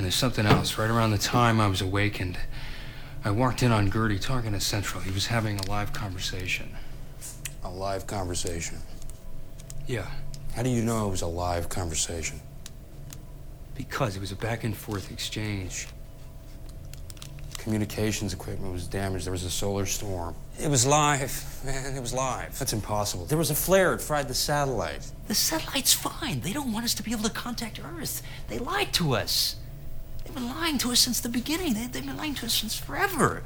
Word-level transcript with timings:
And 0.00 0.06
there's 0.06 0.14
something 0.14 0.46
else. 0.46 0.78
Right 0.78 0.88
around 0.88 1.10
the 1.10 1.18
time 1.18 1.60
I 1.60 1.66
was 1.66 1.82
awakened, 1.82 2.38
I 3.22 3.30
walked 3.32 3.62
in 3.62 3.70
on 3.70 3.90
Gertie 3.90 4.18
talking 4.18 4.52
to 4.52 4.60
Central. 4.60 5.02
He 5.02 5.10
was 5.10 5.26
having 5.26 5.60
a 5.60 5.68
live 5.68 5.92
conversation. 5.92 6.70
A 7.64 7.68
live 7.68 8.06
conversation. 8.06 8.78
Yeah, 9.86 10.06
How 10.56 10.62
do 10.62 10.70
you 10.70 10.80
know 10.82 11.06
it 11.06 11.10
was 11.10 11.20
a 11.20 11.26
live 11.26 11.68
conversation? 11.68 12.40
because 13.74 14.16
it 14.16 14.20
was 14.20 14.32
a 14.32 14.36
back 14.36 14.64
and 14.64 14.74
forth 14.74 15.12
exchange. 15.12 15.86
Communications 17.58 18.32
equipment 18.32 18.72
was 18.72 18.86
damaged. 18.86 19.26
There 19.26 19.32
was 19.32 19.44
a 19.44 19.50
solar 19.50 19.84
storm. 19.84 20.34
It 20.58 20.68
was 20.68 20.86
live, 20.86 21.60
man. 21.62 21.94
It 21.94 22.00
was 22.00 22.14
live. 22.14 22.58
That's 22.58 22.72
impossible. 22.72 23.26
There 23.26 23.36
was 23.36 23.50
a 23.50 23.54
flare. 23.54 23.92
It 23.92 24.00
fried 24.00 24.28
the 24.28 24.34
satellite. 24.34 25.06
The 25.28 25.34
satellite's 25.34 25.92
fine. 25.92 26.40
They 26.40 26.54
don't 26.54 26.72
want 26.72 26.86
us 26.86 26.94
to 26.94 27.02
be 27.02 27.12
able 27.12 27.24
to 27.24 27.30
contact 27.30 27.78
Earth. 27.84 28.22
They 28.48 28.58
lied 28.58 28.94
to 28.94 29.14
us. 29.14 29.56
They've 30.32 30.44
been 30.44 30.60
lying 30.60 30.78
to 30.78 30.92
us 30.92 31.00
since 31.00 31.20
the 31.20 31.28
beginning. 31.28 31.74
They, 31.74 31.86
they've 31.88 32.06
been 32.06 32.16
lying 32.16 32.34
to 32.36 32.46
us 32.46 32.54
since 32.54 32.76
forever. 32.76 33.42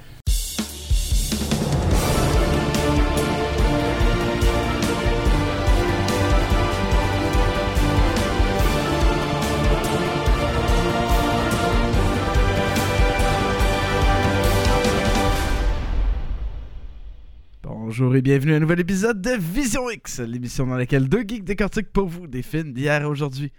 Bonjour 17.62 18.14
et 18.14 18.20
bienvenue 18.20 18.52
à 18.52 18.56
un 18.56 18.60
nouvel 18.60 18.80
épisode 18.80 19.22
de 19.22 19.30
Vision 19.30 19.88
X, 19.88 20.20
l'émission 20.20 20.66
dans 20.66 20.76
laquelle 20.76 21.08
deux 21.08 21.24
geeks 21.26 21.44
décortiquent 21.44 21.92
pour 21.92 22.08
vous 22.08 22.26
des 22.26 22.42
films 22.42 22.74
d'hier 22.74 23.00
et 23.00 23.06
aujourd'hui. 23.06 23.52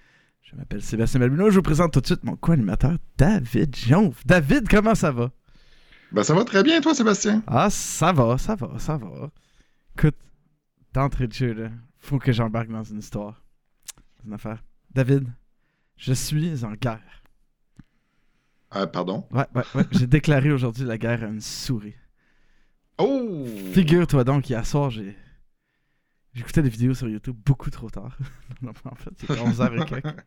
Je 0.56 0.60
m'appelle 0.62 0.82
Sébastien 0.82 1.20
Malbino, 1.20 1.50
je 1.50 1.58
vous 1.58 1.62
présente 1.62 1.92
tout 1.92 2.00
de 2.00 2.06
suite 2.06 2.24
mon 2.24 2.38
co-animateur 2.38 2.98
David 3.18 3.76
Jonf. 3.76 4.26
David, 4.26 4.70
comment 4.70 4.96
ça 4.96 5.12
va? 5.12 5.30
Ben, 6.14 6.24
ça 6.24 6.34
va 6.34 6.46
très 6.46 6.64
bien, 6.64 6.80
toi, 6.80 6.96
Sébastien? 6.96 7.44
Ah, 7.46 7.70
ça 7.70 8.14
va, 8.14 8.38
ça 8.38 8.56
va, 8.56 8.80
ça 8.80 8.96
va. 8.96 9.32
Écoute, 9.98 10.16
d'entrée 10.94 11.28
de 11.28 11.34
jeu, 11.34 11.52
là, 11.52 11.72
faut 11.98 12.20
que 12.20 12.32
j'embarque 12.32 12.70
dans 12.70 12.86
une 12.86 13.00
histoire. 13.00 13.44
Une 14.26 14.32
affaire. 14.32 14.64
David, 14.94 15.28
je 15.98 16.14
suis 16.14 16.64
en 16.64 16.72
guerre. 16.72 17.22
Euh, 18.78 18.88
pardon? 18.88 19.28
Ouais, 19.32 19.48
ouais, 19.56 19.64
ouais. 19.76 19.84
J'ai 19.92 20.08
déclaré 20.08 20.54
aujourd'hui 20.54 20.86
la 20.86 20.98
guerre 20.98 21.26
à 21.26 21.28
une 21.28 21.42
souris. 21.42 21.96
Oh! 22.98 23.46
Figure-toi 23.74 24.24
donc, 24.24 24.50
hier 24.50 24.66
soir, 24.66 24.90
j'ai. 24.90 25.18
J'écoutais 26.36 26.62
des 26.62 26.70
vidéos 26.70 26.94
sur 26.94 27.08
YouTube 27.10 27.38
beaucoup 27.46 27.70
trop 27.70 27.90
tard. 27.90 28.16
non, 28.62 28.74
en 28.84 28.96
fait, 28.96 29.10
c'est 29.18 29.28
11h 29.28 29.82
et 29.82 29.86
quelques. 29.86 30.26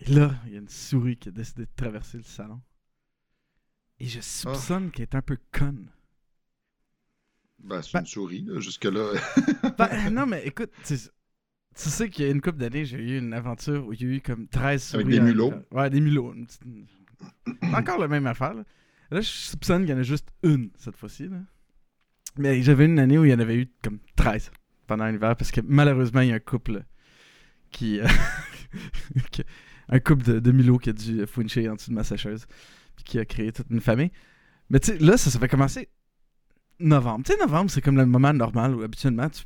Et 0.00 0.12
là, 0.14 0.34
il 0.46 0.52
y 0.52 0.56
a 0.56 0.60
une 0.60 0.68
souris 0.68 1.16
qui 1.16 1.28
a 1.28 1.32
décidé 1.32 1.62
de 1.66 1.70
traverser 1.76 2.16
le 2.18 2.22
salon. 2.22 2.60
Et 3.98 4.06
je 4.06 4.20
soupçonne 4.20 4.90
qu'elle 4.92 5.02
est 5.02 5.14
un 5.16 5.22
peu 5.22 5.36
conne. 5.52 5.90
Ben, 7.58 7.82
c'est 7.82 7.92
Ben- 7.94 8.00
une 8.00 8.06
souris, 8.06 8.42
là, 8.46 8.60
jusque-là. 8.60 9.12
Ben, 9.78 10.10
non, 10.14 10.26
mais 10.26 10.46
écoute, 10.46 10.70
tu, 10.84 10.94
tu 10.96 11.08
sais 11.74 12.08
qu'il 12.08 12.24
y 12.24 12.28
a 12.28 12.30
une 12.30 12.40
couple 12.40 12.58
d'années, 12.58 12.84
j'ai 12.84 12.98
eu 12.98 13.18
une 13.18 13.32
aventure 13.32 13.84
où 13.86 13.92
il 13.92 14.00
y 14.00 14.04
a 14.04 14.08
eu 14.16 14.20
comme 14.20 14.46
13 14.46 14.80
souris. 14.82 15.02
Avec 15.02 15.12
des 15.14 15.20
mulots? 15.20 15.52
Ouais, 15.72 15.90
des 15.90 16.00
mulots. 16.00 16.32
petite- 16.34 16.62
Encore 17.74 17.98
la 17.98 18.06
même 18.08 18.26
affaire. 18.28 18.54
Là, 18.54 18.62
Là, 19.10 19.20
je 19.22 19.26
soupçonne 19.28 19.82
qu'il 19.86 19.90
y 19.90 19.94
en 19.94 19.98
a 19.98 20.02
juste 20.02 20.28
une 20.44 20.70
cette 20.76 20.96
fois-ci. 20.96 21.26
là. 21.28 21.38
Mais 22.36 22.62
j'avais 22.62 22.84
une 22.84 22.98
année 23.00 23.18
où 23.18 23.24
il 23.24 23.30
y 23.30 23.34
en 23.34 23.38
avait 23.40 23.56
eu 23.56 23.66
comme 23.82 23.98
13 24.14 24.52
pendant 24.88 25.06
l'hiver 25.06 25.36
parce 25.36 25.52
que 25.52 25.60
malheureusement, 25.64 26.22
il 26.22 26.30
y 26.30 26.32
a 26.32 26.36
un 26.36 26.40
couple 26.40 26.82
qui. 27.70 28.00
euh, 28.00 28.06
un 29.88 30.00
couple 30.00 30.40
de, 30.40 30.52
mulots 30.52 30.78
qui 30.78 30.90
a 30.90 30.92
dû 30.92 31.26
fouincher 31.26 31.68
en 31.68 31.76
dessous 31.76 31.90
de 31.90 31.94
ma 31.94 32.04
sécheuse 32.04 32.46
puis 32.96 33.04
qui 33.04 33.18
a 33.18 33.24
créé 33.24 33.52
toute 33.52 33.70
une 33.70 33.80
famille. 33.80 34.10
Mais 34.70 34.80
tu 34.80 34.92
sais, 34.92 34.98
là, 34.98 35.16
ça, 35.16 35.30
ça 35.30 35.38
fait 35.38 35.48
commencer 35.48 35.88
novembre. 36.78 37.24
Tu 37.24 37.32
sais, 37.32 37.38
novembre, 37.38 37.70
c'est 37.70 37.80
comme 37.80 37.96
le 37.96 38.06
moment 38.06 38.32
normal 38.32 38.74
où 38.74 38.82
habituellement 38.82 39.28
tu, 39.30 39.42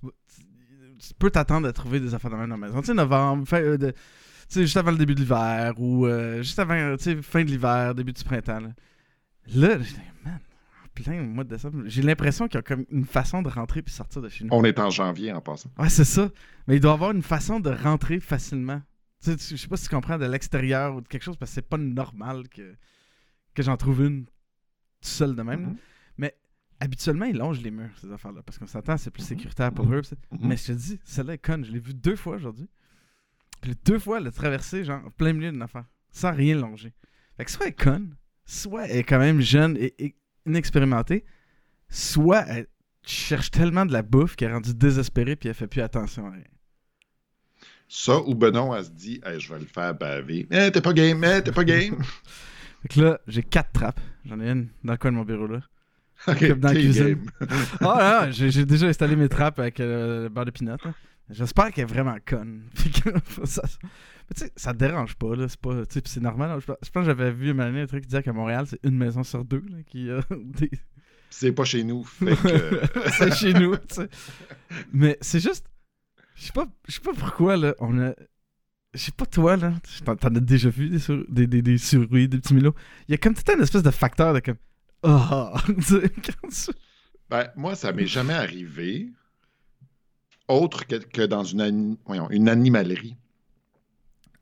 peux 1.18 1.30
t'attendre 1.30 1.68
à 1.68 1.72
trouver 1.72 2.00
des 2.00 2.14
affaires 2.14 2.30
dans 2.30 2.38
la 2.38 2.56
maison. 2.56 2.80
Tu 2.80 2.86
sais, 2.86 2.94
novembre, 2.94 3.46
euh, 3.52 3.92
juste 4.50 4.76
avant 4.76 4.90
le 4.90 4.98
début 4.98 5.14
de 5.14 5.20
l'hiver 5.20 5.74
ou 5.78 6.06
euh, 6.06 6.42
juste 6.42 6.58
avant, 6.58 6.96
fin 7.22 7.44
de 7.44 7.50
l'hiver, 7.50 7.94
début 7.94 8.12
du 8.12 8.24
printemps. 8.24 8.60
Là, 8.60 8.70
là 9.54 9.78
j'étais, 9.80 10.02
man, 10.24 10.38
plein 10.94 11.22
mois 11.22 11.44
de 11.44 11.48
décembre, 11.48 11.82
j'ai 11.86 12.02
l'impression 12.02 12.46
qu'il 12.46 12.56
y 12.56 12.58
a 12.58 12.62
comme 12.62 12.84
une 12.90 13.04
façon 13.04 13.42
de 13.42 13.48
rentrer 13.48 13.82
puis 13.82 13.94
sortir 13.94 14.22
de 14.22 14.28
chez 14.28 14.44
nous. 14.44 14.50
On 14.52 14.64
est 14.64 14.78
en 14.78 14.90
janvier 14.90 15.32
en 15.32 15.40
passant. 15.40 15.70
Ouais, 15.78 15.88
c'est 15.88 16.04
ça. 16.04 16.30
Mais 16.66 16.76
il 16.76 16.80
doit 16.80 16.92
y 16.92 16.94
avoir 16.94 17.12
une 17.12 17.22
façon 17.22 17.60
de 17.60 17.70
rentrer 17.70 18.20
facilement. 18.20 18.82
Tu 19.22 19.32
sais, 19.32 19.56
je 19.56 19.60
sais 19.60 19.68
pas 19.68 19.76
si 19.76 19.88
tu 19.88 19.94
comprends 19.94 20.18
de 20.18 20.26
l'extérieur 20.26 20.96
ou 20.96 21.00
de 21.00 21.08
quelque 21.08 21.22
chose 21.22 21.36
parce 21.36 21.50
que 21.50 21.54
c'est 21.56 21.68
pas 21.68 21.78
normal 21.78 22.48
que, 22.48 22.74
que 23.54 23.62
j'en 23.62 23.76
trouve 23.76 24.04
une 24.04 24.24
tout 24.24 24.30
seul 25.08 25.34
de 25.34 25.42
même. 25.42 25.62
Mhm. 25.62 25.76
Mais 26.18 26.36
habituellement, 26.80 27.26
ils 27.26 27.36
longent 27.36 27.60
les 27.60 27.70
murs, 27.70 27.90
ces 28.00 28.10
affaires-là, 28.10 28.42
parce 28.42 28.58
qu'on 28.58 28.66
s'entend, 28.66 28.96
c'est 28.96 29.10
plus 29.10 29.22
sécuritaire 29.22 29.72
pour 29.72 29.92
eux. 29.92 30.02
Mhm. 30.30 30.38
Mais 30.42 30.56
je 30.56 30.66
te 30.66 30.72
dis, 30.72 31.00
celle-là 31.04 31.34
est 31.34 31.38
conne. 31.38 31.64
Je 31.64 31.72
l'ai 31.72 31.80
vue 31.80 31.94
deux 31.94 32.16
fois 32.16 32.36
aujourd'hui. 32.36 32.68
Puis 33.60 33.74
deux 33.84 33.98
fois, 33.98 34.18
elle 34.18 34.26
a 34.26 34.32
traversé, 34.32 34.84
genre, 34.84 35.04
en 35.06 35.10
plein 35.10 35.32
milieu 35.32 35.52
d'une 35.52 35.62
affaire, 35.62 35.84
sans 36.10 36.32
rien 36.32 36.56
longer. 36.56 36.92
Fait 37.36 37.44
que 37.44 37.50
soit 37.50 37.66
elle 37.66 37.72
est 37.72 37.80
conne, 37.80 38.16
soit 38.44 38.86
elle 38.88 38.98
est 38.98 39.04
quand 39.04 39.20
même 39.20 39.40
jeune 39.40 39.76
et, 39.76 39.94
et 40.04 40.16
inexpérimentée, 40.46 41.24
soit 41.88 42.44
elle 42.48 42.66
cherche 43.04 43.50
tellement 43.50 43.84
de 43.86 43.92
la 43.92 44.02
bouffe 44.02 44.36
qu'elle 44.36 44.50
est 44.50 44.54
rendue 44.54 44.74
désespérée 44.74 45.36
puis 45.36 45.48
elle 45.48 45.54
fait 45.54 45.66
plus 45.66 45.80
attention 45.82 46.26
à 46.26 46.30
rien. 46.30 46.44
Ça, 47.88 48.18
ou 48.20 48.34
Benon, 48.34 48.74
elle 48.74 48.84
se 48.84 48.90
dit, 48.90 49.20
Hey, 49.24 49.38
je 49.38 49.52
vais 49.52 49.60
le 49.60 49.66
faire 49.66 49.94
baver. 49.94 50.46
Eh, 50.50 50.70
t'es 50.72 50.80
pas 50.80 50.92
game, 50.94 51.22
eh, 51.24 51.42
t'es 51.42 51.52
pas 51.52 51.64
game. 51.64 52.02
Fait 52.82 52.88
que 52.88 53.00
là, 53.00 53.20
j'ai 53.28 53.42
quatre 53.42 53.72
trappes. 53.72 54.00
J'en 54.24 54.40
ai 54.40 54.50
une 54.50 54.68
dans 54.82 54.92
le 54.92 54.98
coin 54.98 55.12
de 55.12 55.16
mon 55.16 55.24
bureau 55.24 55.46
là. 55.46 55.60
Ok, 56.28 56.48
Comme 56.48 56.60
dans 56.60 56.68
la 56.68 56.74
cuisine. 56.74 57.26
Ah 57.80 58.26
non, 58.26 58.32
j'ai 58.32 58.64
déjà 58.64 58.86
installé 58.86 59.16
mes 59.16 59.28
trappes 59.28 59.58
avec 59.58 59.78
euh, 59.80 60.24
le 60.24 60.28
beurre 60.28 60.44
de 60.46 60.50
pinot. 60.52 60.76
là. 60.84 60.94
J'espère 61.30 61.70
qu'elle 61.72 61.84
est 61.84 61.92
vraiment 61.92 62.16
conne. 62.24 62.62
Ça, 63.44 63.62
mais 64.28 64.34
tu 64.34 64.44
sais, 64.44 64.52
ça 64.56 64.72
te 64.72 64.78
dérange 64.78 65.14
pas, 65.16 65.34
là. 65.36 65.48
C'est 65.48 65.60
pas. 65.60 65.84
Tu 65.86 65.94
sais, 65.94 66.02
c'est 66.06 66.20
normal. 66.20 66.50
là. 66.50 66.58
Je 66.82 66.90
pense 66.90 67.02
que 67.02 67.04
j'avais 67.06 67.30
vu 67.32 67.50
une 67.50 67.60
année 67.60 67.80
un 67.82 67.86
truc 67.86 68.02
qui 68.02 68.08
disait 68.08 68.22
qu'à 68.22 68.32
Montréal, 68.32 68.66
c'est 68.68 68.80
une 68.84 68.96
maison 68.96 69.22
sur 69.22 69.44
deux 69.44 69.62
là, 69.70 69.78
qui 69.86 70.10
a 70.10 70.20
des. 70.30 70.70
C'est 71.30 71.52
pas 71.52 71.64
chez 71.64 71.82
nous. 71.84 72.06
Que. 72.20 72.82
c'est 73.18 73.34
chez 73.34 73.54
nous, 73.54 73.76
tu 73.76 73.94
sais. 73.94 74.08
Mais 74.92 75.16
c'est 75.20 75.40
juste. 75.40 75.66
Je 76.34 76.44
sais 76.44 76.52
pas, 76.52 76.66
je 76.88 76.94
sais 76.94 77.00
pas 77.00 77.12
pourquoi, 77.14 77.56
là. 77.56 77.74
On 77.78 77.98
a. 78.00 78.14
Je 78.94 78.98
sais 79.00 79.12
pas 79.12 79.24
toi, 79.26 79.56
là. 79.56 79.72
T'en 80.04 80.34
as 80.34 80.40
déjà 80.40 80.68
vu 80.68 80.90
des, 80.90 80.98
sur- 80.98 81.24
des, 81.30 81.46
des, 81.46 81.62
des 81.62 81.78
souris, 81.78 82.28
des 82.28 82.38
petits 82.38 82.52
milots. 82.54 82.74
Il 83.08 83.12
y 83.12 83.14
a 83.14 83.18
comme 83.18 83.32
tout 83.34 83.50
un 83.50 83.60
espèce 83.60 83.82
de 83.82 83.90
facteur 83.90 84.34
de 84.34 84.40
comme. 84.40 84.56
Tu- 85.86 86.72
Ben, 87.30 87.48
moi, 87.56 87.74
ça 87.74 87.92
m'est 87.92 88.06
jamais 88.06 88.34
arrivé. 88.34 89.08
Autre 90.48 90.86
que, 90.86 90.96
que 90.96 91.22
dans 91.22 91.44
une, 91.44 91.96
voyons, 92.04 92.28
une 92.30 92.48
animalerie. 92.48 93.16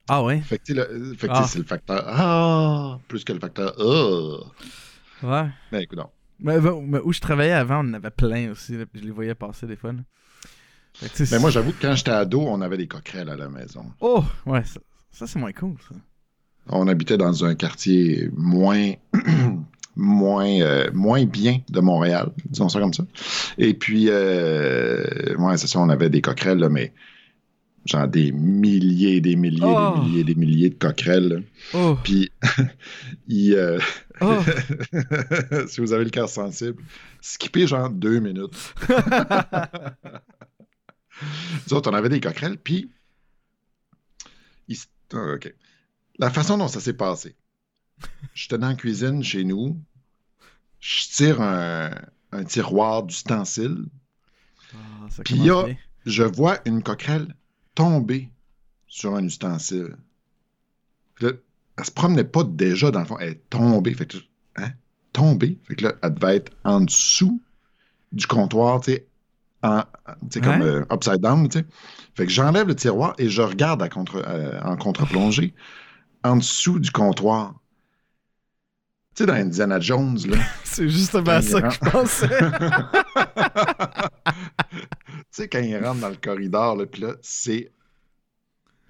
Ah 0.08 0.22
ouais? 0.24 0.40
Fait 0.40 0.58
que, 0.58 0.72
le- 0.72 1.14
fait 1.14 1.28
que, 1.28 1.32
Ah. 1.34 1.46
c'est 1.48 1.58
le 1.58 1.64
facteur 1.64 2.02
Ah 2.06 2.98
plus 3.08 3.24
que 3.24 3.32
le 3.32 3.38
facteur 3.40 3.74
Ah. 3.78 4.46
Ouais. 5.22 5.48
Ben, 5.70 5.80
écoute, 5.82 5.98
non. 5.98 6.08
Mais, 6.40 6.58
mais 6.60 6.98
où 7.04 7.12
je 7.12 7.20
travaillais 7.20 7.52
avant, 7.52 7.84
on 7.84 7.90
en 7.90 7.94
avait 7.94 8.10
plein 8.10 8.50
aussi. 8.50 8.76
là, 8.76 8.84
je 8.94 9.00
les 9.02 9.10
voyais 9.10 9.34
passer 9.34 9.66
des 9.66 9.76
fois. 9.76 9.92
là. 9.92 9.98
Que, 11.00 11.30
Mais 11.30 11.38
moi, 11.38 11.50
j'avoue 11.50 11.72
que 11.72 11.80
quand 11.82 11.94
j'étais 11.94 12.10
ado, 12.10 12.40
on 12.40 12.60
avait 12.62 12.76
des 12.76 12.88
coquerelles 12.88 13.28
à 13.28 13.36
la 13.36 13.48
maison. 13.48 13.84
Oh! 14.00 14.24
Ouais, 14.46 14.64
ça, 14.64 14.80
ça, 15.12 15.26
c'est 15.26 15.38
moins 15.38 15.52
cool, 15.52 15.76
ça. 15.88 15.94
On 16.68 16.88
habitait 16.88 17.16
dans 17.16 17.44
un 17.44 17.54
quartier 17.54 18.28
moins, 18.36 18.92
moins, 19.96 20.60
euh, 20.60 20.90
moins 20.92 21.24
bien 21.26 21.60
de 21.68 21.80
Montréal, 21.80 22.30
disons 22.46 22.68
ça 22.68 22.80
comme 22.80 22.92
ça. 22.94 23.04
Et 23.58 23.74
puis, 23.74 24.06
euh, 24.08 25.04
ouais, 25.36 25.56
c'est 25.58 25.66
ça, 25.66 25.78
on 25.80 25.88
avait 25.88 26.10
des 26.10 26.20
coquerelles, 26.22 26.58
là, 26.58 26.68
mais 26.68 26.92
genre 27.86 28.08
des 28.08 28.30
milliers, 28.32 29.20
des 29.20 29.36
milliers, 29.36 29.60
Oh. 29.64 29.94
des 29.96 30.00
milliers, 30.08 30.24
des 30.24 30.34
milliers 30.34 30.70
de 30.70 30.74
coquerelles. 30.74 31.44
Oh! 31.74 31.96
Puis, 32.04 32.30
il, 33.28 33.54
euh, 33.54 33.78
Oh! 34.20 34.38
si 35.66 35.80
vous 35.80 35.92
avez 35.94 36.04
le 36.04 36.10
cœur 36.10 36.28
sensible, 36.28 36.82
skippez 37.22 37.66
genre 37.66 37.88
deux 37.90 38.20
minutes. 38.20 38.52
Nous 41.68 41.74
autres, 41.74 41.90
on 41.90 41.94
avait 41.94 42.08
des 42.08 42.20
coquerelles, 42.20 42.58
puis. 42.58 42.90
il 44.68 44.76
ah, 45.12 45.34
OK. 45.34 45.52
La 46.18 46.30
façon 46.30 46.56
dont 46.58 46.68
ça 46.68 46.80
s'est 46.80 46.92
passé. 46.94 47.34
J'étais 48.34 48.58
dans 48.58 48.68
la 48.68 48.74
cuisine 48.74 49.22
chez 49.22 49.44
nous. 49.44 49.78
Je 50.80 51.08
tire 51.10 51.40
un, 51.42 51.90
un 52.32 52.44
tiroir 52.44 53.02
d'ustensiles. 53.02 53.86
Ah, 54.74 55.06
Puis 55.24 55.34
il 55.34 55.44
y 55.44 55.48
commence 55.48 55.64
a- 55.64 55.66
bien. 55.66 55.76
Je 56.06 56.22
vois 56.22 56.58
une 56.64 56.82
coquerelle 56.82 57.34
tomber 57.74 58.30
sur 58.86 59.14
un 59.14 59.24
ustensile. 59.24 59.96
Puis 61.14 61.26
là, 61.26 61.32
elle 61.78 61.84
se 61.84 61.90
promenait 61.90 62.24
pas 62.24 62.44
déjà 62.44 62.90
dans 62.90 63.00
le 63.00 63.06
fond. 63.06 63.18
Elle 63.18 63.30
est 63.30 63.50
tombée. 63.50 63.94
Fait 63.94 64.06
que, 64.06 64.18
hein? 64.56 64.70
Tombée. 65.12 65.58
Fait 65.66 65.76
que 65.76 65.84
là, 65.84 65.94
elle 66.02 66.14
devait 66.14 66.36
être 66.36 66.52
en 66.64 66.80
dessous 66.80 67.40
du 68.12 68.26
comptoir, 68.26 68.80
tu 68.80 68.92
sais, 68.92 69.06
en, 69.62 69.82
comme 70.42 70.62
euh, 70.62 70.84
upside 70.92 71.20
down, 71.20 71.48
tu 71.48 71.58
sais. 71.58 71.66
Fait 72.14 72.26
que 72.26 72.32
j'enlève 72.32 72.66
le 72.66 72.74
tiroir 72.74 73.14
et 73.18 73.28
je 73.28 73.42
regarde 73.42 73.82
à 73.82 73.88
contre, 73.88 74.22
euh, 74.26 74.58
en 74.62 74.76
contre-plongée. 74.76 75.54
en 76.24 76.36
dessous 76.36 76.78
du 76.78 76.90
comptoir. 76.90 77.54
Tu 79.14 79.22
sais, 79.22 79.26
dans 79.26 79.34
Indiana 79.34 79.80
Jones, 79.80 80.18
là. 80.26 80.38
C'est 80.64 80.88
justement 80.88 81.42
ça 81.42 81.62
que 81.62 81.70
je 81.70 81.78
pensais. 81.78 82.28
tu 85.32 85.42
sais, 85.42 85.48
quand 85.48 85.60
il 85.60 85.76
rentre 85.76 86.00
dans 86.00 86.08
le 86.08 86.16
corridor, 86.16 86.76
là, 86.76 86.86
puis 86.86 87.02
là, 87.02 87.14
c'est 87.22 87.70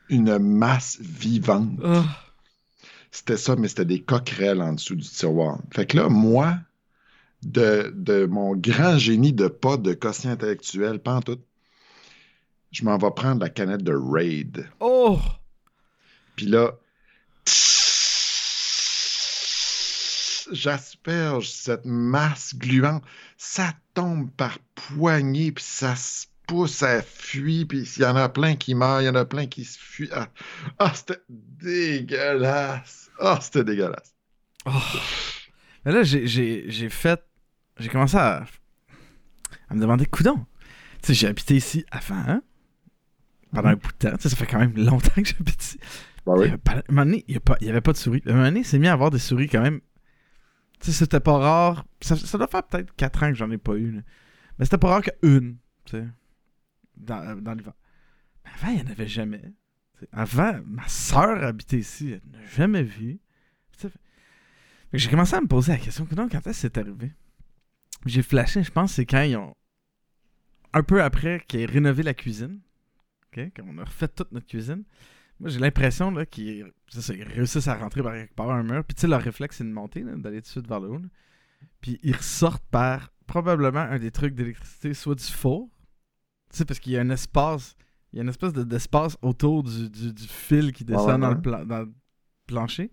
une 0.08 0.38
masse 0.38 0.98
vivante. 1.00 1.78
Oh. 1.84 2.02
C'était 3.10 3.36
ça, 3.36 3.56
mais 3.56 3.68
c'était 3.68 3.84
des 3.84 4.02
coquerelles 4.02 4.62
en 4.62 4.72
dessous 4.72 4.96
du 4.96 5.08
tiroir. 5.08 5.58
Fait 5.72 5.86
que 5.86 5.96
là, 5.96 6.08
moi, 6.08 6.58
de, 7.42 7.92
de 7.94 8.26
mon 8.26 8.56
grand 8.56 8.98
génie 8.98 9.32
de 9.32 9.48
pas 9.48 9.76
de 9.76 9.92
quotient 9.92 10.30
intellectuel, 10.30 10.98
pas 10.98 11.14
en 11.14 11.22
tout, 11.22 11.38
je 12.70 12.84
m'en 12.84 12.98
vais 12.98 13.10
prendre 13.10 13.40
la 13.40 13.50
canette 13.50 13.82
de 13.82 13.94
Raid. 13.94 14.68
Oh! 14.78 15.18
Puis 16.36 16.46
là, 16.46 16.78
j'asperge 20.52 21.50
cette 21.50 21.84
masse 21.84 22.54
gluante. 22.54 23.02
Ça 23.36 23.72
tombe 23.94 24.30
par 24.30 24.58
poignées, 24.74 25.52
puis 25.52 25.64
ça 25.64 25.96
se 25.96 26.26
pousse, 26.50 26.74
ça 26.74 27.00
fuit, 27.00 27.64
puis 27.64 27.82
il 27.96 28.02
y 28.02 28.04
en 28.04 28.16
a 28.16 28.28
plein 28.28 28.56
qui 28.56 28.74
meurent, 28.74 29.00
il 29.00 29.04
y 29.04 29.08
en 29.08 29.14
a 29.14 29.24
plein 29.24 29.46
qui 29.46 29.64
se 29.64 29.78
fuient. 29.78 30.10
Ah, 30.12 30.28
ah, 30.80 30.92
c'était 30.94 31.20
dégueulasse. 31.28 33.08
Ah, 33.20 33.38
c'était 33.40 33.62
dégueulasse. 33.62 34.14
Oh. 34.66 34.70
Mais 35.84 35.92
là, 35.92 36.02
j'ai- 36.02 36.88
fait. 36.90 37.22
J'ai 37.78 37.88
commencé 37.88 38.16
à, 38.16 38.44
à 39.68 39.74
me 39.74 39.80
demander, 39.80 40.06
coudon. 40.06 40.44
Tu 41.02 41.08
sais, 41.08 41.14
j'ai 41.14 41.28
habité 41.28 41.54
ici 41.56 41.84
avant, 41.90 42.16
hein? 42.26 42.42
Pendant 43.52 43.68
un 43.70 43.76
bout 43.76 43.92
de 43.92 43.96
temps. 44.08 44.16
Tu 44.16 44.22
sais, 44.22 44.28
ça 44.30 44.36
fait 44.36 44.46
quand 44.46 44.58
même 44.58 44.76
longtemps 44.76 45.22
que 45.22 45.24
j'habite 45.24 45.62
ici. 45.62 45.78
Ben 46.26 46.34
oui. 46.36 46.50
à 46.50 46.72
un 46.72 46.82
moment 46.90 47.04
donné, 47.06 47.24
il 47.28 47.40
n'y 47.62 47.70
avait 47.70 47.80
pas 47.80 47.92
de 47.92 47.96
souris. 47.96 48.22
À 48.26 48.30
un 48.30 48.32
moment 48.34 48.44
donné, 48.46 48.64
c'est 48.64 48.78
mis 48.78 48.88
à 48.88 48.92
avoir 48.92 49.10
des 49.10 49.18
souris 49.20 49.48
quand 49.48 49.62
même. 49.62 49.80
Tu 50.80 50.86
sais, 50.90 50.92
c'était 50.92 51.20
pas 51.20 51.38
rare. 51.38 51.84
Ça, 52.00 52.16
ça 52.16 52.36
doit 52.38 52.48
faire 52.48 52.64
peut-être 52.64 52.94
4 52.96 53.22
ans 53.22 53.28
que 53.28 53.34
j'en 53.36 53.50
ai 53.50 53.58
pas 53.58 53.74
eu. 53.74 53.92
là. 53.92 54.00
Mais 54.58 54.64
c'était 54.66 54.78
pas 54.78 54.88
rare 54.88 55.02
qu'une, 55.02 55.56
tu 55.86 55.96
sais, 55.96 56.06
dans, 57.00 57.20
euh, 57.20 57.34
dans 57.36 57.54
l'hiver. 57.54 57.74
Mais 58.44 58.50
avant, 58.54 58.68
il 58.72 58.76
n'y 58.76 58.88
en 58.88 58.92
avait 58.92 59.06
jamais. 59.06 59.42
Avant, 60.12 60.60
ma 60.66 60.88
soeur 60.88 61.42
habitait 61.44 61.78
ici. 61.78 62.12
Elle 62.12 62.30
n'a 62.30 62.44
jamais 62.46 62.82
vu. 62.82 63.20
J'ai 64.92 65.08
commencé 65.08 65.34
à 65.36 65.40
me 65.40 65.46
poser 65.46 65.72
la 65.72 65.78
question 65.78 66.04
coudonc, 66.04 66.28
quand 66.28 66.38
est-ce 66.38 66.46
que 66.46 66.52
c'est 66.52 66.78
arrivé? 66.78 67.12
J'ai 68.06 68.22
flashé, 68.22 68.62
je 68.62 68.72
pense, 68.72 68.94
c'est 68.94 69.06
quand 69.06 69.22
ils 69.22 69.36
ont. 69.36 69.54
Un 70.72 70.82
peu 70.82 71.02
après 71.02 71.44
qu'ils 71.46 71.60
aient 71.60 71.66
rénové 71.66 72.02
la 72.02 72.14
cuisine. 72.14 72.60
OK? 73.26 73.50
Quand 73.56 73.64
on 73.68 73.78
a 73.78 73.84
refait 73.84 74.08
toute 74.08 74.32
notre 74.32 74.46
cuisine. 74.46 74.84
Moi, 75.38 75.48
j'ai 75.48 75.58
l'impression 75.58 76.14
qu'ils 76.26 76.72
réussissent 77.34 77.68
à 77.68 77.74
rentrer 77.74 78.02
par 78.02 78.14
part 78.36 78.50
un 78.50 78.62
mur. 78.62 78.84
Puis, 78.84 78.94
tu 78.94 79.02
sais, 79.02 79.06
leur 79.06 79.22
réflexe, 79.22 79.56
c'est 79.56 79.64
de 79.64 79.70
monter, 79.70 80.02
d'aller 80.02 80.42
tout 80.42 80.46
de 80.46 80.48
suite 80.48 80.68
vers 80.68 80.80
le 80.80 80.88
haut. 80.88 81.00
Puis, 81.80 81.98
ils 82.02 82.14
ressortent 82.14 82.66
par 82.70 83.10
probablement 83.26 83.80
un 83.80 83.98
des 83.98 84.10
trucs 84.10 84.34
d'électricité, 84.34 84.92
soit 84.92 85.14
du 85.14 85.24
four. 85.24 85.70
Tu 86.50 86.58
sais, 86.58 86.64
parce 86.64 86.80
qu'il 86.80 86.92
y 86.92 86.96
a 86.96 87.00
un 87.00 87.10
espace. 87.10 87.76
Il 88.12 88.16
y 88.16 88.18
a 88.20 88.22
une 88.22 88.28
espèce 88.28 88.52
de- 88.52 88.64
d'espace 88.64 89.16
autour 89.22 89.62
du, 89.62 89.88
du- 89.88 90.12
du 90.12 90.26
fil 90.26 90.72
qui 90.72 90.84
descend 90.84 91.06
ouais, 91.22 91.40
dans, 91.42 91.58
le 91.60 91.64
dans 91.66 91.78
le 91.80 91.92
plancher. 92.46 92.90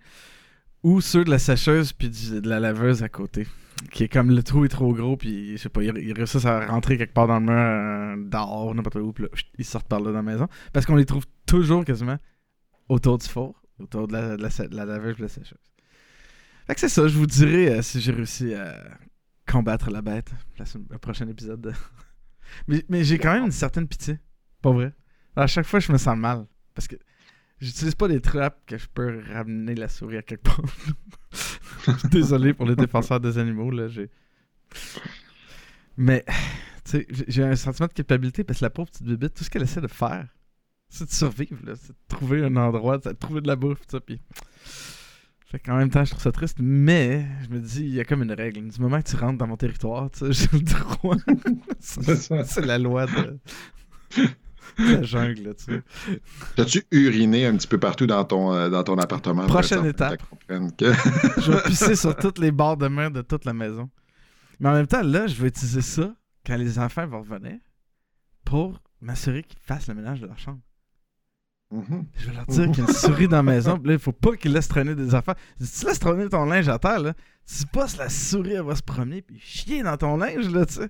Ou 0.83 1.01
ceux 1.01 1.23
de 1.23 1.31
la 1.31 1.39
sécheuse 1.39 1.91
puis 1.91 2.09
du- 2.09 2.39
de 2.39 2.47
la 2.49 2.59
laveuse 2.59 3.01
à 3.03 3.09
côté. 3.09 3.47
Qui 3.91 4.03
est 4.03 4.07
comme 4.07 4.29
le 4.31 4.41
trou 4.43 4.65
est 4.65 4.69
trop 4.69 4.93
gros, 4.93 5.17
puis 5.17 5.51
je 5.53 5.57
sais 5.63 5.69
pas, 5.69 5.83
ils, 5.83 5.95
ils 5.97 6.13
réussissent 6.13 6.45
à 6.45 6.65
rentrer 6.67 6.97
quelque 6.97 7.13
part 7.13 7.27
dans 7.27 7.39
le 7.39 7.45
mur, 7.45 7.53
euh, 7.53 8.29
dehors, 8.29 8.73
n'importe 8.73 8.95
où, 8.97 9.11
puis 9.13 9.23
là, 9.25 9.29
ils 9.59 9.65
sortent 9.65 9.87
par 9.87 9.99
là 9.99 10.07
dans 10.11 10.17
la 10.17 10.21
maison. 10.23 10.47
Parce 10.73 10.85
qu'on 10.85 10.95
les 10.95 11.05
trouve 11.05 11.25
toujours 11.45 11.83
quasiment 11.85 12.17
autour 12.89 13.17
du 13.19 13.27
four, 13.27 13.61
autour 13.79 14.07
de 14.07 14.13
la, 14.13 14.35
de 14.37 14.41
la, 14.41 14.49
sé- 14.49 14.67
de 14.67 14.75
la 14.75 14.85
laveuse 14.85 15.13
et 15.13 15.17
de 15.17 15.21
la 15.23 15.27
sécheuse. 15.29 15.59
Fait 16.67 16.73
que 16.73 16.79
c'est 16.79 16.89
ça, 16.89 17.07
je 17.07 17.17
vous 17.17 17.27
dirai 17.27 17.69
euh, 17.77 17.81
si 17.83 18.01
j'ai 18.01 18.11
réussi 18.11 18.53
à 18.55 18.75
combattre 19.49 19.89
la 19.91 20.01
bête 20.01 20.31
le 20.91 20.97
prochain 20.97 21.27
épisode. 21.27 21.61
de- 21.61 21.73
mais 22.67 22.83
mais 22.89 23.03
j'ai 23.03 23.17
quand 23.17 23.33
même 23.33 23.45
une 23.45 23.51
certaine 23.51 23.87
pitié, 23.87 24.19
pas 24.61 24.71
vrai. 24.71 24.93
À 25.35 25.47
chaque 25.47 25.65
fois, 25.67 25.79
je 25.79 25.91
me 25.91 25.97
sens 25.97 26.17
mal. 26.17 26.45
Parce 26.73 26.87
que 26.87 26.95
j'utilise 27.59 27.95
pas 27.95 28.07
des 28.07 28.21
trappes 28.21 28.59
que 28.65 28.77
je 28.77 28.87
peux 28.93 29.21
ramener 29.31 29.75
la 29.75 29.87
souris 29.87 30.17
à 30.17 30.21
quelque 30.21 30.43
part. 30.43 30.61
Je 31.85 31.91
suis 31.91 32.09
Désolé 32.09 32.53
pour 32.53 32.65
les 32.65 32.75
défenseurs 32.85 33.19
des 33.19 33.37
animaux, 33.37 33.71
là. 33.71 33.87
J'ai... 33.87 34.09
Mais, 35.95 36.23
tu 36.83 36.91
sais, 36.91 37.07
j'ai- 37.27 37.43
un 37.43 37.55
sentiment 37.55 37.87
de 37.87 37.93
culpabilité 37.93 38.43
parce 38.43 38.59
que 38.59 38.65
la 38.65 38.69
pauvre 38.69 38.89
petite 38.89 39.05
bébite, 39.07 39.33
tout 39.33 39.43
ce 39.43 39.49
qu'elle 39.49 39.63
essaie 39.63 39.81
de 39.81 39.87
faire, 39.87 40.27
c'est 40.89 41.05
de 41.05 41.11
survivre, 41.11 41.57
là. 41.65 41.75
C'est 41.75 41.93
de 41.93 41.97
trouver 42.07 42.43
un 42.43 42.55
endroit, 42.55 42.99
c'est 43.03 43.13
de 43.13 43.17
trouver 43.17 43.41
de 43.41 43.47
la 43.47 43.55
bouffe, 43.55 43.81
ça. 43.87 43.99
Puis. 43.99 44.19
Fait 45.49 45.59
qu'en 45.59 45.77
même 45.77 45.89
temps, 45.89 46.03
je 46.03 46.09
trouve 46.11 46.21
ça 46.21 46.33
triste, 46.33 46.57
mais 46.59 47.25
je 47.43 47.47
me 47.55 47.59
dis, 47.59 47.79
il 47.79 47.93
y 47.93 48.01
a 48.01 48.03
comme 48.03 48.21
une 48.21 48.33
règle. 48.33 48.67
Du 48.67 48.81
moment 48.81 49.01
que 49.01 49.07
tu 49.07 49.15
rentres 49.15 49.37
dans 49.37 49.47
mon 49.47 49.55
territoire, 49.55 50.11
tu 50.11 50.33
sais, 50.33 50.49
j'ai 50.51 50.57
le 50.57 50.63
droit. 50.63 51.15
C'est 51.79 52.65
la 52.65 52.77
loi 52.77 53.05
de... 53.05 53.39
de 54.17 54.27
la 54.93 55.03
jungle, 55.03 55.43
là, 55.43 55.53
tu 55.53 55.63
sais. 55.63 55.83
T'as-tu 56.57 56.83
uriné 56.91 57.45
un 57.45 57.55
petit 57.55 57.67
peu 57.67 57.77
partout 57.77 58.05
dans 58.05 58.25
ton, 58.25 58.53
euh, 58.53 58.69
dans 58.69 58.83
ton 58.83 58.97
appartement? 58.97 59.47
Prochaine 59.47 59.85
étape. 59.85 60.21
que 60.49 60.93
Je 61.37 61.51
vais 61.53 61.61
pisser 61.63 61.95
sur 61.95 62.13
toutes 62.17 62.39
les 62.39 62.51
bords 62.51 62.75
de 62.75 62.89
mer 62.89 63.09
de 63.09 63.21
toute 63.21 63.45
la 63.45 63.53
maison. 63.53 63.89
Mais 64.59 64.67
en 64.67 64.73
même 64.73 64.87
temps, 64.87 65.01
là, 65.01 65.27
je 65.27 65.41
vais 65.41 65.47
utiliser 65.47 65.81
ça 65.81 66.13
quand 66.45 66.57
les 66.57 66.77
enfants 66.77 67.07
vont 67.07 67.21
revenir 67.21 67.57
pour 68.43 68.81
m'assurer 68.99 69.43
qu'ils 69.43 69.61
fassent 69.61 69.87
le 69.87 69.93
ménage 69.93 70.19
de 70.19 70.27
leur 70.27 70.39
chambre. 70.39 70.59
Mhm. 71.69 72.05
Je 72.17 72.27
vais 72.27 72.33
leur 72.33 72.45
dire 72.45 72.71
qu'il 72.71 72.77
y 72.83 72.87
a 72.87 72.89
une 72.89 72.95
souris 72.95 73.27
dans 73.27 73.37
la 73.37 73.43
maison. 73.43 73.77
puis 73.77 73.87
Là, 73.89 73.93
il 73.93 73.99
faut 73.99 74.13
pas 74.13 74.35
qu'ils 74.37 74.53
laissent 74.53 74.69
traîner 74.69 74.95
des 74.95 75.13
affaires. 75.13 75.35
Si 75.59 75.81
tu 75.81 75.85
laisses 75.85 75.99
traîner 75.99 76.29
ton 76.29 76.45
linge 76.45 76.69
à 76.69 76.79
terre, 76.79 76.99
là, 76.99 77.13
tu 77.45 77.65
passes 77.67 77.97
la 77.97 78.09
souris, 78.09 78.53
elle 78.53 78.61
va 78.63 78.75
se 78.75 78.83
promener 78.83 79.21
puis 79.21 79.37
chier 79.39 79.83
dans 79.83 79.97
ton 79.97 80.17
linge, 80.17 80.49
là, 80.49 80.65
tu 80.65 80.75
sais. 80.75 80.89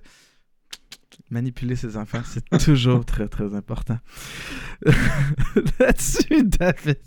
Manipuler 1.30 1.74
ses 1.74 1.96
enfants, 1.96 2.22
c'est 2.24 2.48
toujours 2.64 3.04
très, 3.04 3.26
très 3.28 3.54
important. 3.54 3.98
Là-dessus, 5.80 6.44
David. 6.44 6.98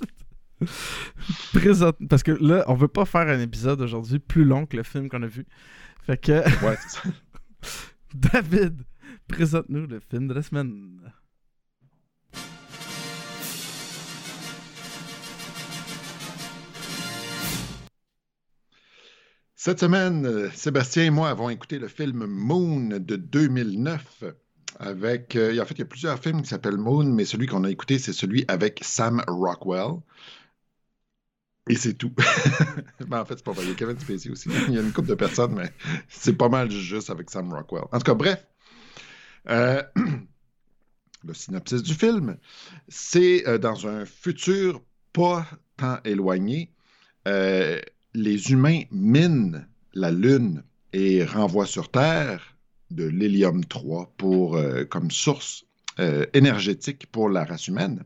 Présente... 1.53 1.97
Parce 2.09 2.21
que 2.23 2.31
là, 2.31 2.63
on 2.67 2.73
veut 2.75 2.87
pas 2.89 3.05
faire 3.05 3.27
un 3.27 3.39
épisode 3.39 3.81
aujourd'hui 3.81 4.19
plus 4.19 4.43
long 4.43 4.65
que 4.65 4.75
le 4.77 4.83
film 4.83 5.09
qu'on 5.09 5.23
a 5.23 5.27
vu. 5.27 5.45
Fait 6.05 6.17
que, 6.17 6.43
Ouais. 6.65 6.77
David, 8.13 8.83
présente-nous 9.27 9.87
le 9.87 9.99
film 10.01 10.27
de 10.27 10.33
la 10.33 10.41
semaine. 10.43 10.99
Cette 19.63 19.81
semaine, 19.81 20.25
euh, 20.25 20.49
Sébastien 20.55 21.03
et 21.03 21.09
moi 21.11 21.29
avons 21.29 21.47
écouté 21.51 21.77
le 21.77 21.87
film 21.87 22.25
Moon 22.25 22.97
de 22.97 23.15
2009. 23.15 24.23
Avec, 24.79 25.35
euh, 25.35 25.61
en 25.61 25.65
fait, 25.67 25.75
il 25.75 25.79
y 25.81 25.83
a 25.83 25.85
plusieurs 25.85 26.17
films 26.17 26.41
qui 26.41 26.47
s'appellent 26.47 26.79
Moon, 26.79 27.03
mais 27.03 27.25
celui 27.25 27.45
qu'on 27.45 27.63
a 27.63 27.69
écouté, 27.69 27.99
c'est 27.99 28.11
celui 28.11 28.43
avec 28.47 28.79
Sam 28.81 29.23
Rockwell. 29.27 29.99
Et 31.69 31.75
c'est 31.75 31.93
tout. 31.93 32.11
mais 33.07 33.17
en 33.17 33.23
fait, 33.23 33.35
c'est 33.35 33.45
pas 33.45 33.51
vrai. 33.51 33.65
Il 33.65 33.69
y 33.69 33.71
a 33.73 33.75
Kevin 33.75 33.99
Spacey 33.99 34.31
aussi. 34.31 34.49
Il 34.67 34.73
y 34.73 34.79
a 34.79 34.81
une 34.81 34.91
couple 34.91 35.09
de 35.09 35.13
personnes, 35.13 35.53
mais 35.53 35.71
c'est 36.09 36.33
pas 36.33 36.49
mal 36.49 36.71
juste 36.71 37.11
avec 37.11 37.29
Sam 37.29 37.53
Rockwell. 37.53 37.83
En 37.91 37.99
tout 37.99 38.03
cas, 38.03 38.15
bref. 38.15 38.43
Euh, 39.47 39.83
le 41.23 41.33
synopsis 41.35 41.83
du 41.83 41.93
film, 41.93 42.35
c'est 42.87 43.43
dans 43.59 43.85
un 43.85 44.05
futur 44.05 44.81
pas 45.13 45.45
tant 45.77 45.99
éloigné. 46.03 46.73
Les 48.13 48.51
humains 48.51 48.81
minent 48.91 49.67
la 49.93 50.11
Lune 50.11 50.63
et 50.93 51.23
renvoient 51.23 51.65
sur 51.65 51.89
Terre 51.89 52.57
de 52.89 53.05
l'hélium 53.05 53.63
3 53.63 54.13
pour, 54.17 54.55
euh, 54.57 54.83
comme 54.83 55.11
source 55.11 55.65
euh, 55.99 56.25
énergétique 56.33 57.07
pour 57.11 57.29
la 57.29 57.45
race 57.45 57.67
humaine. 57.67 58.03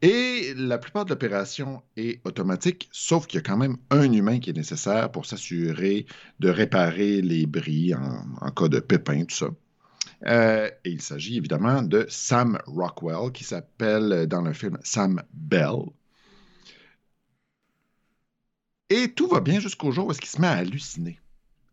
Et 0.00 0.54
la 0.56 0.78
plupart 0.78 1.04
de 1.04 1.10
l'opération 1.10 1.82
est 1.96 2.20
automatique, 2.24 2.88
sauf 2.92 3.26
qu'il 3.26 3.38
y 3.38 3.40
a 3.40 3.42
quand 3.42 3.56
même 3.56 3.76
un 3.90 4.10
humain 4.12 4.38
qui 4.40 4.50
est 4.50 4.56
nécessaire 4.56 5.10
pour 5.10 5.26
s'assurer 5.26 6.06
de 6.40 6.48
réparer 6.48 7.22
les 7.22 7.46
bris 7.46 7.94
en, 7.94 8.50
cas 8.50 8.68
de 8.68 8.80
pépin, 8.80 9.24
tout 9.24 9.36
ça. 9.36 9.46
Euh, 10.26 10.68
et 10.84 10.90
il 10.90 11.02
s'agit 11.02 11.36
évidemment 11.36 11.82
de 11.82 12.06
Sam 12.08 12.58
Rockwell, 12.66 13.32
qui 13.32 13.44
s'appelle 13.44 14.26
dans 14.26 14.42
le 14.42 14.52
film 14.52 14.78
Sam 14.82 15.22
Bell. 15.32 15.82
Et 18.92 19.08
tout 19.12 19.26
va 19.26 19.40
bien 19.40 19.58
jusqu'au 19.58 19.90
jour 19.90 20.06
où 20.06 20.10
est-ce 20.10 20.20
qu'il 20.20 20.28
se 20.28 20.38
met 20.38 20.46
à 20.48 20.52
halluciner. 20.58 21.18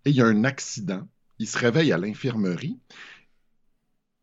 Et 0.06 0.12
il 0.12 0.16
y 0.16 0.22
a 0.22 0.26
un 0.26 0.46
accident. 0.46 1.06
Il 1.38 1.48
se 1.48 1.58
réveille 1.58 1.92
à 1.92 1.98
l'infirmerie. 1.98 2.78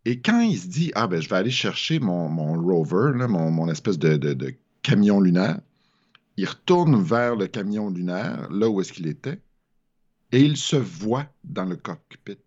Et 0.06 0.20
quand 0.22 0.40
il 0.40 0.58
se 0.58 0.66
dit 0.66 0.92
Ah, 0.94 1.06
ben, 1.06 1.20
je 1.20 1.28
vais 1.28 1.36
aller 1.36 1.50
chercher 1.50 1.98
mon, 2.00 2.54
rover, 2.54 3.12
mon, 3.28 3.50
mon 3.50 3.68
espèce 3.68 3.98
de, 3.98 4.16
de- 4.16 4.32
de 4.32 4.54
camion 4.82 5.20
lunaire, 5.20 5.60
il 6.38 6.46
retourne 6.48 7.02
vers 7.02 7.36
le 7.36 7.48
camion 7.48 7.90
lunaire, 7.90 8.48
là 8.50 8.68
où 8.70 8.80
est-ce 8.80 8.94
qu'il 8.94 9.08
était, 9.08 9.40
et 10.32 10.40
il 10.40 10.56
se 10.56 10.76
voit 10.76 11.26
dans 11.44 11.66
le 11.66 11.76
cockpit. 11.76 12.38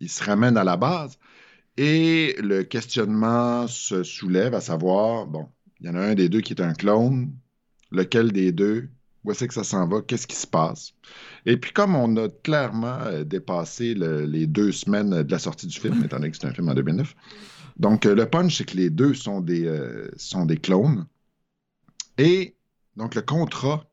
Il 0.00 0.08
se 0.08 0.24
ramène 0.24 0.56
à 0.56 0.64
la 0.64 0.76
base. 0.76 1.18
Et 1.76 2.36
le 2.40 2.62
questionnement 2.64 3.68
se 3.68 4.02
soulève 4.02 4.54
à 4.54 4.60
savoir 4.60 5.26
bon, 5.26 5.48
il 5.80 5.86
y 5.86 5.90
en 5.90 5.94
a 5.94 6.00
un 6.00 6.14
des 6.14 6.28
deux 6.28 6.40
qui 6.40 6.52
est 6.52 6.62
un 6.62 6.72
clone, 6.74 7.32
lequel 7.90 8.32
des 8.32 8.50
deux, 8.52 8.88
où 9.24 9.30
est-ce 9.32 9.44
que 9.46 9.54
ça 9.54 9.64
s'en 9.64 9.88
va, 9.88 10.02
qu'est-ce 10.02 10.26
qui 10.26 10.36
se 10.36 10.46
passe. 10.46 10.92
Et 11.46 11.56
puis 11.56 11.72
comme 11.72 11.94
on 11.96 12.16
a 12.16 12.28
clairement 12.28 12.98
euh, 13.02 13.24
dépassé 13.24 13.94
le- 13.94 14.26
les 14.26 14.46
deux 14.46 14.72
semaines 14.72 15.22
de 15.22 15.30
la 15.30 15.38
sortie 15.38 15.66
du 15.66 15.78
film, 15.78 16.02
étant 16.04 16.16
donné 16.16 16.30
que 16.30 16.36
c'est 16.36 16.46
un 16.46 16.52
film 16.52 16.68
en 16.68 16.74
2009, 16.74 17.14
donc 17.78 18.06
euh, 18.06 18.14
le 18.14 18.26
punch, 18.28 18.58
c'est 18.58 18.64
que 18.64 18.76
les 18.76 18.90
deux 18.90 19.14
sont 19.14 19.40
des, 19.40 19.64
euh, 19.66 20.08
sont 20.16 20.46
des 20.46 20.58
clones. 20.58 21.06
Et 22.18 22.54
donc 22.96 23.14
le 23.14 23.22
contrat 23.22 23.84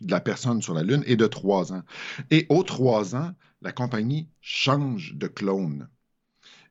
de 0.00 0.10
la 0.10 0.20
personne 0.20 0.62
sur 0.62 0.74
la 0.74 0.82
Lune 0.82 1.02
est 1.06 1.16
de 1.16 1.26
trois 1.26 1.72
ans. 1.72 1.82
Et 2.30 2.46
aux 2.48 2.62
trois 2.62 3.14
ans, 3.16 3.32
la 3.62 3.72
compagnie 3.72 4.28
change 4.40 5.14
de 5.14 5.26
clone. 5.26 5.88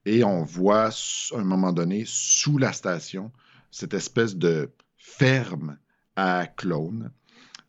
Et 0.06 0.24
on 0.24 0.44
voit, 0.44 0.88
à 0.90 1.38
un 1.38 1.44
moment 1.44 1.74
donné, 1.74 2.04
sous 2.08 2.58
la 2.58 2.74
station, 2.74 3.32
cette 3.70 3.94
espèce 3.94 4.36
de 4.36 4.72
ferme 4.98 5.78
à 6.16 6.48
clones. 6.48 7.12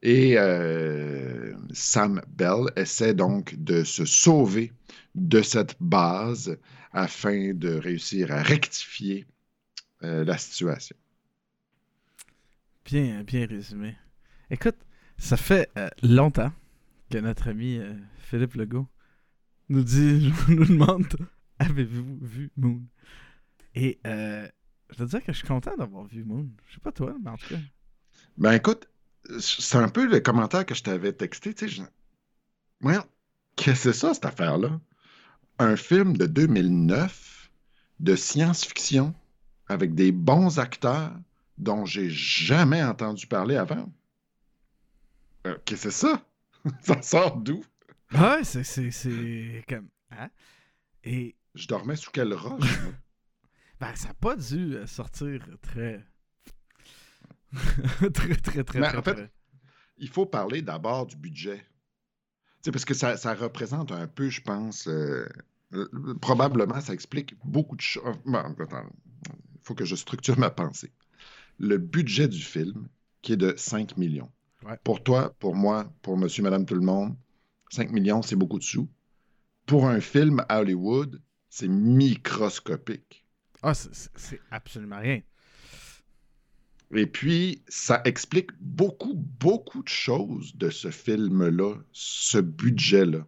Et 0.02 0.34
euh, 0.38 1.54
Sam 1.72 2.22
Bell 2.28 2.66
essaie 2.76 3.14
donc 3.14 3.54
de 3.56 3.84
se 3.84 4.04
sauver 4.04 4.72
de 5.14 5.42
cette 5.42 5.76
base 5.80 6.56
afin 6.92 7.52
de 7.54 7.74
réussir 7.74 8.32
à 8.32 8.42
rectifier 8.42 9.26
euh, 10.02 10.24
la 10.24 10.38
situation. 10.38 10.96
Bien, 12.84 13.22
bien 13.22 13.46
résumé. 13.46 13.96
Écoute, 14.50 14.76
ça 15.18 15.36
fait 15.36 15.70
euh, 15.76 15.88
longtemps 16.02 16.52
que 17.10 17.18
notre 17.18 17.48
ami 17.48 17.78
euh, 17.78 17.94
Philippe 18.18 18.54
Legault 18.54 18.88
nous 19.68 19.84
dit, 19.84 20.32
nous 20.48 20.64
demande 20.64 21.06
Avez-vous 21.58 22.18
vu 22.22 22.50
Moon 22.56 22.80
Et 23.74 24.00
je 24.04 24.96
dois 24.96 25.06
dire 25.06 25.22
que 25.22 25.32
je 25.32 25.38
suis 25.38 25.46
content 25.46 25.76
d'avoir 25.76 26.06
vu 26.06 26.24
Moon. 26.24 26.48
Je 26.66 26.74
sais 26.74 26.80
pas 26.80 26.90
toi, 26.90 27.14
mais 27.22 27.30
en 27.30 27.36
tout 27.36 27.48
cas. 27.48 27.60
Ben 28.38 28.52
écoute, 28.52 28.88
c'est 29.38 29.78
un 29.78 29.88
peu 29.88 30.06
le 30.06 30.20
commentaire 30.20 30.66
que 30.66 30.74
je 30.74 30.82
t'avais 30.82 31.12
texté. 31.12 31.54
Tu 31.54 31.68
sais, 31.68 31.86
je... 32.82 32.92
Qu'est-ce 33.56 33.84
que 33.84 33.92
c'est 33.92 33.92
ça, 33.92 34.14
cette 34.14 34.24
affaire-là? 34.24 34.80
Un 35.58 35.76
film 35.76 36.16
de 36.16 36.26
2009 36.26 37.50
de 38.00 38.16
science-fiction 38.16 39.14
avec 39.68 39.94
des 39.94 40.12
bons 40.12 40.58
acteurs 40.58 41.12
dont 41.58 41.84
j'ai 41.84 42.08
jamais 42.10 42.82
entendu 42.82 43.26
parler 43.26 43.56
avant. 43.56 43.92
Euh, 45.46 45.56
qu'est-ce 45.64 45.84
que 45.84 45.90
c'est 45.90 46.06
ça? 46.06 46.24
ça 46.82 47.02
sort 47.02 47.36
d'où? 47.36 47.62
Ouais, 48.12 48.42
c'est, 48.42 48.64
c'est, 48.64 48.90
c'est 48.90 49.64
comme. 49.68 49.88
Hein? 50.10 50.30
Et 51.04 51.36
Je 51.54 51.68
dormais 51.68 51.96
sous 51.96 52.10
quelle 52.10 52.34
roche? 52.34 52.80
ben, 53.80 53.94
ça 53.94 54.08
n'a 54.08 54.14
pas 54.14 54.36
dû 54.36 54.76
euh, 54.76 54.86
sortir 54.86 55.46
très. 55.62 56.04
très, 58.14 58.34
très, 58.36 58.64
très, 58.64 58.80
Mais 58.80 58.88
très, 58.88 58.98
en 58.98 59.02
fait, 59.02 59.14
très. 59.14 59.32
Il 59.98 60.08
faut 60.08 60.26
parler 60.26 60.62
d'abord 60.62 61.06
du 61.06 61.16
budget. 61.16 61.58
Tu 61.58 62.66
sais, 62.66 62.72
parce 62.72 62.84
que 62.84 62.94
ça, 62.94 63.16
ça 63.16 63.34
représente 63.34 63.92
un 63.92 64.06
peu, 64.06 64.28
je 64.28 64.40
pense, 64.40 64.88
euh, 64.88 65.26
euh, 65.72 66.14
probablement, 66.20 66.80
ça 66.80 66.92
explique 66.92 67.34
beaucoup 67.44 67.76
de 67.76 67.80
choses. 67.80 68.16
Bon, 68.24 68.38
attends, 68.38 68.86
il 69.26 69.60
faut 69.62 69.74
que 69.74 69.84
je 69.84 69.96
structure 69.96 70.38
ma 70.38 70.50
pensée. 70.50 70.92
Le 71.58 71.78
budget 71.78 72.28
du 72.28 72.40
film, 72.40 72.88
qui 73.22 73.34
est 73.34 73.36
de 73.36 73.54
5 73.56 73.96
millions. 73.96 74.30
Ouais. 74.64 74.78
Pour 74.84 75.02
toi, 75.02 75.34
pour 75.38 75.54
moi, 75.54 75.92
pour 76.02 76.16
monsieur, 76.16 76.42
madame, 76.42 76.64
tout 76.64 76.74
le 76.74 76.80
monde, 76.80 77.16
5 77.70 77.90
millions, 77.90 78.22
c'est 78.22 78.36
beaucoup 78.36 78.58
de 78.58 78.64
sous. 78.64 78.88
Pour 79.66 79.86
un 79.86 80.00
film 80.00 80.44
à 80.48 80.60
Hollywood, 80.60 81.20
c'est 81.48 81.68
microscopique. 81.68 83.26
Ah, 83.62 83.74
c'est 83.74 84.40
absolument 84.50 84.98
rien. 84.98 85.20
Et 86.94 87.06
puis, 87.06 87.62
ça 87.68 88.02
explique 88.04 88.50
beaucoup, 88.60 89.14
beaucoup 89.14 89.82
de 89.82 89.88
choses 89.88 90.56
de 90.56 90.70
ce 90.70 90.90
film-là, 90.90 91.74
ce 91.92 92.38
budget-là. 92.38 93.26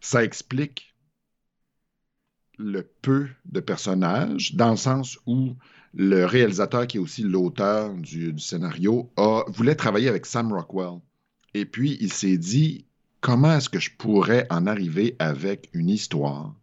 Ça 0.00 0.24
explique 0.24 0.94
le 2.58 2.82
peu 3.02 3.28
de 3.44 3.60
personnages, 3.60 4.54
dans 4.54 4.70
le 4.70 4.76
sens 4.76 5.18
où 5.26 5.54
le 5.92 6.24
réalisateur, 6.24 6.86
qui 6.86 6.96
est 6.96 7.00
aussi 7.00 7.22
l'auteur 7.22 7.94
du, 7.94 8.38
scénario, 8.38 9.12
a, 9.16 9.44
voulait 9.48 9.74
travailler 9.74 10.08
avec 10.08 10.24
Sam 10.24 10.52
Rockwell. 10.52 11.00
Et 11.52 11.66
puis, 11.66 11.98
il 12.00 12.12
s'est 12.12 12.38
dit, 12.38 12.86
comment 13.20 13.56
est-ce 13.56 13.68
que 13.68 13.78
je 13.78 13.90
pourrais 13.96 14.46
en 14.50 14.66
arriver 14.66 15.16
avec 15.18 15.68
une 15.72 15.90
histoire? 15.90 16.54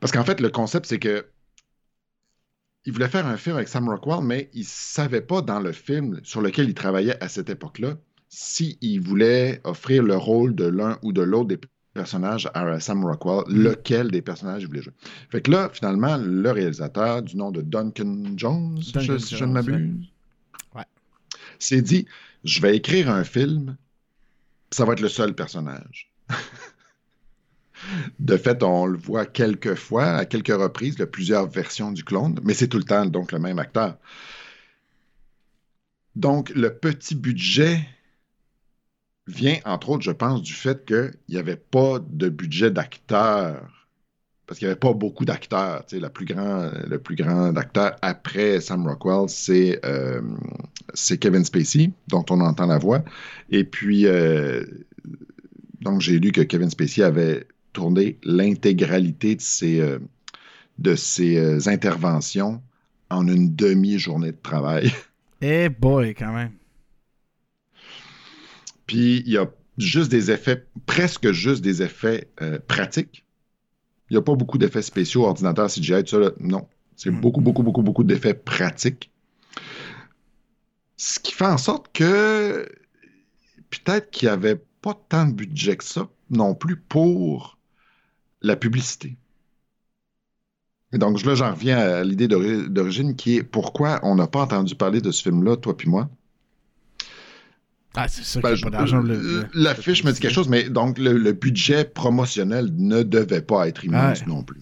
Parce 0.00 0.12
qu'en 0.12 0.24
fait, 0.24 0.40
le 0.40 0.50
concept, 0.50 0.86
c'est 0.86 0.98
que 0.98 1.26
il 2.86 2.92
voulait 2.92 3.08
faire 3.08 3.26
un 3.26 3.36
film 3.36 3.56
avec 3.56 3.68
Sam 3.68 3.88
Rockwell, 3.88 4.20
mais 4.22 4.48
il 4.54 4.60
ne 4.60 4.66
savait 4.66 5.20
pas 5.20 5.42
dans 5.42 5.60
le 5.60 5.72
film 5.72 6.20
sur 6.22 6.40
lequel 6.40 6.68
il 6.68 6.74
travaillait 6.74 7.22
à 7.22 7.28
cette 7.28 7.50
époque-là 7.50 7.96
s'il 8.28 9.00
voulait 9.00 9.60
offrir 9.64 10.02
le 10.02 10.16
rôle 10.16 10.54
de 10.54 10.64
l'un 10.66 10.98
ou 11.02 11.12
de 11.12 11.22
l'autre 11.22 11.48
des 11.48 11.58
personnages 11.94 12.48
à 12.54 12.78
Sam 12.80 13.04
Rockwell, 13.04 13.44
lequel 13.48 14.10
des 14.10 14.20
personnages 14.22 14.62
il 14.62 14.66
voulait 14.68 14.82
jouer. 14.82 14.92
Fait 15.30 15.40
que 15.40 15.50
là, 15.50 15.70
finalement, 15.72 16.16
le 16.18 16.50
réalisateur 16.50 17.22
du 17.22 17.36
nom 17.36 17.50
de 17.50 17.62
Duncan 17.62 18.22
Jones, 18.36 18.74
Duncan 18.92 19.00
je- 19.00 19.18
si 19.18 19.36
je 19.36 19.44
ne 19.44 19.52
m'abuse, 19.52 20.06
ouais. 20.74 20.84
s'est 21.58 21.82
dit, 21.82 22.06
je 22.44 22.60
vais 22.60 22.76
écrire 22.76 23.10
un 23.10 23.24
film, 23.24 23.76
ça 24.70 24.84
va 24.84 24.92
être 24.92 25.00
le 25.00 25.08
seul 25.08 25.34
personnage. 25.34 26.12
De 28.18 28.36
fait, 28.36 28.62
on 28.62 28.86
le 28.86 28.98
voit 28.98 29.26
quelques 29.26 29.74
fois, 29.74 30.06
à 30.06 30.24
quelques 30.24 30.48
reprises, 30.48 30.96
de 30.96 31.04
plusieurs 31.04 31.46
versions 31.46 31.92
du 31.92 32.04
clone, 32.04 32.38
mais 32.42 32.54
c'est 32.54 32.68
tout 32.68 32.78
le 32.78 32.84
temps 32.84 33.06
donc 33.06 33.32
le 33.32 33.38
même 33.38 33.58
acteur. 33.58 33.96
Donc, 36.16 36.50
le 36.50 36.70
petit 36.70 37.14
budget 37.14 37.86
vient, 39.26 39.58
entre 39.64 39.90
autres, 39.90 40.02
je 40.02 40.12
pense, 40.12 40.42
du 40.42 40.54
fait 40.54 40.84
qu'il 40.86 41.12
n'y 41.28 41.36
avait 41.36 41.56
pas 41.56 41.98
de 41.98 42.28
budget 42.28 42.70
d'acteurs. 42.70 43.86
Parce 44.46 44.58
qu'il 44.58 44.66
n'y 44.66 44.70
avait 44.70 44.78
pas 44.78 44.92
beaucoup 44.92 45.24
d'acteurs. 45.24 45.84
Le 45.92 46.96
plus 46.98 47.16
grand 47.16 47.54
acteur 47.56 47.96
après 48.00 48.60
Sam 48.60 48.86
Rockwell, 48.86 49.28
c'est 49.28 49.80
euh, 49.84 50.22
c'est 50.94 51.18
Kevin 51.18 51.44
Spacey, 51.44 51.90
dont 52.06 52.24
on 52.30 52.40
entend 52.40 52.66
la 52.66 52.78
voix. 52.78 53.02
Et 53.50 53.64
puis, 53.64 54.06
euh, 54.06 54.64
donc, 55.80 56.00
j'ai 56.00 56.18
lu 56.20 56.30
que 56.30 56.42
Kevin 56.42 56.70
Spacey 56.70 57.02
avait 57.02 57.48
tourné 57.76 58.18
l'intégralité 58.24 59.36
de 59.36 59.42
ses, 59.42 59.80
euh, 59.80 59.98
de 60.78 60.94
ses 60.94 61.36
euh, 61.36 61.58
interventions 61.66 62.62
en 63.10 63.28
une 63.28 63.54
demi-journée 63.54 64.32
de 64.32 64.38
travail. 64.42 64.90
Eh 65.42 65.68
boy, 65.68 66.14
quand 66.14 66.32
même. 66.32 66.52
Puis 68.86 69.22
il 69.26 69.30
y 69.30 69.36
a 69.36 69.46
juste 69.76 70.10
des 70.10 70.30
effets, 70.30 70.64
presque 70.86 71.30
juste 71.32 71.60
des 71.62 71.82
effets 71.82 72.30
euh, 72.40 72.58
pratiques. 72.66 73.26
Il 74.08 74.14
n'y 74.14 74.16
a 74.16 74.22
pas 74.22 74.34
beaucoup 74.34 74.56
d'effets 74.56 74.80
spéciaux, 74.80 75.24
ordinateur, 75.26 75.68
CGI, 75.68 76.02
tout 76.04 76.12
ça. 76.12 76.18
là. 76.18 76.30
non. 76.40 76.66
C'est 76.96 77.10
Mm. 77.10 77.20
beaucoup, 77.20 77.42
beaucoup, 77.42 77.62
beaucoup, 77.62 77.82
beaucoup 77.82 78.04
d'effets 78.04 78.32
pratiques. 78.32 79.12
Ce 80.96 81.18
qui 81.20 81.32
fait 81.32 81.44
en 81.44 81.58
sorte 81.58 81.92
que 81.92 82.66
peut-être 83.68 84.10
qu'il 84.10 84.28
n'y 84.28 84.32
avait 84.32 84.58
pas 84.80 84.98
tant 85.10 85.26
de 85.26 85.34
budget 85.34 85.76
que 85.76 85.84
ça 85.84 86.08
non 86.30 86.54
plus 86.54 86.76
pour 86.76 87.55
la 88.42 88.56
publicité. 88.56 89.16
Et 90.92 90.98
donc 90.98 91.22
là, 91.24 91.34
j'en 91.34 91.52
reviens 91.52 91.78
à 91.78 92.04
l'idée 92.04 92.28
d'ori- 92.28 92.68
d'origine 92.70 93.16
qui 93.16 93.36
est 93.36 93.42
pourquoi 93.42 94.00
on 94.02 94.14
n'a 94.14 94.26
pas 94.26 94.42
entendu 94.42 94.74
parler 94.74 95.00
de 95.00 95.10
ce 95.10 95.22
film-là, 95.22 95.56
toi 95.56 95.76
puis 95.76 95.88
moi. 95.88 96.08
Ah, 97.94 98.08
c'est 98.08 98.22
sûr 98.24 98.40
Ben, 98.42 98.54
qu'il 98.54 98.58
n'y 98.62 98.68
a 98.68 98.70
pas 98.70 98.76
d'argent. 98.78 99.00
le- 99.00 99.48
L'affiche 99.54 100.04
me 100.04 100.12
dit 100.12 100.20
quelque 100.20 100.32
chose, 100.34 100.48
mais 100.48 100.68
donc 100.68 100.98
le, 100.98 101.12
le 101.16 101.32
budget 101.32 101.84
promotionnel 101.86 102.70
ne 102.76 103.02
devait 103.02 103.42
pas 103.42 103.66
être 103.68 103.84
immense 103.84 104.20
Ouais. 104.20 104.26
non 104.26 104.42
plus. 104.44 104.60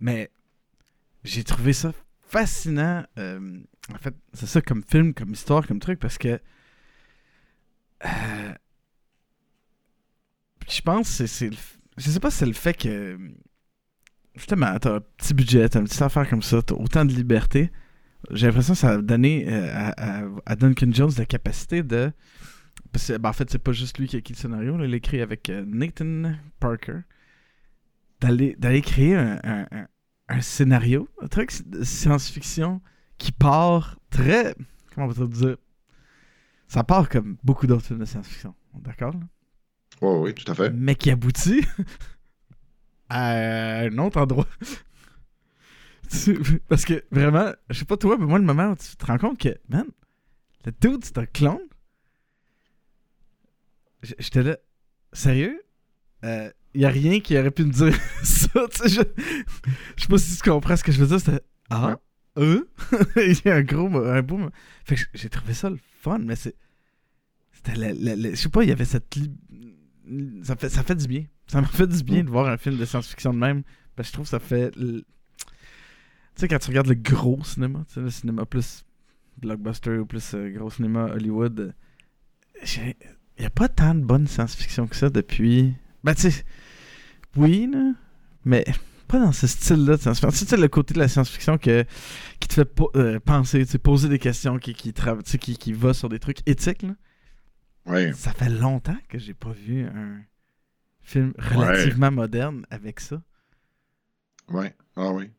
Mais 0.00 0.30
j'ai 1.24 1.44
trouvé 1.44 1.72
ça 1.72 1.92
fascinant. 2.20 3.04
euh, 3.18 3.58
en 3.92 3.98
fait, 3.98 4.14
c'est 4.34 4.46
ça 4.46 4.60
comme 4.60 4.84
film, 4.84 5.14
comme 5.14 5.32
histoire, 5.32 5.66
comme 5.66 5.80
truc, 5.80 5.98
parce 5.98 6.18
que. 6.18 6.38
euh, 8.04 8.54
je 10.68 10.80
pense 10.82 11.18
que 11.18 11.26
c'est- 11.26 11.50
le 11.50 11.56
Je 11.98 12.10
sais 12.10 12.20
pas 12.20 12.30
si 12.30 12.38
c'est 12.38 12.46
le 12.46 12.52
fait 12.52 12.74
que. 12.74 13.18
Justement, 14.34 14.78
t'as 14.78 14.96
un 14.96 15.00
petit 15.16 15.34
budget, 15.34 15.68
t'as 15.68 15.80
une 15.80 15.86
petite 15.86 16.00
affaire 16.02 16.28
comme 16.28 16.42
ça, 16.42 16.62
t'as 16.62 16.74
autant 16.76 17.04
de 17.04 17.12
liberté. 17.12 17.72
J'ai 18.30 18.46
l'impression 18.46 18.74
que 18.74 18.78
ça 18.78 18.90
a 18.90 18.98
donné 18.98 19.46
euh, 19.48 19.90
à, 20.46 20.56
Duncan 20.56 20.90
Jones 20.92 21.10
la 21.18 21.26
capacité 21.26 21.82
de. 21.82 22.12
Parce 22.92 23.08
que, 23.08 23.18
ben, 23.18 23.30
en 23.30 23.32
fait, 23.32 23.50
c'est 23.50 23.58
pas 23.58 23.72
juste 23.72 23.98
lui 23.98 24.06
qui 24.06 24.16
a 24.16 24.20
écrit 24.20 24.34
le 24.34 24.38
scénario, 24.38 24.76
là, 24.76 24.84
il 24.84 24.90
l'a 24.90 24.96
écrit 24.96 25.20
avec 25.20 25.50
euh, 25.50 25.64
Nathan 25.66 26.34
Parker. 26.60 27.00
D'aller 28.20 28.82
créer 28.82 29.14
un, 29.14 29.38
un- 29.44 29.66
un- 30.28 30.40
scénario, 30.40 31.08
un 31.22 31.28
truc 31.28 31.52
de 31.68 31.84
science-fiction 31.84 32.80
qui 33.16 33.30
part 33.32 33.98
très. 34.10 34.54
Comment 34.94 35.06
on 35.06 35.10
va 35.10 35.26
te 35.26 35.30
dire 35.30 35.56
Ça 36.66 36.82
part 36.82 37.08
comme 37.08 37.36
beaucoup 37.44 37.66
d'autres 37.66 37.84
films 37.86 38.00
de 38.00 38.04
science-fiction. 38.04 38.54
D'accord 38.74 39.14
là? 40.00 40.08
Oui, 40.08 40.28
oui, 40.28 40.34
tout 40.34 40.50
à 40.50 40.54
fait. 40.54 40.70
Mais 40.70 40.94
qui 40.94 41.10
aboutit 41.10 41.62
à 43.08 43.80
un 43.84 43.98
autre 43.98 44.20
endroit. 44.20 44.46
Parce 46.68 46.84
que 46.84 47.04
vraiment, 47.10 47.52
je 47.70 47.78
sais 47.78 47.84
pas 47.84 47.96
toi, 47.96 48.16
mais 48.18 48.26
moi, 48.26 48.38
le 48.38 48.44
moment 48.44 48.70
où 48.70 48.76
tu 48.76 48.96
te 48.96 49.06
rends 49.06 49.18
compte 49.18 49.38
que, 49.38 49.56
man, 49.68 49.84
Le 50.64 50.72
dude, 50.80 51.04
c'est 51.04 51.18
un 51.18 51.26
clone. 51.26 51.58
J'étais 54.02 54.42
là. 54.42 54.56
Sérieux? 55.12 55.62
Il 56.22 56.52
y 56.82 56.84
a 56.84 56.90
rien 56.90 57.20
qui 57.20 57.36
aurait 57.38 57.50
pu 57.50 57.64
me 57.64 57.72
dire 57.72 57.94
ça. 58.22 58.66
Je... 58.84 59.00
je 59.96 60.02
sais 60.02 60.08
pas 60.08 60.18
si 60.18 60.36
tu 60.36 60.50
comprends 60.50 60.76
ce 60.76 60.84
que 60.84 60.92
je 60.92 61.00
veux 61.00 61.06
dire. 61.06 61.20
C'était. 61.20 61.42
Ah? 61.70 61.98
Euh? 62.38 62.68
Il 63.16 63.40
y 63.44 63.48
a 63.48 63.56
un 63.56 63.62
gros. 63.62 63.88
Un 63.96 64.22
beau. 64.22 64.38
Fait 64.84 64.94
que 64.94 65.02
j'ai 65.14 65.28
trouvé 65.28 65.54
ça 65.54 65.70
le 65.70 65.78
fun, 66.02 66.18
mais 66.18 66.36
c'est. 66.36 66.54
C'était. 67.52 67.74
Je 67.74 68.34
sais 68.36 68.48
pas, 68.48 68.62
il 68.62 68.68
y 68.68 68.72
avait 68.72 68.84
cette. 68.84 69.14
li- 69.16 69.32
Ça 70.42 70.56
fait, 70.56 70.68
ça 70.68 70.82
fait 70.82 70.94
du 70.94 71.06
bien. 71.06 71.24
Ça 71.46 71.60
m'a 71.60 71.66
fait 71.72 71.86
du 71.86 72.02
bien 72.02 72.24
de 72.24 72.30
voir 72.30 72.46
un 72.48 72.56
film 72.56 72.76
de 72.76 72.84
science-fiction 72.84 73.32
de 73.32 73.38
même. 73.38 73.62
Parce 73.96 74.08
que 74.08 74.10
je 74.10 74.12
trouve 74.14 74.26
que 74.26 74.30
ça 74.30 74.40
fait. 74.40 74.70
Tu 74.72 75.04
sais, 76.36 76.48
quand 76.48 76.58
tu 76.58 76.68
regardes 76.68 76.86
le 76.86 76.94
gros 76.94 77.42
cinéma, 77.44 77.84
tu 77.88 77.94
sais, 77.94 78.00
le 78.00 78.10
cinéma 78.10 78.44
plus 78.46 78.84
blockbuster 79.38 79.98
ou 79.98 80.06
plus 80.06 80.34
euh, 80.34 80.50
gros 80.50 80.70
cinéma 80.70 81.06
Hollywood, 81.06 81.60
euh, 81.60 81.72
il 82.62 82.94
n'y 83.40 83.46
a 83.46 83.50
pas 83.50 83.68
tant 83.68 83.94
de 83.94 84.00
bonne 84.00 84.26
science-fiction 84.26 84.86
que 84.86 84.96
ça 84.96 85.10
depuis. 85.10 85.74
Ben, 86.04 86.14
tu 86.14 86.30
sais, 86.30 86.44
oui, 87.36 87.70
mais 88.44 88.64
pas 89.06 89.18
dans 89.18 89.32
ce 89.32 89.46
style-là 89.46 89.96
de 89.96 90.02
science-fiction. 90.02 90.30
Tu 90.30 90.50
sais, 90.50 90.56
le 90.56 90.68
côté 90.68 90.94
de 90.94 90.98
la 90.98 91.08
science-fiction 91.08 91.58
qui 91.58 91.84
te 92.40 92.54
fait 92.54 92.68
euh, 92.96 93.18
penser, 93.20 93.64
tu 93.66 93.78
poser 93.78 94.08
des 94.08 94.18
questions, 94.18 94.58
qui, 94.58 94.74
qui, 94.74 94.92
qui, 94.92 95.56
qui 95.56 95.72
va 95.72 95.94
sur 95.94 96.08
des 96.08 96.18
trucs 96.18 96.46
éthiques, 96.46 96.82
là. 96.82 96.94
Ouais. 97.88 98.12
Ça 98.12 98.32
fait 98.32 98.48
longtemps 98.50 98.98
que 99.08 99.18
j'ai 99.18 99.34
pas 99.34 99.52
vu 99.52 99.84
un 99.86 100.20
film 101.00 101.32
relativement 101.38 102.10
moderne 102.10 102.66
avec 102.70 103.00
ça. 103.00 103.22
Ouais. 104.48 104.74
Ah 104.96 105.10
oui. 105.12 105.30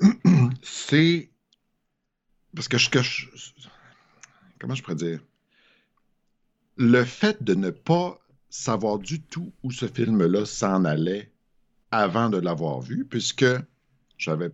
C'est. 0.62 1.30
Parce 2.54 2.68
que 2.68 2.78
je, 2.78 2.90
que 2.90 3.02
je- 3.02 3.28
Comment 4.58 4.74
je 4.74 4.82
pourrais 4.82 4.96
dire? 4.96 5.20
Le 6.76 7.04
fait 7.04 7.42
de 7.42 7.54
ne 7.54 7.70
pas 7.70 8.18
savoir 8.48 8.98
du 8.98 9.20
tout 9.22 9.52
où 9.62 9.70
ce 9.70 9.86
film-là 9.86 10.44
s'en 10.46 10.84
allait 10.84 11.30
avant 11.90 12.28
de 12.28 12.38
l'avoir 12.38 12.80
vu, 12.80 13.04
puisque 13.04 13.44
j'avais. 14.18 14.50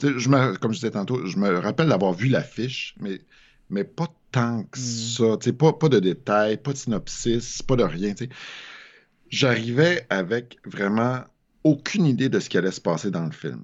Je 0.00 0.28
me, 0.28 0.56
comme 0.56 0.72
je 0.72 0.78
disais 0.78 0.90
tantôt, 0.92 1.26
je 1.26 1.36
me 1.38 1.58
rappelle 1.58 1.88
d'avoir 1.88 2.12
vu 2.12 2.28
l'affiche, 2.28 2.94
mais, 2.98 3.20
mais 3.68 3.84
pas 3.84 4.08
tant 4.32 4.64
que 4.64 4.78
Mhm. 4.78 4.84
ça. 4.84 5.36
tu 5.38 5.44
sais, 5.44 5.52
Pas, 5.52 5.72
pas 5.74 5.88
de 5.88 6.00
détails, 6.00 6.56
pas 6.56 6.72
de 6.72 6.78
synopsis, 6.78 7.62
pas 7.62 7.76
de 7.76 7.84
rien. 7.84 8.14
J'arrivais 9.30 10.06
avec 10.10 10.58
vraiment 10.64 11.20
aucune 11.64 12.06
idée 12.06 12.28
de 12.28 12.40
ce 12.40 12.48
qui 12.48 12.58
allait 12.58 12.70
se 12.72 12.80
passer 12.80 13.10
dans 13.10 13.24
le 13.24 13.30
film. 13.30 13.62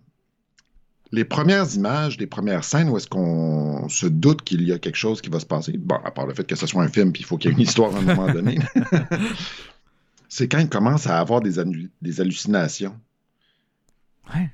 Les 1.10 1.24
premières 1.24 1.74
images, 1.74 2.18
les 2.18 2.26
premières 2.26 2.64
scènes 2.64 2.90
où 2.90 2.96
est-ce 2.98 3.06
qu'on 3.08 3.88
se 3.88 4.06
doute 4.06 4.42
qu'il 4.42 4.62
y 4.62 4.72
a 4.72 4.78
quelque 4.78 4.96
chose 4.96 5.20
qui 5.22 5.30
va 5.30 5.40
se 5.40 5.46
passer, 5.46 5.72
bon, 5.76 5.96
à 6.04 6.10
part 6.10 6.26
le 6.26 6.34
fait 6.34 6.46
que 6.46 6.54
ce 6.54 6.66
soit 6.66 6.82
un 6.82 6.88
film 6.88 7.12
puis 7.12 7.22
il 7.22 7.24
faut 7.26 7.38
qu'il 7.38 7.50
y 7.50 7.54
ait 7.54 7.56
une 7.56 7.62
histoire 7.62 7.94
à 7.96 7.98
un 7.98 8.02
moment 8.02 8.30
donné, 8.30 8.58
c'est 10.28 10.48
quand 10.48 10.58
il 10.58 10.68
commence 10.68 11.06
à 11.06 11.18
avoir 11.18 11.40
des, 11.40 11.58
annu- 11.58 11.90
des 12.02 12.20
hallucinations. 12.20 12.98
Ouais. 14.34 14.50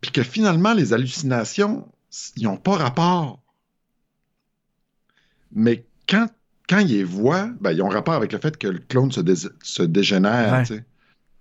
Puis 0.00 0.12
que 0.12 0.22
finalement, 0.22 0.72
les 0.74 0.92
hallucinations, 0.92 1.88
ils 2.36 2.44
n'ont 2.44 2.56
pas 2.56 2.76
rapport. 2.76 3.40
Mais 5.54 5.84
quand, 6.08 6.28
quand 6.68 6.78
ils 6.78 6.88
les 6.88 7.04
voient, 7.04 7.50
ben, 7.60 7.72
ils 7.72 7.82
ont 7.82 7.88
rapport 7.88 8.14
avec 8.14 8.32
le 8.32 8.38
fait 8.38 8.56
que 8.56 8.68
le 8.68 8.78
clone 8.78 9.10
se, 9.12 9.82
dégénère, 9.82 10.64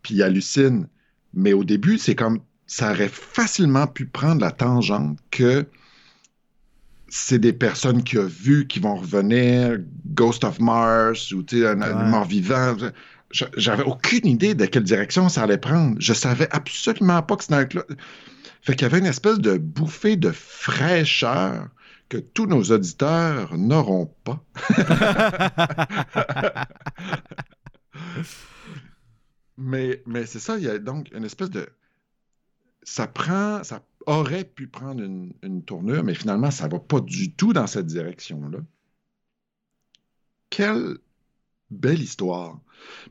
puis 0.01 0.16
il 0.16 0.24
hallucine. 0.24 0.88
Mais 1.34 1.54
au 1.54 1.63
début, 1.63 1.98
c'est 1.98 2.16
comme 2.16 2.39
ça 2.66 2.92
aurait 2.92 3.10
facilement 3.10 3.88
pu 3.88 4.06
prendre 4.06 4.42
la 4.42 4.51
tangente 4.51 5.18
que 5.32 5.66
c'est 7.08 7.39
des 7.39 7.54
personnes 7.54 8.04
qu'il 8.04 8.20
a 8.20 8.25
vues 8.25 8.68
qui 8.68 8.80
vont 8.80 8.96
revenir, 8.96 9.80
Ghost 10.13 10.44
of 10.44 10.60
Mars 10.60 11.32
ou 11.32 11.42
tu 11.42 11.62
sais, 11.62 11.68
un, 11.68 11.82
un 11.82 12.10
mort-vivant. 12.10 12.78
J'avais 13.32 13.84
aucune 13.84 14.28
idée 14.28 14.54
de 14.54 14.66
quelle 14.66 14.84
direction 14.84 15.30
ça 15.30 15.43
allait 15.43 15.58
prendre. 15.58 15.95
Je 16.00 16.13
savais 16.13 16.48
absolument 16.52 17.22
pas 17.24 17.36
que 17.36 17.43
c'était 17.43 17.56
un 17.56 17.65
clone. 17.65 17.86
Fait 18.62 18.76
qu'il 18.76 18.84
y 18.84 18.86
avait 18.86 19.00
une 19.00 19.06
espèce 19.06 19.39
de 19.39 19.58
bouffée 19.58 20.15
de 20.15 20.32
fraîcheur 20.32 21.69
que 22.10 22.17
tous 22.17 22.48
nos 22.48 22.63
auditeurs 22.63 23.58
n'auront 23.58 24.13
pas. 24.24 24.43
mais 29.58 30.02
mais 30.06 30.26
c'est 30.26 30.39
ça, 30.39 30.58
il 30.58 30.63
y 30.63 30.69
a 30.69 30.80
donc 30.80 31.10
une 31.13 31.24
espèce 31.24 31.52
de. 31.52 31.69
Ça 32.84 33.08
prend. 33.08 33.63
Ça 33.63 33.86
aurait 34.08 34.43
pu 34.43 34.67
prendre 34.67 35.04
une, 35.04 35.34
une 35.43 35.63
tournure, 35.63 36.04
mais 36.04 36.15
finalement, 36.15 36.52
ça 36.52 36.67
va 36.67 36.80
pas 36.80 37.00
du 37.00 37.34
tout 37.34 37.54
dans 37.54 37.67
cette 37.67 37.86
direction-là. 37.86 38.60
Quelle 40.50 40.98
belle 41.69 42.02
histoire. 42.02 42.60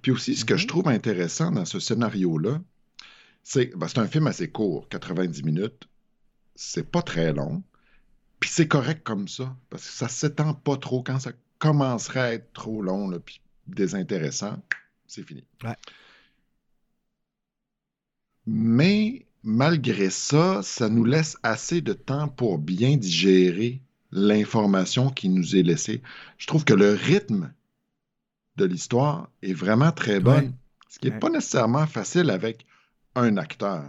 Puis 0.03 0.11
aussi, 0.13 0.35
ce 0.35 0.45
que 0.45 0.57
je 0.57 0.67
trouve 0.67 0.89
intéressant 0.89 1.51
dans 1.53 1.65
ce 1.65 1.79
scénario-là, 1.79 2.61
c'est 3.43 3.77
ben, 3.77 3.89
c'est 3.89 3.99
un 3.99 4.07
film 4.07 4.27
assez 4.27 4.51
court, 4.51 4.89
90 4.89 5.45
minutes. 5.45 5.89
C'est 6.55 6.91
pas 6.91 7.03
très 7.03 7.33
long. 7.33 7.63
Puis 8.41 8.51
c'est 8.51 8.69
correct 8.69 9.03
comme 9.05 9.27
ça, 9.29 9.57
parce 9.71 9.85
que 9.87 9.93
ça 9.93 10.09
s'étend 10.09 10.55
pas 10.55 10.77
trop. 10.77 11.03
Quand 11.03 11.19
ça 11.19 11.33
commencerait 11.59 12.21
à 12.21 12.33
être 12.35 12.53
trop 12.53 12.83
long, 12.83 13.09
là, 13.09 13.19
puis 13.19 13.41
désintéressant, 13.67 14.63
c'est 15.07 15.25
fini. 15.27 15.45
Ouais. 15.65 15.75
Mais 18.47 19.27
malgré 19.43 20.11
ça, 20.11 20.63
ça 20.63 20.89
nous 20.89 21.05
laisse 21.05 21.37
assez 21.43 21.81
de 21.81 21.93
temps 21.93 22.29
pour 22.29 22.59
bien 22.59 22.97
digérer 22.97 23.81
l'information 24.11 25.11
qui 25.11 25.29
nous 25.29 25.55
est 25.57 25.63
laissée. 25.63 26.03
Je 26.39 26.47
trouve 26.47 26.65
que 26.65 26.75
le 26.75 26.93
rythme 26.93 27.53
de 28.57 28.65
l'histoire 28.65 29.29
est 29.43 29.53
vraiment 29.53 29.93
très. 29.93 30.19
Ouais. 30.23 30.51
Ce 30.89 30.99
qui 30.99 31.09
n'est 31.09 31.15
Ouais. 31.15 31.19
pas 31.21 31.29
nécessairement 31.31 31.87
facile 31.87 32.31
avec 32.31 32.65
un 33.15 33.37
acteur, 33.37 33.85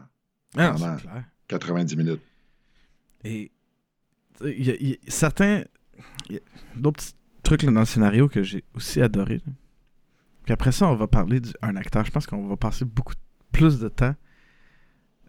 Ah, 0.57 0.71
Pendant- 0.71 0.97
c'est 0.97 1.03
clair. 1.03 1.23
90 1.47 1.95
minutes. 1.95 2.21
Et 3.23 3.51
y 4.43 4.71
a, 4.71 4.75
il 4.79 4.89
y 4.89 4.93
a 4.93 4.97
certains. 5.07 5.63
D'autres 6.75 6.97
petits 7.03 7.13
trucs 7.43 7.63
là, 7.63 7.71
dans 7.71 7.79
le 7.81 7.85
scénario 7.85 8.27
que 8.29 8.43
j'ai 8.43 8.63
aussi 8.75 9.01
adoré. 9.01 9.35
là. 9.45 9.53
Puis 10.43 10.53
après 10.53 10.71
ça, 10.71 10.87
on 10.87 10.95
va 10.95 11.07
parler 11.07 11.39
d'un 11.41 11.75
acteur. 11.75 12.05
Je 12.05 12.11
pense 12.11 12.25
qu'on 12.27 12.47
va 12.47 12.57
passer 12.57 12.85
beaucoup 12.85 13.13
plus 13.51 13.79
de 13.79 13.89
temps 13.89 14.15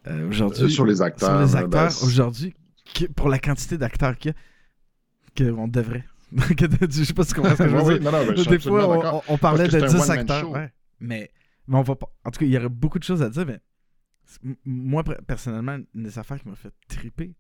euh, 0.07 0.29
aujourd'hui 0.29 0.65
Euh, 0.65 0.69
sur 0.69 0.87
les 0.87 1.03
acteurs. 1.03 1.49
sur 1.49 1.61
les 1.61 1.67
ben, 1.67 1.87
aujourd'hui 2.03 2.55
pour 3.17 3.29
la 3.29 3.39
quantité 3.39 3.79
d'acteurs 3.79 4.17
qu'il 4.19 4.35
y 5.39 5.49
a 5.49 5.53
qu'on 5.53 5.69
devrait. 5.69 6.05
Je 6.33 7.05
sais 7.05 7.13
pas 7.13 7.25
si 7.25 7.31
tu 7.35 7.41
comprends 7.41 7.57
ce 7.57 7.63
que 7.65 7.69
je 7.69 7.77
veux 7.77 7.83
dire. 7.99 7.99
oui, 7.99 8.01
non, 8.05 8.13
non, 8.13 8.27
ben, 8.27 8.37
je 8.37 8.49
Des 8.49 8.59
fois, 8.59 9.23
on, 9.29 9.39
parlait 9.39 9.65
de 9.67 9.71
c'est 9.71 9.83
un 9.83 9.87
10 9.87 9.95
one-man 9.95 10.11
acteurs. 10.19 10.51
ouais. 10.51 10.73
Mais, 11.01 11.31
mais 11.67 11.77
on 11.77 11.83
va 11.83 11.97
pas. 11.97 12.07
En 12.25 12.31
tout 12.31 12.39
cas, 12.41 12.47
il 12.47 12.53
y 12.53 12.57
aurait 12.57 12.69
beaucoup 12.69 12.99
de 12.99 13.05
choses 13.05 13.23
à 13.23 13.29
dire, 13.31 13.45
mais 13.47 13.61
moi, 14.65 15.03
per- 15.03 15.17
personnellement, 15.27 15.79
une 15.95 16.03
des 16.05 16.19
affaires 16.19 16.41
qui 16.41 16.49
m'a 16.49 16.55
fait 16.55 16.73
triper 16.89 17.35